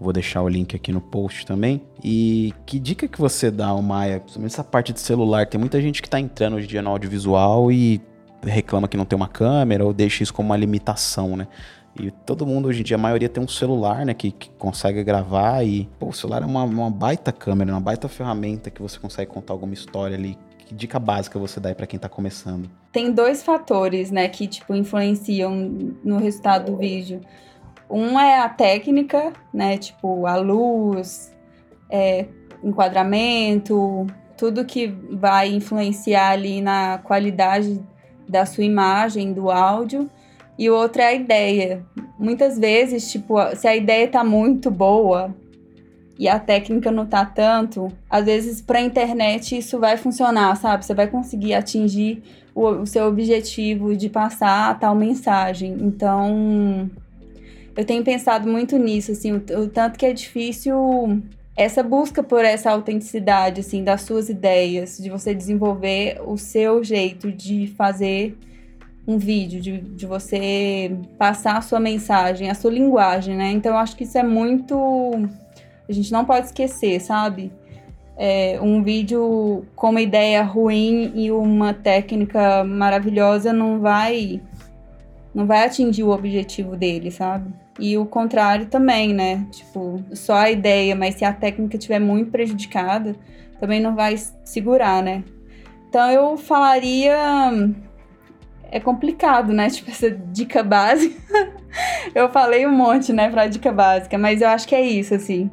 Vou 0.00 0.12
deixar 0.12 0.42
o 0.42 0.48
link 0.48 0.76
aqui 0.76 0.92
no 0.92 1.00
post 1.00 1.44
também. 1.44 1.82
E 2.02 2.54
que 2.64 2.78
dica 2.78 3.08
que 3.08 3.18
você 3.18 3.50
dá, 3.50 3.74
Maia? 3.74 4.20
Principalmente 4.20 4.52
essa 4.52 4.64
parte 4.64 4.92
de 4.92 5.00
celular. 5.00 5.46
Tem 5.46 5.58
muita 5.58 5.80
gente 5.80 6.00
que 6.00 6.08
tá 6.08 6.20
entrando 6.20 6.56
hoje 6.56 6.66
em 6.66 6.68
dia 6.68 6.82
no 6.82 6.90
audiovisual 6.90 7.72
e 7.72 8.00
reclama 8.42 8.86
que 8.86 8.96
não 8.96 9.04
tem 9.04 9.16
uma 9.16 9.28
câmera 9.28 9.84
ou 9.84 9.92
deixa 9.92 10.22
isso 10.22 10.32
como 10.32 10.50
uma 10.50 10.56
limitação, 10.56 11.36
né? 11.36 11.48
E 11.98 12.10
todo 12.10 12.46
mundo 12.46 12.68
hoje 12.68 12.80
em 12.80 12.84
dia, 12.84 12.96
a 12.96 13.00
maioria 13.00 13.28
tem 13.28 13.42
um 13.42 13.48
celular, 13.48 14.06
né, 14.06 14.14
que, 14.14 14.30
que 14.30 14.50
consegue 14.50 15.02
gravar 15.02 15.64
e 15.64 15.88
pô, 15.98 16.10
o 16.10 16.12
celular 16.12 16.42
é 16.42 16.46
uma, 16.46 16.62
uma 16.62 16.90
baita 16.90 17.32
câmera, 17.32 17.72
uma 17.72 17.80
baita 17.80 18.08
ferramenta 18.08 18.70
que 18.70 18.80
você 18.80 18.98
consegue 19.00 19.30
contar 19.30 19.52
alguma 19.52 19.74
história 19.74 20.16
ali. 20.16 20.38
Que 20.58 20.74
dica 20.74 20.98
básica 20.98 21.38
você 21.38 21.58
dá 21.58 21.74
para 21.74 21.86
quem 21.86 21.98
tá 21.98 22.08
começando? 22.08 22.70
Tem 22.92 23.10
dois 23.10 23.42
fatores, 23.42 24.10
né, 24.10 24.28
que 24.28 24.46
tipo 24.46 24.74
influenciam 24.74 25.50
no 26.04 26.18
resultado 26.18 26.70
do 26.70 26.76
vídeo. 26.78 27.20
Um 27.90 28.18
é 28.18 28.40
a 28.40 28.48
técnica, 28.48 29.32
né? 29.52 29.78
Tipo, 29.78 30.26
a 30.26 30.36
luz, 30.36 31.34
é, 31.90 32.26
enquadramento, 32.62 34.06
tudo 34.36 34.64
que 34.64 34.86
vai 35.10 35.48
influenciar 35.52 36.30
ali 36.30 36.60
na 36.60 36.98
qualidade 36.98 37.80
da 38.28 38.44
sua 38.44 38.64
imagem, 38.64 39.32
do 39.32 39.50
áudio. 39.50 40.08
E 40.58 40.68
o 40.68 40.74
outro 40.74 41.00
é 41.02 41.06
a 41.06 41.14
ideia. 41.14 41.84
Muitas 42.18 42.58
vezes, 42.58 43.10
tipo, 43.10 43.34
se 43.56 43.66
a 43.66 43.76
ideia 43.76 44.08
tá 44.08 44.24
muito 44.24 44.70
boa 44.70 45.34
e 46.18 46.28
a 46.28 46.38
técnica 46.38 46.90
não 46.90 47.06
tá 47.06 47.24
tanto, 47.24 47.92
às 48.10 48.24
vezes 48.24 48.60
pra 48.60 48.80
internet 48.80 49.56
isso 49.56 49.78
vai 49.78 49.96
funcionar, 49.96 50.56
sabe? 50.56 50.84
Você 50.84 50.92
vai 50.92 51.06
conseguir 51.06 51.54
atingir 51.54 52.22
o, 52.52 52.66
o 52.66 52.86
seu 52.86 53.06
objetivo 53.06 53.96
de 53.96 54.08
passar 54.08 54.78
tal 54.80 54.96
mensagem. 54.96 55.76
Então, 55.80 56.90
eu 57.78 57.84
tenho 57.84 58.02
pensado 58.02 58.50
muito 58.50 58.76
nisso, 58.76 59.12
assim, 59.12 59.30
o, 59.30 59.36
o, 59.36 59.68
tanto 59.68 59.96
que 59.96 60.04
é 60.04 60.12
difícil 60.12 61.22
essa 61.56 61.80
busca 61.80 62.24
por 62.24 62.44
essa 62.44 62.72
autenticidade, 62.72 63.60
assim, 63.60 63.84
das 63.84 64.02
suas 64.02 64.28
ideias, 64.28 64.98
de 64.98 65.08
você 65.08 65.32
desenvolver 65.32 66.20
o 66.26 66.36
seu 66.36 66.82
jeito 66.82 67.30
de 67.30 67.68
fazer 67.68 68.36
um 69.06 69.16
vídeo, 69.16 69.60
de, 69.60 69.78
de 69.78 70.06
você 70.06 70.90
passar 71.16 71.56
a 71.56 71.60
sua 71.60 71.78
mensagem, 71.78 72.50
a 72.50 72.54
sua 72.56 72.72
linguagem, 72.72 73.36
né? 73.36 73.52
Então 73.52 73.70
eu 73.74 73.78
acho 73.78 73.94
que 73.94 74.02
isso 74.02 74.18
é 74.18 74.24
muito. 74.24 74.76
A 75.88 75.92
gente 75.92 76.10
não 76.10 76.24
pode 76.24 76.46
esquecer, 76.46 77.00
sabe? 77.00 77.52
É, 78.16 78.58
um 78.60 78.82
vídeo 78.82 79.64
com 79.76 79.90
uma 79.90 80.00
ideia 80.00 80.42
ruim 80.42 81.12
e 81.14 81.30
uma 81.30 81.72
técnica 81.72 82.64
maravilhosa 82.64 83.52
não 83.52 83.78
vai 83.78 84.40
não 85.38 85.46
vai 85.46 85.64
atingir 85.64 86.02
o 86.02 86.10
objetivo 86.10 86.74
dele, 86.74 87.12
sabe? 87.12 87.54
E 87.78 87.96
o 87.96 88.04
contrário 88.04 88.66
também, 88.66 89.14
né? 89.14 89.46
Tipo, 89.52 90.02
só 90.12 90.34
a 90.34 90.50
ideia, 90.50 90.96
mas 90.96 91.14
se 91.14 91.24
a 91.24 91.32
técnica 91.32 91.76
estiver 91.76 92.00
muito 92.00 92.32
prejudicada, 92.32 93.14
também 93.60 93.80
não 93.80 93.94
vai 93.94 94.16
segurar, 94.44 95.00
né? 95.00 95.22
Então 95.88 96.10
eu 96.10 96.36
falaria. 96.36 97.16
É 98.68 98.80
complicado, 98.80 99.52
né? 99.52 99.70
Tipo, 99.70 99.92
essa 99.92 100.10
dica 100.10 100.64
básica. 100.64 101.14
eu 102.16 102.28
falei 102.30 102.66
um 102.66 102.72
monte, 102.72 103.12
né, 103.12 103.30
pra 103.30 103.46
dica 103.46 103.70
básica, 103.70 104.18
mas 104.18 104.42
eu 104.42 104.48
acho 104.48 104.66
que 104.66 104.74
é 104.74 104.82
isso, 104.82 105.14
assim. 105.14 105.48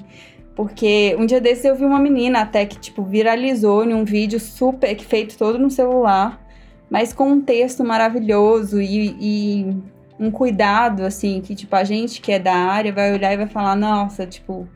Porque 0.55 1.15
um 1.19 1.27
dia 1.27 1.39
desses 1.39 1.63
eu 1.63 1.75
vi 1.75 1.85
uma 1.85 1.99
menina 1.99 2.41
até 2.41 2.65
que, 2.65 2.79
tipo, 2.79 3.03
viralizou 3.03 3.83
em 3.83 3.93
um 3.93 4.03
vídeo 4.03 4.39
super 4.39 4.97
feito 4.97 5.37
todo 5.37 5.59
no 5.59 5.69
celular, 5.69 6.43
mas 6.89 7.13
com 7.13 7.29
um 7.29 7.41
texto 7.41 7.83
maravilhoso 7.83 8.81
e, 8.81 9.15
e 9.19 9.83
um 10.19 10.31
cuidado, 10.31 11.03
assim, 11.03 11.41
que, 11.41 11.55
tipo, 11.55 11.75
a 11.75 11.83
gente 11.83 12.21
que 12.21 12.31
é 12.31 12.39
da 12.39 12.55
área 12.55 12.93
vai 12.93 13.13
olhar 13.13 13.33
e 13.33 13.37
vai 13.37 13.47
falar, 13.47 13.75
nossa, 13.75 14.25
tipo, 14.25 14.67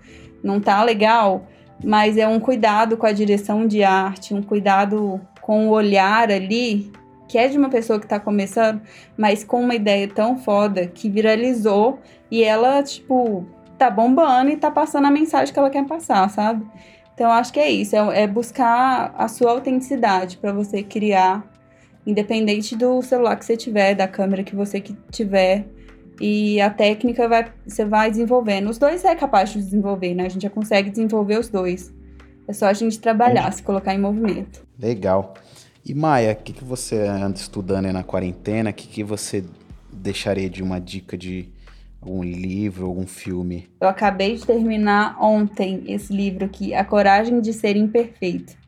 não 0.43 0.59
tá 0.59 0.83
legal, 0.83 1.47
mas 1.83 2.17
é 2.17 2.27
um 2.27 2.39
cuidado 2.39 2.97
com 2.97 3.05
a 3.05 3.11
direção 3.11 3.65
de 3.65 3.83
arte, 3.83 4.33
um 4.33 4.41
cuidado 4.41 5.19
com 5.41 5.67
o 5.67 5.71
olhar 5.71 6.29
ali, 6.29 6.91
que 7.27 7.37
é 7.37 7.47
de 7.47 7.57
uma 7.57 7.69
pessoa 7.69 7.99
que 7.99 8.07
tá 8.07 8.19
começando, 8.19 8.81
mas 9.17 9.43
com 9.43 9.61
uma 9.61 9.75
ideia 9.75 10.07
tão 10.07 10.37
foda 10.37 10.87
que 10.87 11.09
viralizou 11.09 11.99
e 12.29 12.43
ela, 12.43 12.83
tipo, 12.83 13.45
tá 13.77 13.89
bombando 13.89 14.49
e 14.49 14.57
tá 14.57 14.69
passando 14.69 15.05
a 15.05 15.11
mensagem 15.11 15.53
que 15.53 15.59
ela 15.59 15.69
quer 15.69 15.85
passar, 15.85 16.29
sabe? 16.29 16.65
Então, 17.13 17.31
acho 17.31 17.51
que 17.53 17.59
é 17.59 17.69
isso, 17.69 17.95
é, 17.95 18.23
é 18.23 18.27
buscar 18.27 19.13
a 19.17 19.27
sua 19.27 19.51
autenticidade 19.51 20.37
para 20.37 20.51
você 20.51 20.83
criar 20.83 21.43
independente 22.09 22.75
do 22.75 23.01
celular 23.01 23.35
que 23.35 23.45
você 23.45 23.55
tiver, 23.55 23.95
da 23.95 24.07
câmera 24.07 24.43
que 24.43 24.55
você 24.55 24.79
que 24.79 24.95
tiver. 25.11 25.65
E 26.19 26.59
a 26.59 26.69
técnica 26.69 27.27
vai, 27.27 27.51
você 27.65 27.85
vai 27.85 28.09
desenvolvendo. 28.09 28.69
Os 28.69 28.77
dois 28.77 29.05
é 29.05 29.15
capaz 29.15 29.51
de 29.51 29.59
desenvolver, 29.59 30.13
né? 30.13 30.25
A 30.25 30.29
gente 30.29 30.41
já 30.41 30.49
consegue 30.49 30.89
desenvolver 30.89 31.39
os 31.39 31.47
dois. 31.47 31.93
É 32.47 32.51
só 32.53 32.65
a 32.65 32.73
gente 32.73 32.99
trabalhar, 32.99 33.51
se 33.53 33.63
colocar 33.63 33.93
em 33.93 33.99
movimento. 33.99 34.65
Legal. 34.77 35.33
E 35.85 35.93
Maia, 35.93 36.33
o 36.33 36.35
que, 36.35 36.51
que 36.51 36.63
você 36.63 36.97
anda 36.97 37.37
estudando 37.37 37.85
aí 37.85 37.93
na 37.93 38.03
quarentena? 38.03 38.69
O 38.69 38.73
que, 38.73 38.87
que 38.87 39.03
você 39.03 39.45
deixaria 39.91 40.49
de 40.49 40.61
uma 40.61 40.79
dica 40.79 41.17
de 41.17 41.47
algum 42.01 42.21
livro, 42.23 42.85
algum 42.85 43.07
filme? 43.07 43.69
Eu 43.79 43.87
acabei 43.87 44.35
de 44.35 44.45
terminar 44.45 45.17
ontem 45.21 45.83
esse 45.87 46.11
livro 46.11 46.45
aqui, 46.45 46.73
A 46.73 46.83
Coragem 46.83 47.39
de 47.39 47.53
Ser 47.53 47.75
Imperfeito. 47.75 48.58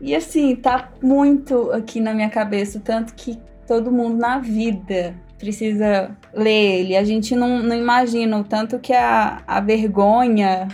E 0.00 0.14
assim, 0.14 0.54
tá 0.56 0.90
muito 1.02 1.70
aqui 1.72 2.00
na 2.00 2.12
minha 2.12 2.30
cabeça, 2.30 2.80
tanto 2.80 3.14
que 3.14 3.38
todo 3.66 3.90
mundo 3.90 4.16
na 4.16 4.38
vida 4.38 5.14
precisa 5.38 6.16
ler 6.32 6.80
ele. 6.80 6.96
A 6.96 7.04
gente 7.04 7.34
não, 7.34 7.62
não 7.62 7.76
imagina 7.76 8.38
o 8.38 8.44
tanto 8.44 8.78
que 8.78 8.92
a, 8.92 9.42
a 9.46 9.60
vergonha 9.60 10.68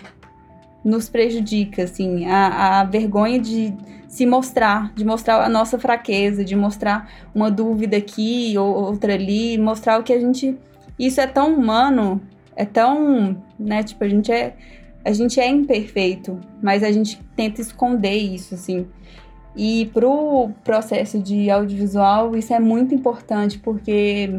nos 0.85 1.09
prejudica, 1.09 1.85
assim, 1.85 2.27
a, 2.27 2.81
a 2.81 2.85
vergonha 2.85 3.39
de 3.39 3.75
se 4.09 4.27
mostrar, 4.27 4.93
de 4.95 5.05
mostrar 5.05 5.45
a 5.45 5.49
nossa 5.49 5.79
fraqueza, 5.79 6.45
de 6.45 6.57
mostrar 6.57 7.09
uma 7.35 7.51
dúvida 7.51 7.97
aqui 7.97 8.55
ou 8.59 8.75
outra 8.75 9.15
ali, 9.15 9.57
mostrar 9.59 10.01
o 10.01 10.03
que 10.03 10.13
a 10.13 10.19
gente. 10.19 10.59
Isso 10.99 11.21
é 11.21 11.27
tão 11.27 11.55
humano, 11.55 12.21
é 12.57 12.65
tão. 12.65 13.41
né, 13.59 13.83
tipo, 13.83 14.03
a 14.03 14.09
gente 14.09 14.33
é 14.33 14.55
a 15.05 15.13
gente 15.13 15.41
é 15.41 15.49
imperfeito, 15.49 16.39
mas 16.63 16.83
a 16.83 16.93
gente 16.93 17.21
tenta 17.37 17.61
esconder 17.61 18.17
isso, 18.17 18.55
assim. 18.55 18.87
E 19.57 19.91
pro 19.93 20.51
processo 20.63 21.19
de 21.19 21.51
audiovisual, 21.51 22.37
isso 22.37 22.53
é 22.53 22.61
muito 22.61 22.95
importante, 22.95 23.59
porque 23.59 24.31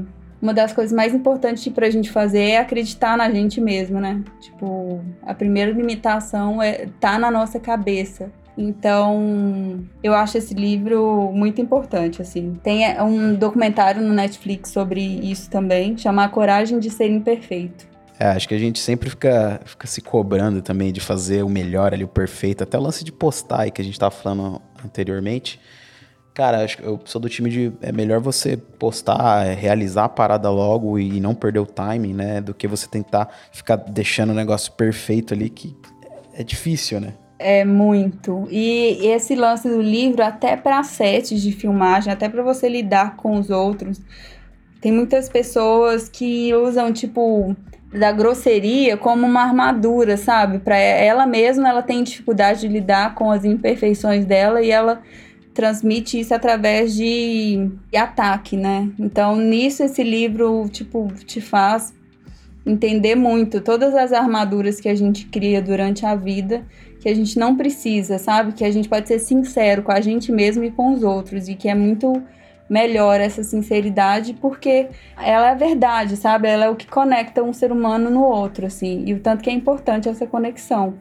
uma 0.41 0.53
das 0.53 0.73
coisas 0.73 0.95
mais 0.95 1.13
importantes 1.13 1.71
pra 1.71 1.89
gente 1.89 2.09
fazer 2.09 2.41
é 2.41 2.57
acreditar 2.57 3.17
na 3.17 3.29
gente 3.29 3.61
mesmo, 3.61 3.99
né? 3.99 4.23
Tipo, 4.39 5.01
a 5.21 5.33
primeira 5.33 5.71
limitação 5.71 6.61
é 6.61 6.87
tá 6.99 7.19
na 7.19 7.29
nossa 7.29 7.59
cabeça. 7.59 8.31
Então, 8.57 9.79
eu 10.03 10.13
acho 10.13 10.37
esse 10.37 10.53
livro 10.53 11.31
muito 11.33 11.61
importante, 11.61 12.21
assim. 12.21 12.59
Tem 12.61 12.85
é, 12.85 13.01
um 13.01 13.33
documentário 13.33 14.01
no 14.01 14.13
Netflix 14.13 14.71
sobre 14.71 15.01
isso 15.01 15.49
também, 15.49 15.97
chama 15.97 16.25
A 16.25 16.29
Coragem 16.29 16.79
de 16.79 16.89
Ser 16.89 17.09
Imperfeito. 17.09 17.90
É, 18.21 18.27
acho 18.27 18.47
que 18.47 18.53
a 18.53 18.59
gente 18.59 18.77
sempre 18.77 19.09
fica, 19.09 19.59
fica 19.65 19.87
se 19.87 19.99
cobrando 19.99 20.61
também 20.61 20.93
de 20.93 20.99
fazer 20.99 21.41
o 21.41 21.49
melhor 21.49 21.91
ali, 21.91 22.03
o 22.03 22.07
perfeito. 22.07 22.63
Até 22.63 22.77
o 22.77 22.81
lance 22.81 23.03
de 23.03 23.11
postar 23.11 23.61
aí 23.61 23.71
que 23.71 23.81
a 23.81 23.83
gente 23.83 23.97
tava 23.97 24.11
falando 24.11 24.61
anteriormente. 24.85 25.59
Cara, 26.31 26.63
acho 26.63 26.77
que 26.77 26.83
eu 26.83 27.01
sou 27.03 27.19
do 27.19 27.27
time 27.27 27.49
de 27.49 27.73
é 27.81 27.91
melhor 27.91 28.19
você 28.19 28.55
postar, 28.55 29.47
é, 29.47 29.55
realizar 29.55 30.03
a 30.03 30.09
parada 30.09 30.51
logo 30.51 30.99
e 30.99 31.19
não 31.19 31.33
perder 31.33 31.61
o 31.61 31.65
timing, 31.65 32.13
né? 32.13 32.41
Do 32.41 32.53
que 32.53 32.67
você 32.67 32.87
tentar 32.87 33.27
ficar 33.51 33.77
deixando 33.77 34.29
o 34.29 34.35
negócio 34.35 34.71
perfeito 34.73 35.33
ali, 35.33 35.49
que 35.49 35.75
é 36.35 36.43
difícil, 36.43 37.01
né? 37.01 37.15
É 37.39 37.65
muito. 37.65 38.47
E 38.51 38.99
esse 39.03 39.33
lance 39.33 39.67
do 39.67 39.81
livro, 39.81 40.23
até 40.23 40.55
para 40.55 40.83
sets 40.83 41.41
de 41.41 41.51
filmagem, 41.51 42.13
até 42.13 42.29
para 42.29 42.43
você 42.43 42.69
lidar 42.69 43.15
com 43.15 43.39
os 43.39 43.49
outros, 43.49 43.99
tem 44.79 44.91
muitas 44.91 45.27
pessoas 45.27 46.07
que 46.07 46.53
usam, 46.53 46.93
tipo, 46.93 47.55
da 47.93 48.11
grosseria 48.11 48.95
como 48.95 49.27
uma 49.27 49.41
armadura, 49.41 50.15
sabe? 50.15 50.59
Para 50.59 50.77
ela 50.77 51.25
mesma, 51.25 51.69
ela 51.69 51.81
tem 51.81 52.03
dificuldade 52.03 52.61
de 52.61 52.67
lidar 52.67 53.15
com 53.15 53.31
as 53.31 53.43
imperfeições 53.43 54.25
dela 54.25 54.61
e 54.61 54.71
ela 54.71 55.01
transmite 55.53 56.19
isso 56.19 56.33
através 56.33 56.95
de, 56.95 57.69
de 57.91 57.97
ataque, 57.97 58.55
né? 58.55 58.89
Então, 58.97 59.35
nisso 59.35 59.83
esse 59.83 60.03
livro, 60.03 60.69
tipo, 60.69 61.11
te 61.25 61.41
faz 61.41 61.93
entender 62.65 63.15
muito 63.15 63.59
todas 63.59 63.93
as 63.95 64.13
armaduras 64.13 64.79
que 64.79 64.87
a 64.87 64.95
gente 64.95 65.25
cria 65.25 65.61
durante 65.61 66.05
a 66.05 66.15
vida, 66.15 66.63
que 66.99 67.09
a 67.09 67.13
gente 67.13 67.37
não 67.37 67.57
precisa, 67.57 68.17
sabe? 68.17 68.53
Que 68.53 68.63
a 68.63 68.71
gente 68.71 68.87
pode 68.87 69.07
ser 69.07 69.19
sincero 69.19 69.83
com 69.83 69.91
a 69.91 69.99
gente 69.99 70.31
mesmo 70.31 70.63
e 70.63 70.71
com 70.71 70.93
os 70.93 71.03
outros 71.03 71.49
e 71.49 71.55
que 71.55 71.67
é 71.67 71.75
muito 71.75 72.21
melhor 72.69 73.19
essa 73.19 73.43
sinceridade, 73.43 74.33
porque 74.33 74.87
ela 75.17 75.49
é 75.49 75.51
a 75.51 75.55
verdade, 75.55 76.15
sabe? 76.15 76.47
Ela 76.47 76.65
é 76.65 76.69
o 76.69 76.75
que 76.75 76.87
conecta 76.87 77.43
um 77.43 77.53
ser 77.53 77.71
humano 77.71 78.09
no 78.09 78.23
outro, 78.23 78.65
assim, 78.65 79.03
e 79.05 79.13
o 79.13 79.19
tanto 79.19 79.43
que 79.43 79.49
é 79.49 79.53
importante 79.53 80.07
essa 80.07 80.25
conexão. 80.25 80.93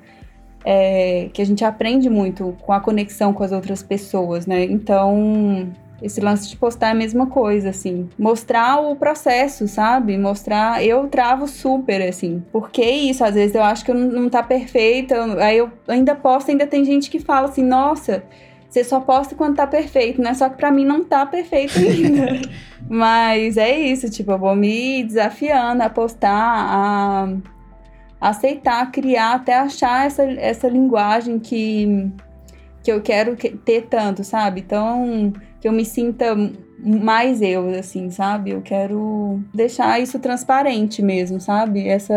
É, 0.63 1.31
que 1.33 1.41
a 1.41 1.47
gente 1.47 1.65
aprende 1.65 2.11
muito 2.11 2.55
com 2.61 2.73
a 2.73 2.81
conexão 2.81 3.33
com 3.33 3.43
as 3.43 3.51
outras 3.51 3.83
pessoas, 3.83 4.47
né? 4.47 4.65
Então, 4.65 5.73
esse 6.03 6.21
lance 6.21 6.49
de 6.49 6.57
postar 6.57 6.89
é 6.89 6.91
a 6.93 6.95
mesma 6.95 7.27
coisa, 7.27 7.71
assim. 7.71 8.09
Mostrar 8.19 8.81
o 8.81 8.97
processo, 8.97 9.69
sabe? 9.69 10.17
Mostrar. 10.17 10.85
Eu 10.85 11.07
travo 11.09 11.47
super, 11.47 12.01
assim. 12.03 12.43
Porque 12.51 12.83
isso, 12.83 13.23
às 13.23 13.35
vezes 13.35 13.55
eu 13.55 13.63
acho 13.63 13.85
que 13.85 13.93
não 13.93 14.29
tá 14.29 14.43
perfeita. 14.43 15.17
Aí 15.43 15.59
eu 15.59 15.71
ainda 15.87 16.15
posto, 16.15 16.51
ainda 16.51 16.67
tem 16.67 16.85
gente 16.85 17.11
que 17.11 17.19
fala 17.19 17.49
assim, 17.49 17.63
nossa, 17.63 18.23
você 18.71 18.85
só 18.85 19.01
posta 19.01 19.35
quando 19.35 19.57
tá 19.57 19.67
perfeito, 19.67 20.23
né? 20.23 20.33
Só 20.33 20.49
que 20.49 20.57
pra 20.57 20.71
mim 20.71 20.85
não 20.85 21.03
tá 21.03 21.27
perfeito 21.27 21.77
ainda. 21.77 22.41
Mas 22.89 23.57
é 23.57 23.77
isso, 23.77 24.09
tipo, 24.09 24.31
eu 24.31 24.39
vou 24.39 24.55
me 24.55 25.03
desafiando 25.03 25.83
a 25.83 25.91
postar, 25.91 26.31
a 26.31 27.29
aceitar, 28.21 28.91
criar, 28.93 29.35
até 29.35 29.57
achar 29.57 30.07
essa, 30.07 30.23
essa 30.23 30.69
linguagem 30.69 31.39
que, 31.41 32.11
que 32.83 32.93
eu 32.93 33.01
quero 33.01 33.37
ter 33.37 33.87
tanto, 33.89 34.23
sabe? 34.23 34.61
Então, 34.61 35.33
que 35.61 35.67
eu 35.67 35.73
me 35.73 35.85
sinta 35.85 36.37
mais 36.85 37.43
eu, 37.43 37.69
assim, 37.71 38.11
sabe? 38.11 38.51
Eu 38.51 38.63
quero 38.63 39.41
deixar 39.53 40.01
isso 40.01 40.19
transparente 40.19 41.03
mesmo, 41.03 41.41
sabe? 41.41 41.87
Essa 41.89 42.15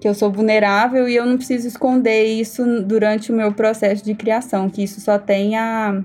que 0.00 0.08
eu 0.08 0.14
sou 0.14 0.32
vulnerável 0.32 1.08
e 1.08 1.14
eu 1.14 1.26
não 1.26 1.36
preciso 1.36 1.68
esconder 1.68 2.24
isso 2.24 2.82
durante 2.82 3.30
o 3.30 3.36
meu 3.36 3.52
processo 3.52 4.02
de 4.02 4.14
criação, 4.14 4.70
que 4.70 4.82
isso 4.82 5.00
só 5.00 5.18
tem 5.18 5.56
a 5.56 6.02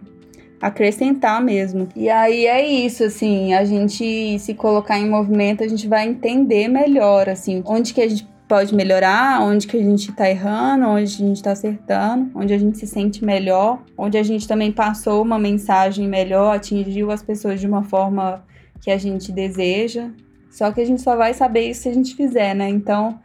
acrescentar 0.61 1.41
mesmo. 1.41 1.87
E 1.95 2.09
aí 2.09 2.45
é 2.45 2.65
isso, 2.67 3.03
assim, 3.03 3.53
a 3.53 3.63
gente 3.63 4.37
se 4.39 4.53
colocar 4.53 4.99
em 4.99 5.09
movimento, 5.09 5.63
a 5.63 5.67
gente 5.67 5.87
vai 5.87 6.07
entender 6.07 6.67
melhor, 6.67 7.29
assim, 7.29 7.63
onde 7.65 7.93
que 7.93 8.01
a 8.01 8.09
gente 8.09 8.27
pode 8.47 8.75
melhorar, 8.75 9.41
onde 9.41 9.67
que 9.67 9.77
a 9.77 9.81
gente 9.81 10.11
tá 10.11 10.29
errando, 10.29 10.85
onde 10.85 11.03
a 11.03 11.27
gente 11.27 11.41
tá 11.41 11.51
acertando, 11.51 12.31
onde 12.35 12.53
a 12.53 12.57
gente 12.57 12.77
se 12.77 12.87
sente 12.87 13.25
melhor, 13.25 13.81
onde 13.97 14.17
a 14.17 14.23
gente 14.23 14.47
também 14.47 14.71
passou 14.71 15.21
uma 15.21 15.39
mensagem 15.39 16.07
melhor, 16.07 16.55
atingiu 16.55 17.11
as 17.11 17.23
pessoas 17.23 17.59
de 17.59 17.67
uma 17.67 17.83
forma 17.83 18.43
que 18.81 18.91
a 18.91 18.97
gente 18.97 19.31
deseja. 19.31 20.09
Só 20.51 20.71
que 20.71 20.79
a 20.79 20.85
gente 20.85 21.01
só 21.01 21.15
vai 21.15 21.33
saber 21.33 21.69
isso 21.69 21.83
se 21.83 21.89
a 21.89 21.93
gente 21.93 22.15
fizer, 22.15 22.53
né? 22.53 22.69
Então, 22.69 23.19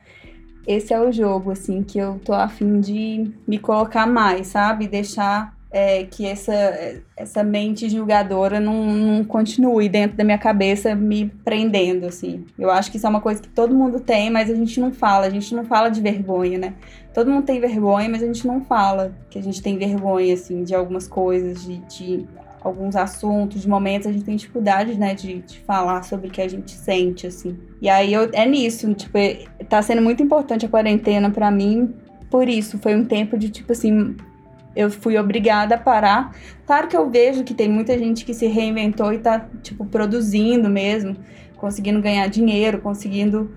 esse 0.66 0.92
é 0.92 1.00
o 1.00 1.12
jogo, 1.12 1.50
assim, 1.50 1.82
que 1.82 1.98
eu 1.98 2.18
tô 2.24 2.32
afim 2.32 2.80
de 2.80 3.30
me 3.46 3.58
colocar 3.58 4.06
mais, 4.06 4.48
sabe? 4.48 4.88
Deixar 4.88 5.54
é, 5.70 6.04
que 6.04 6.26
essa, 6.26 7.00
essa 7.16 7.44
mente 7.44 7.88
julgadora 7.88 8.58
não, 8.58 8.86
não 8.86 9.24
continue 9.24 9.88
dentro 9.88 10.16
da 10.16 10.24
minha 10.24 10.38
cabeça 10.38 10.94
me 10.96 11.26
prendendo, 11.44 12.06
assim. 12.06 12.44
Eu 12.58 12.70
acho 12.70 12.90
que 12.90 12.96
isso 12.96 13.06
é 13.06 13.10
uma 13.10 13.20
coisa 13.20 13.40
que 13.40 13.48
todo 13.48 13.74
mundo 13.74 14.00
tem, 14.00 14.30
mas 14.30 14.50
a 14.50 14.54
gente 14.54 14.80
não 14.80 14.92
fala. 14.92 15.26
A 15.26 15.30
gente 15.30 15.54
não 15.54 15.64
fala 15.64 15.88
de 15.88 16.00
vergonha, 16.00 16.58
né? 16.58 16.74
Todo 17.14 17.30
mundo 17.30 17.44
tem 17.44 17.60
vergonha, 17.60 18.08
mas 18.08 18.22
a 18.22 18.26
gente 18.26 18.46
não 18.46 18.60
fala 18.60 19.14
que 19.30 19.38
a 19.38 19.42
gente 19.42 19.62
tem 19.62 19.78
vergonha, 19.78 20.34
assim, 20.34 20.64
de 20.64 20.74
algumas 20.74 21.06
coisas, 21.06 21.64
de, 21.64 21.78
de 21.78 22.26
alguns 22.60 22.96
assuntos, 22.96 23.62
de 23.62 23.68
momentos, 23.68 24.06
a 24.06 24.12
gente 24.12 24.24
tem 24.24 24.36
dificuldade, 24.36 24.94
né, 24.94 25.14
de, 25.14 25.40
de 25.40 25.60
falar 25.60 26.02
sobre 26.02 26.28
o 26.28 26.30
que 26.30 26.42
a 26.42 26.48
gente 26.48 26.72
sente, 26.72 27.26
assim. 27.26 27.56
E 27.80 27.88
aí 27.88 28.12
eu, 28.12 28.28
é 28.32 28.44
nisso, 28.44 28.92
tipo, 28.94 29.16
tá 29.68 29.80
sendo 29.80 30.02
muito 30.02 30.22
importante 30.22 30.66
a 30.66 30.68
quarentena 30.68 31.30
para 31.30 31.50
mim, 31.50 31.94
por 32.30 32.48
isso. 32.48 32.78
Foi 32.78 32.94
um 32.94 33.04
tempo 33.04 33.38
de, 33.38 33.48
tipo 33.48 33.72
assim, 33.72 34.14
eu 34.74 34.90
fui 34.90 35.18
obrigada 35.18 35.74
a 35.74 35.78
parar. 35.78 36.34
Claro 36.66 36.88
que 36.88 36.96
eu 36.96 37.08
vejo 37.10 37.44
que 37.44 37.54
tem 37.54 37.68
muita 37.68 37.98
gente 37.98 38.24
que 38.24 38.32
se 38.32 38.46
reinventou 38.46 39.12
e 39.12 39.18
tá, 39.18 39.46
tipo, 39.62 39.84
produzindo 39.84 40.68
mesmo, 40.68 41.16
conseguindo 41.56 42.00
ganhar 42.00 42.26
dinheiro, 42.28 42.80
conseguindo 42.80 43.50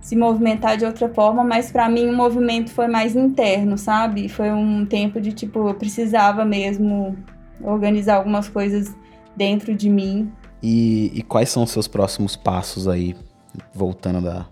se 0.00 0.16
movimentar 0.16 0.76
de 0.76 0.84
outra 0.84 1.08
forma, 1.08 1.44
mas 1.44 1.70
para 1.70 1.88
mim 1.88 2.08
o 2.08 2.16
movimento 2.16 2.72
foi 2.72 2.88
mais 2.88 3.14
interno, 3.14 3.78
sabe? 3.78 4.28
Foi 4.28 4.50
um 4.50 4.84
tempo 4.84 5.20
de, 5.20 5.32
tipo, 5.32 5.68
eu 5.68 5.74
precisava 5.74 6.44
mesmo 6.44 7.16
organizar 7.62 8.16
algumas 8.16 8.48
coisas 8.48 8.92
dentro 9.36 9.74
de 9.76 9.88
mim. 9.88 10.30
E, 10.60 11.12
e 11.14 11.22
quais 11.22 11.48
são 11.48 11.62
os 11.62 11.70
seus 11.70 11.86
próximos 11.86 12.34
passos 12.34 12.88
aí, 12.88 13.14
voltando 13.72 14.20
da, 14.20 14.46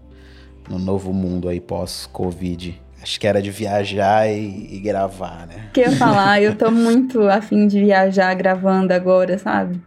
no 0.69 0.79
novo 0.79 1.13
mundo 1.13 1.49
aí 1.49 1.61
pós-Covid? 1.61 2.81
Acho 3.03 3.19
que 3.19 3.27
era 3.27 3.41
de 3.41 3.51
viajar 3.51 4.29
e, 4.29 4.69
e 4.77 4.79
gravar, 4.79 5.47
né? 5.47 5.71
Que 5.73 5.81
eu 5.81 5.93
falar, 5.93 6.43
eu 6.43 6.55
tô 6.55 6.71
muito 6.71 7.23
afim 7.23 7.67
de 7.67 7.81
viajar 7.81 8.35
gravando 8.35 8.93
agora, 8.93 9.39
sabe? 9.39 9.81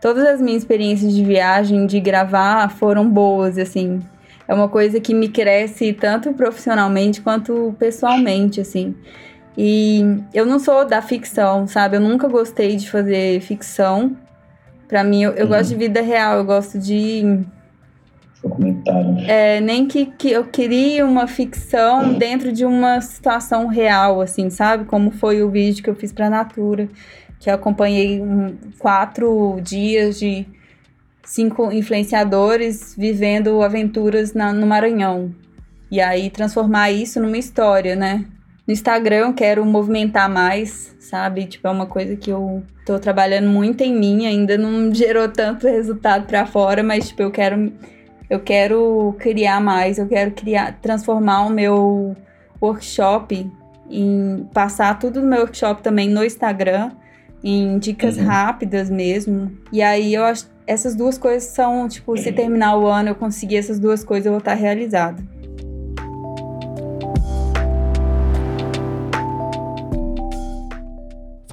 Todas 0.00 0.24
as 0.24 0.40
minhas 0.40 0.62
experiências 0.62 1.12
de 1.14 1.24
viagem, 1.24 1.86
de 1.86 1.98
gravar, 1.98 2.68
foram 2.68 3.08
boas, 3.08 3.58
assim. 3.58 4.00
É 4.46 4.54
uma 4.54 4.68
coisa 4.68 5.00
que 5.00 5.14
me 5.14 5.28
cresce 5.28 5.92
tanto 5.92 6.32
profissionalmente 6.34 7.20
quanto 7.22 7.74
pessoalmente, 7.78 8.60
assim. 8.60 8.94
E 9.56 10.02
eu 10.32 10.44
não 10.44 10.58
sou 10.58 10.84
da 10.84 11.00
ficção, 11.00 11.66
sabe? 11.66 11.96
Eu 11.96 12.00
nunca 12.00 12.28
gostei 12.28 12.76
de 12.76 12.90
fazer 12.90 13.40
ficção. 13.40 14.16
Para 14.86 15.02
mim, 15.02 15.22
eu, 15.22 15.32
eu 15.32 15.48
gosto 15.48 15.70
de 15.70 15.76
vida 15.76 16.02
real, 16.02 16.38
eu 16.38 16.44
gosto 16.44 16.78
de 16.78 17.42
documentário. 18.44 19.18
É, 19.26 19.60
nem 19.60 19.86
que, 19.86 20.06
que 20.06 20.30
eu 20.30 20.44
queria 20.44 21.04
uma 21.04 21.26
ficção 21.26 22.14
dentro 22.14 22.52
de 22.52 22.64
uma 22.64 23.00
situação 23.00 23.66
real, 23.66 24.20
assim, 24.20 24.50
sabe? 24.50 24.84
Como 24.84 25.10
foi 25.10 25.42
o 25.42 25.50
vídeo 25.50 25.82
que 25.82 25.90
eu 25.90 25.94
fiz 25.94 26.12
pra 26.12 26.30
Natura, 26.30 26.88
que 27.40 27.50
eu 27.50 27.54
acompanhei 27.54 28.20
um, 28.20 28.54
quatro 28.78 29.58
dias 29.62 30.18
de 30.18 30.46
cinco 31.24 31.72
influenciadores 31.72 32.94
vivendo 32.96 33.62
aventuras 33.62 34.34
na, 34.34 34.52
no 34.52 34.66
Maranhão. 34.66 35.34
E 35.90 36.00
aí 36.00 36.28
transformar 36.30 36.90
isso 36.90 37.20
numa 37.20 37.38
história, 37.38 37.96
né? 37.96 38.24
No 38.66 38.72
Instagram 38.72 39.16
eu 39.16 39.34
quero 39.34 39.64
movimentar 39.64 40.28
mais, 40.28 40.94
sabe? 40.98 41.46
Tipo, 41.46 41.68
é 41.68 41.70
uma 41.70 41.86
coisa 41.86 42.16
que 42.16 42.30
eu 42.30 42.62
tô 42.84 42.98
trabalhando 42.98 43.48
muito 43.48 43.82
em 43.82 43.94
mim, 43.94 44.26
ainda 44.26 44.56
não 44.56 44.92
gerou 44.92 45.28
tanto 45.28 45.66
resultado 45.66 46.26
para 46.26 46.46
fora, 46.46 46.82
mas 46.82 47.08
tipo, 47.08 47.22
eu 47.22 47.30
quero 47.30 47.72
eu 48.28 48.40
quero 48.40 49.14
criar 49.18 49.60
mais, 49.60 49.98
eu 49.98 50.06
quero 50.06 50.30
criar, 50.32 50.78
transformar 50.80 51.46
o 51.46 51.50
meu 51.50 52.16
workshop 52.60 53.50
em 53.90 54.48
passar 54.52 54.98
tudo 54.98 55.20
no 55.20 55.28
meu 55.28 55.40
workshop 55.40 55.82
também 55.82 56.08
no 56.08 56.24
Instagram, 56.24 56.90
em 57.42 57.78
dicas 57.78 58.16
uhum. 58.16 58.24
rápidas 58.24 58.88
mesmo. 58.88 59.52
E 59.72 59.82
aí 59.82 60.14
eu 60.14 60.24
acho 60.24 60.52
essas 60.66 60.94
duas 60.94 61.18
coisas 61.18 61.50
são, 61.50 61.86
tipo, 61.88 62.16
se 62.16 62.32
terminar 62.32 62.78
o 62.78 62.86
ano 62.86 63.10
eu 63.10 63.14
conseguir 63.14 63.58
essas 63.58 63.78
duas 63.78 64.02
coisas, 64.02 64.26
eu 64.26 64.32
vou 64.32 64.38
estar 64.38 64.54
realizado. 64.54 65.22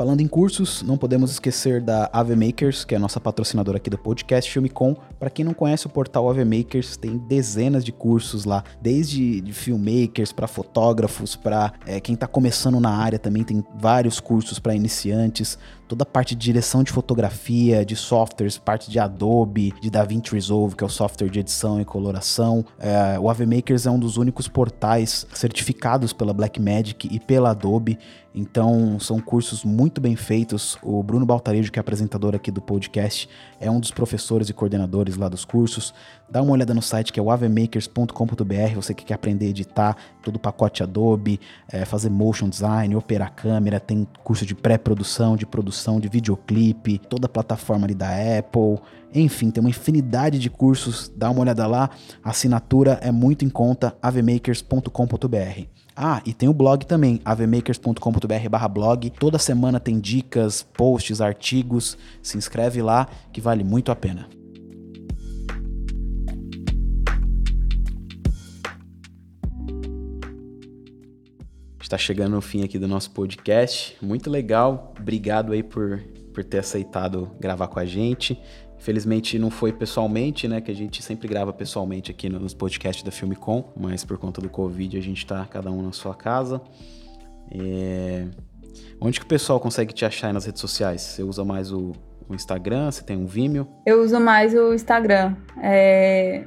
Falando 0.01 0.21
em 0.21 0.27
cursos, 0.27 0.81
não 0.81 0.97
podemos 0.97 1.29
esquecer 1.29 1.79
da 1.79 2.09
Ave 2.11 2.35
Makers, 2.35 2.83
que 2.83 2.95
é 2.95 2.97
a 2.97 2.99
nossa 2.99 3.19
patrocinadora 3.19 3.77
aqui 3.77 3.87
do 3.87 3.99
podcast 3.99 4.51
Filmicom. 4.51 4.95
Para 5.19 5.29
quem 5.29 5.45
não 5.45 5.53
conhece 5.53 5.85
o 5.85 5.91
portal 5.91 6.27
Ave 6.27 6.43
Makers, 6.43 6.97
tem 6.97 7.19
dezenas 7.19 7.85
de 7.85 7.91
cursos 7.91 8.43
lá, 8.43 8.63
desde 8.81 9.39
de 9.41 9.53
filmmakers 9.53 10.31
para 10.31 10.47
fotógrafos, 10.47 11.35
para 11.35 11.73
é, 11.85 11.99
quem 11.99 12.15
está 12.15 12.25
começando 12.25 12.79
na 12.79 12.89
área 12.89 13.19
também 13.19 13.43
tem 13.43 13.63
vários 13.75 14.19
cursos 14.19 14.57
para 14.57 14.73
iniciantes, 14.73 15.55
toda 15.91 16.03
a 16.03 16.05
parte 16.05 16.35
de 16.35 16.41
direção 16.41 16.83
de 16.83 16.91
fotografia, 16.91 17.83
de 17.83 17.97
softwares, 17.97 18.57
parte 18.57 18.89
de 18.89 18.97
Adobe, 18.97 19.73
de 19.81 19.89
DaVinci 19.89 20.31
Resolve, 20.31 20.73
que 20.73 20.85
é 20.85 20.87
o 20.87 20.89
software 20.89 21.27
de 21.27 21.41
edição 21.41 21.81
e 21.81 21.85
coloração. 21.85 22.63
É, 22.79 23.19
o 23.19 23.29
Ave 23.29 23.45
Makers 23.45 23.85
é 23.85 23.91
um 23.91 23.99
dos 23.99 24.15
únicos 24.15 24.47
portais 24.47 25.27
certificados 25.33 26.13
pela 26.13 26.33
Blackmagic 26.33 27.09
e 27.11 27.19
pela 27.19 27.49
Adobe. 27.49 27.99
Então, 28.33 28.97
são 28.97 29.19
cursos 29.19 29.65
muito 29.65 29.99
bem 29.99 30.15
feitos. 30.15 30.77
O 30.81 31.03
Bruno 31.03 31.25
Baltarejo, 31.25 31.69
que 31.69 31.77
é 31.77 31.81
apresentador 31.81 32.33
aqui 32.33 32.49
do 32.49 32.61
podcast, 32.61 33.27
é 33.59 33.69
um 33.69 33.77
dos 33.77 33.91
professores 33.91 34.47
e 34.47 34.53
coordenadores 34.53 35.17
lá 35.17 35.27
dos 35.27 35.43
cursos. 35.43 35.93
Dá 36.32 36.41
uma 36.41 36.53
olhada 36.53 36.73
no 36.73 36.82
site 36.82 37.11
que 37.11 37.19
é 37.19 37.23
o 37.23 37.29
avemakers.com.br, 37.29 38.75
você 38.75 38.93
que 38.93 39.03
quer 39.03 39.15
aprender 39.15 39.47
a 39.47 39.49
editar 39.49 39.97
todo 40.23 40.38
o 40.38 40.39
pacote 40.39 40.82
Adobe, 40.82 41.41
é, 41.69 41.84
fazer 41.84 42.09
motion 42.09 42.47
design, 42.47 42.95
operar 42.95 43.34
câmera, 43.34 43.82
tem 43.82 44.07
curso 44.23 44.45
de 44.45 44.55
pré-produção, 44.55 45.36
de 45.36 45.45
produção 45.45 45.99
de 45.99 46.07
videoclipe, 46.07 46.97
toda 46.97 47.25
a 47.25 47.29
plataforma 47.29 47.86
ali 47.86 47.93
da 47.93 48.07
Apple, 48.38 48.79
enfim, 49.13 49.51
tem 49.51 49.61
uma 49.61 49.69
infinidade 49.69 50.39
de 50.39 50.49
cursos, 50.49 51.11
dá 51.13 51.29
uma 51.29 51.41
olhada 51.41 51.67
lá, 51.67 51.89
a 52.23 52.29
assinatura 52.29 52.97
é 53.01 53.11
muito 53.11 53.43
em 53.43 53.49
conta, 53.49 53.93
avemakers.com.br. 54.01 55.65
Ah, 55.93 56.21
e 56.25 56.34
tem 56.34 56.47
o 56.47 56.53
blog 56.53 56.86
também, 56.86 57.19
avemakers.com.br 57.25 58.67
blog. 58.71 59.09
Toda 59.09 59.38
semana 59.38 59.79
tem 59.79 59.99
dicas, 59.99 60.63
posts, 60.63 61.19
artigos. 61.19 61.97
Se 62.23 62.38
inscreve 62.38 62.82
lá 62.82 63.07
que 63.34 63.41
vale 63.41 63.63
muito 63.63 63.91
a 63.91 63.95
pena. 63.95 64.40
Está 71.91 71.97
chegando 71.97 72.31
no 72.31 72.41
fim 72.41 72.63
aqui 72.63 72.79
do 72.79 72.87
nosso 72.87 73.11
podcast. 73.11 73.97
Muito 74.01 74.29
legal. 74.29 74.93
Obrigado 74.97 75.51
aí 75.51 75.61
por, 75.61 76.01
por 76.33 76.41
ter 76.41 76.59
aceitado 76.59 77.29
gravar 77.37 77.67
com 77.67 77.79
a 77.79 77.85
gente. 77.85 78.41
Infelizmente 78.79 79.37
não 79.37 79.51
foi 79.51 79.73
pessoalmente, 79.73 80.47
né? 80.47 80.61
Que 80.61 80.71
a 80.71 80.73
gente 80.73 81.03
sempre 81.03 81.27
grava 81.27 81.51
pessoalmente 81.51 82.09
aqui 82.09 82.29
nos 82.29 82.53
podcasts 82.53 83.03
da 83.03 83.11
Filmicom, 83.11 83.73
mas 83.75 84.05
por 84.05 84.17
conta 84.17 84.39
do 84.39 84.47
Covid 84.47 84.97
a 84.97 85.01
gente 85.01 85.25
tá 85.25 85.45
cada 85.45 85.69
um 85.69 85.81
na 85.81 85.91
sua 85.91 86.15
casa. 86.15 86.61
É... 87.51 88.25
Onde 89.01 89.19
que 89.19 89.25
o 89.25 89.29
pessoal 89.29 89.59
consegue 89.59 89.93
te 89.93 90.05
achar 90.05 90.33
nas 90.33 90.45
redes 90.45 90.61
sociais? 90.61 91.01
Você 91.01 91.23
usa 91.23 91.43
mais 91.43 91.73
o, 91.73 91.91
o 92.29 92.33
Instagram? 92.33 92.89
Você 92.89 93.03
tem 93.03 93.17
um 93.17 93.25
Vimeo? 93.25 93.67
Eu 93.85 94.01
uso 94.01 94.17
mais 94.17 94.53
o 94.53 94.73
Instagram. 94.73 95.35
É, 95.61 96.45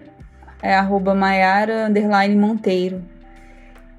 é 0.62 0.80
Maiara 1.14 1.90
Monteiro. 2.34 3.13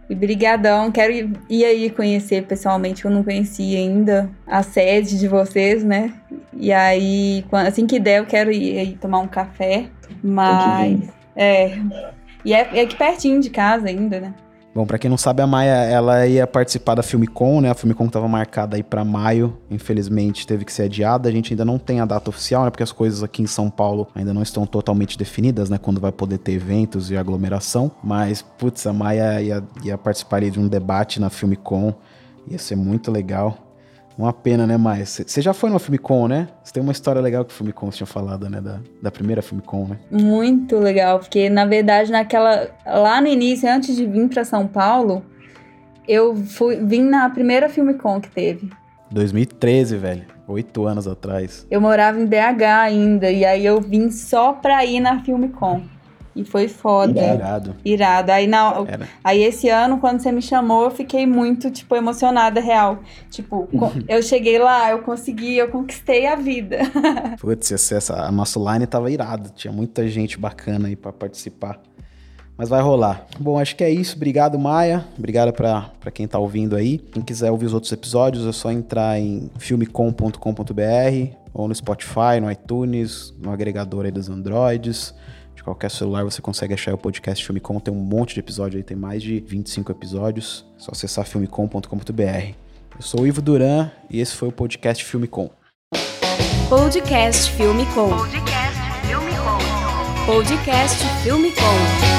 E 0.10 0.14
brigadão, 0.14 0.92
quero 0.92 1.12
ir, 1.12 1.32
ir 1.50 1.66
aí 1.66 1.90
conhecer 1.90 2.46
pessoalmente, 2.46 3.06
eu 3.06 3.12
não 3.12 3.24
conhecia 3.24 3.80
ainda 3.80 4.30
a 4.46 4.62
sede 4.62 5.18
de 5.18 5.28
vocês, 5.28 5.84
né? 5.84 6.14
E 6.54 6.72
aí, 6.72 7.44
assim 7.52 7.88
que 7.88 8.00
der, 8.00 8.20
eu 8.20 8.26
quero 8.26 8.52
ir 8.52 8.78
aí 8.78 8.94
tomar 8.96 9.20
um 9.20 9.28
café. 9.28 9.86
Mas, 10.24 11.10
é. 11.36 11.78
E 12.44 12.54
é, 12.54 12.70
é 12.78 12.82
aqui 12.82 12.96
pertinho 12.96 13.42
de 13.42 13.50
casa 13.50 13.88
ainda, 13.88 14.20
né? 14.20 14.34
Bom, 14.76 14.86
para 14.86 15.00
quem 15.00 15.10
não 15.10 15.18
sabe, 15.18 15.42
a 15.42 15.48
Maia, 15.48 15.72
ela 15.86 16.28
ia 16.28 16.46
participar 16.46 16.96
da 16.96 17.02
Filmicon, 17.02 17.62
né? 17.62 17.70
A 17.70 17.74
Filmicon 17.74 18.08
estava 18.08 18.28
marcada 18.28 18.76
aí 18.76 18.84
para 18.84 19.06
maio, 19.06 19.58
infelizmente 19.72 20.46
teve 20.46 20.66
que 20.66 20.74
ser 20.74 20.84
adiada. 20.84 21.30
A 21.30 21.32
gente 21.32 21.54
ainda 21.54 21.64
não 21.64 21.80
tem 21.80 22.02
a 22.02 22.06
data 22.06 22.30
oficial, 22.30 22.66
né? 22.66 22.70
Porque 22.70 22.84
as 22.84 22.92
coisas 22.92 23.24
aqui 23.24 23.42
em 23.42 23.48
São 23.48 23.70
Paulo 23.70 24.10
ainda 24.14 24.34
não 24.34 24.42
estão 24.42 24.66
totalmente 24.66 25.18
definidas, 25.18 25.70
né? 25.70 25.78
Quando 25.78 26.02
vai 26.02 26.12
poder 26.12 26.40
ter 26.40 26.52
eventos 26.52 27.10
e 27.10 27.16
aglomeração. 27.16 27.90
Mas, 28.04 28.42
putz, 28.42 28.86
a 28.86 28.92
Maia 28.92 29.42
ia, 29.42 29.64
ia 29.82 29.98
participar 29.98 30.42
de 30.42 30.60
um 30.60 30.68
debate 30.68 31.22
na 31.22 31.30
Filmicon. 31.30 31.94
Ia 32.46 32.60
ser 32.60 32.76
muito 32.76 33.10
legal. 33.10 33.65
Uma 34.18 34.32
pena, 34.32 34.66
né, 34.66 34.78
Maia? 34.78 35.06
Você 35.06 35.42
já 35.42 35.54
foi 35.54 35.70
no 35.70 35.78
Filmicon, 35.78 36.28
né? 36.28 36.48
Você 36.64 36.74
tem 36.74 36.82
uma 36.82 36.92
história 36.92 37.20
legal 37.22 37.44
que 37.44 37.54
o 37.54 37.56
Filmicon 37.56 37.90
tinha 37.90 38.08
falado, 38.08 38.50
né? 38.50 38.62
Da, 38.62 38.80
da 39.02 39.12
primeira 39.12 39.42
Filmicon, 39.42 39.88
né? 39.88 39.98
Muito 40.10 40.78
legal, 40.78 41.20
porque 41.20 41.50
na 41.50 41.66
verdade, 41.66 42.12
naquela. 42.12 42.70
Lá 42.86 43.20
no 43.20 43.28
início, 43.28 43.70
antes 43.70 43.96
de 43.96 44.06
vir 44.06 44.30
para 44.30 44.46
São 44.46 44.68
Paulo, 44.68 45.24
eu 46.08 46.36
fui, 46.36 46.78
vim 46.78 47.02
na 47.02 47.30
primeira 47.30 47.68
Filmicon 47.68 48.22
que 48.22 48.30
teve. 48.30 48.70
2013, 49.12 49.98
velho. 49.98 50.26
Oito 50.48 50.86
anos 50.86 51.08
atrás. 51.08 51.66
Eu 51.70 51.82
morava 51.82 52.20
em 52.20 52.26
BH 52.26 52.64
ainda, 52.82 53.32
e 53.32 53.44
aí 53.44 53.66
eu 53.66 53.82
vim 53.82 54.12
só 54.12 54.54
pra 54.54 54.86
ir 54.86 55.00
na 55.00 55.20
Filmicon. 55.24 55.82
E 56.36 56.44
foi 56.44 56.68
foda. 56.68 57.34
Irado. 57.34 57.76
Irado. 57.86 58.32
Aí, 58.32 58.46
na, 58.46 58.84
Era. 58.88 59.08
aí 59.24 59.42
esse 59.42 59.70
ano, 59.70 60.00
quando 60.00 60.20
você 60.20 60.32
me 60.32 60.42
chamou, 60.42 60.84
eu 60.84 60.92
fiquei 60.92 61.26
muito, 61.26 61.72
tipo, 61.72 61.96
emocionada, 61.96 62.60
real. 62.60 63.00
Tipo, 63.30 63.70
eu 64.10 64.22
cheguei 64.22 64.60
lá, 64.60 64.92
eu 64.92 65.00
consegui, 65.00 65.58
eu 65.58 65.70
conquistei 65.70 66.28
a 66.28 66.36
vida. 66.36 66.80
Putz, 67.40 67.72
essa, 67.72 68.22
a 68.22 68.32
nossa 68.32 68.60
line 68.60 68.86
tava 68.86 69.10
irado. 69.10 69.50
Tinha 69.52 69.72
muita 69.72 70.06
gente 70.10 70.38
bacana 70.38 70.90
aí 70.90 70.96
pra 70.96 71.14
participar. 71.14 71.80
Mas 72.58 72.70
vai 72.70 72.82
rolar. 72.82 73.26
Bom, 73.40 73.60
acho 73.60 73.76
que 73.76 73.84
é 73.84 73.90
isso. 73.90 74.16
Obrigado, 74.16 74.58
Maia. 74.58 75.06
Obrigado 75.18 75.52
pra 75.54 76.12
quem 76.14 76.28
tá 76.28 76.40
ouvindo 76.40 76.76
aí. 76.76 76.98
Quem 76.98 77.22
quiser 77.22 77.52
ouvir 77.52 77.66
os 77.66 77.74
outros 77.74 77.92
episódios, 77.92 78.46
é 78.46 78.52
só 78.52 78.72
entrar 78.72 79.20
em 79.20 79.50
filmecom.com.br 79.58 81.36
ou 81.54 81.68
no 81.68 81.76
Spotify, 81.76 82.40
no 82.42 82.50
iTunes, 82.52 83.34
no 83.42 83.52
agregador 83.52 84.06
aí 84.06 84.12
dos 84.12 84.30
Androids. 84.30 85.14
Qualquer 85.66 85.90
celular 85.90 86.24
você 86.24 86.44
consegue 86.44 86.76
achar 86.76 86.94
o 86.94 86.98
podcast 86.98 87.44
Filmecom. 87.44 87.80
Tem 87.80 87.92
um 87.92 87.98
monte 87.98 88.36
de 88.36 88.40
episódio 88.40 88.78
aí, 88.78 88.84
tem 88.84 88.96
mais 88.96 89.24
de 89.24 89.40
25 89.40 89.92
episódios. 89.92 90.64
É 90.78 90.80
só 90.80 90.92
acessar 90.92 91.26
filmecom.com.br. 91.26 92.54
Eu 92.96 93.02
sou 93.02 93.22
o 93.22 93.28
Ivo 93.28 93.42
Duran 93.42 93.90
e 94.08 94.22
esse 94.22 94.36
foi 94.36 94.48
o 94.48 94.52
podcast 94.52 95.04
Filmecom. 95.04 95.50
Podcast 96.70 97.52
Filme 97.52 97.86
Com. 97.96 98.10
Podcast 98.10 98.80
Filme 99.08 99.32
Com. 99.44 100.26
Podcast 100.32 101.04
Filme 101.24 101.52
Com. 101.52 102.15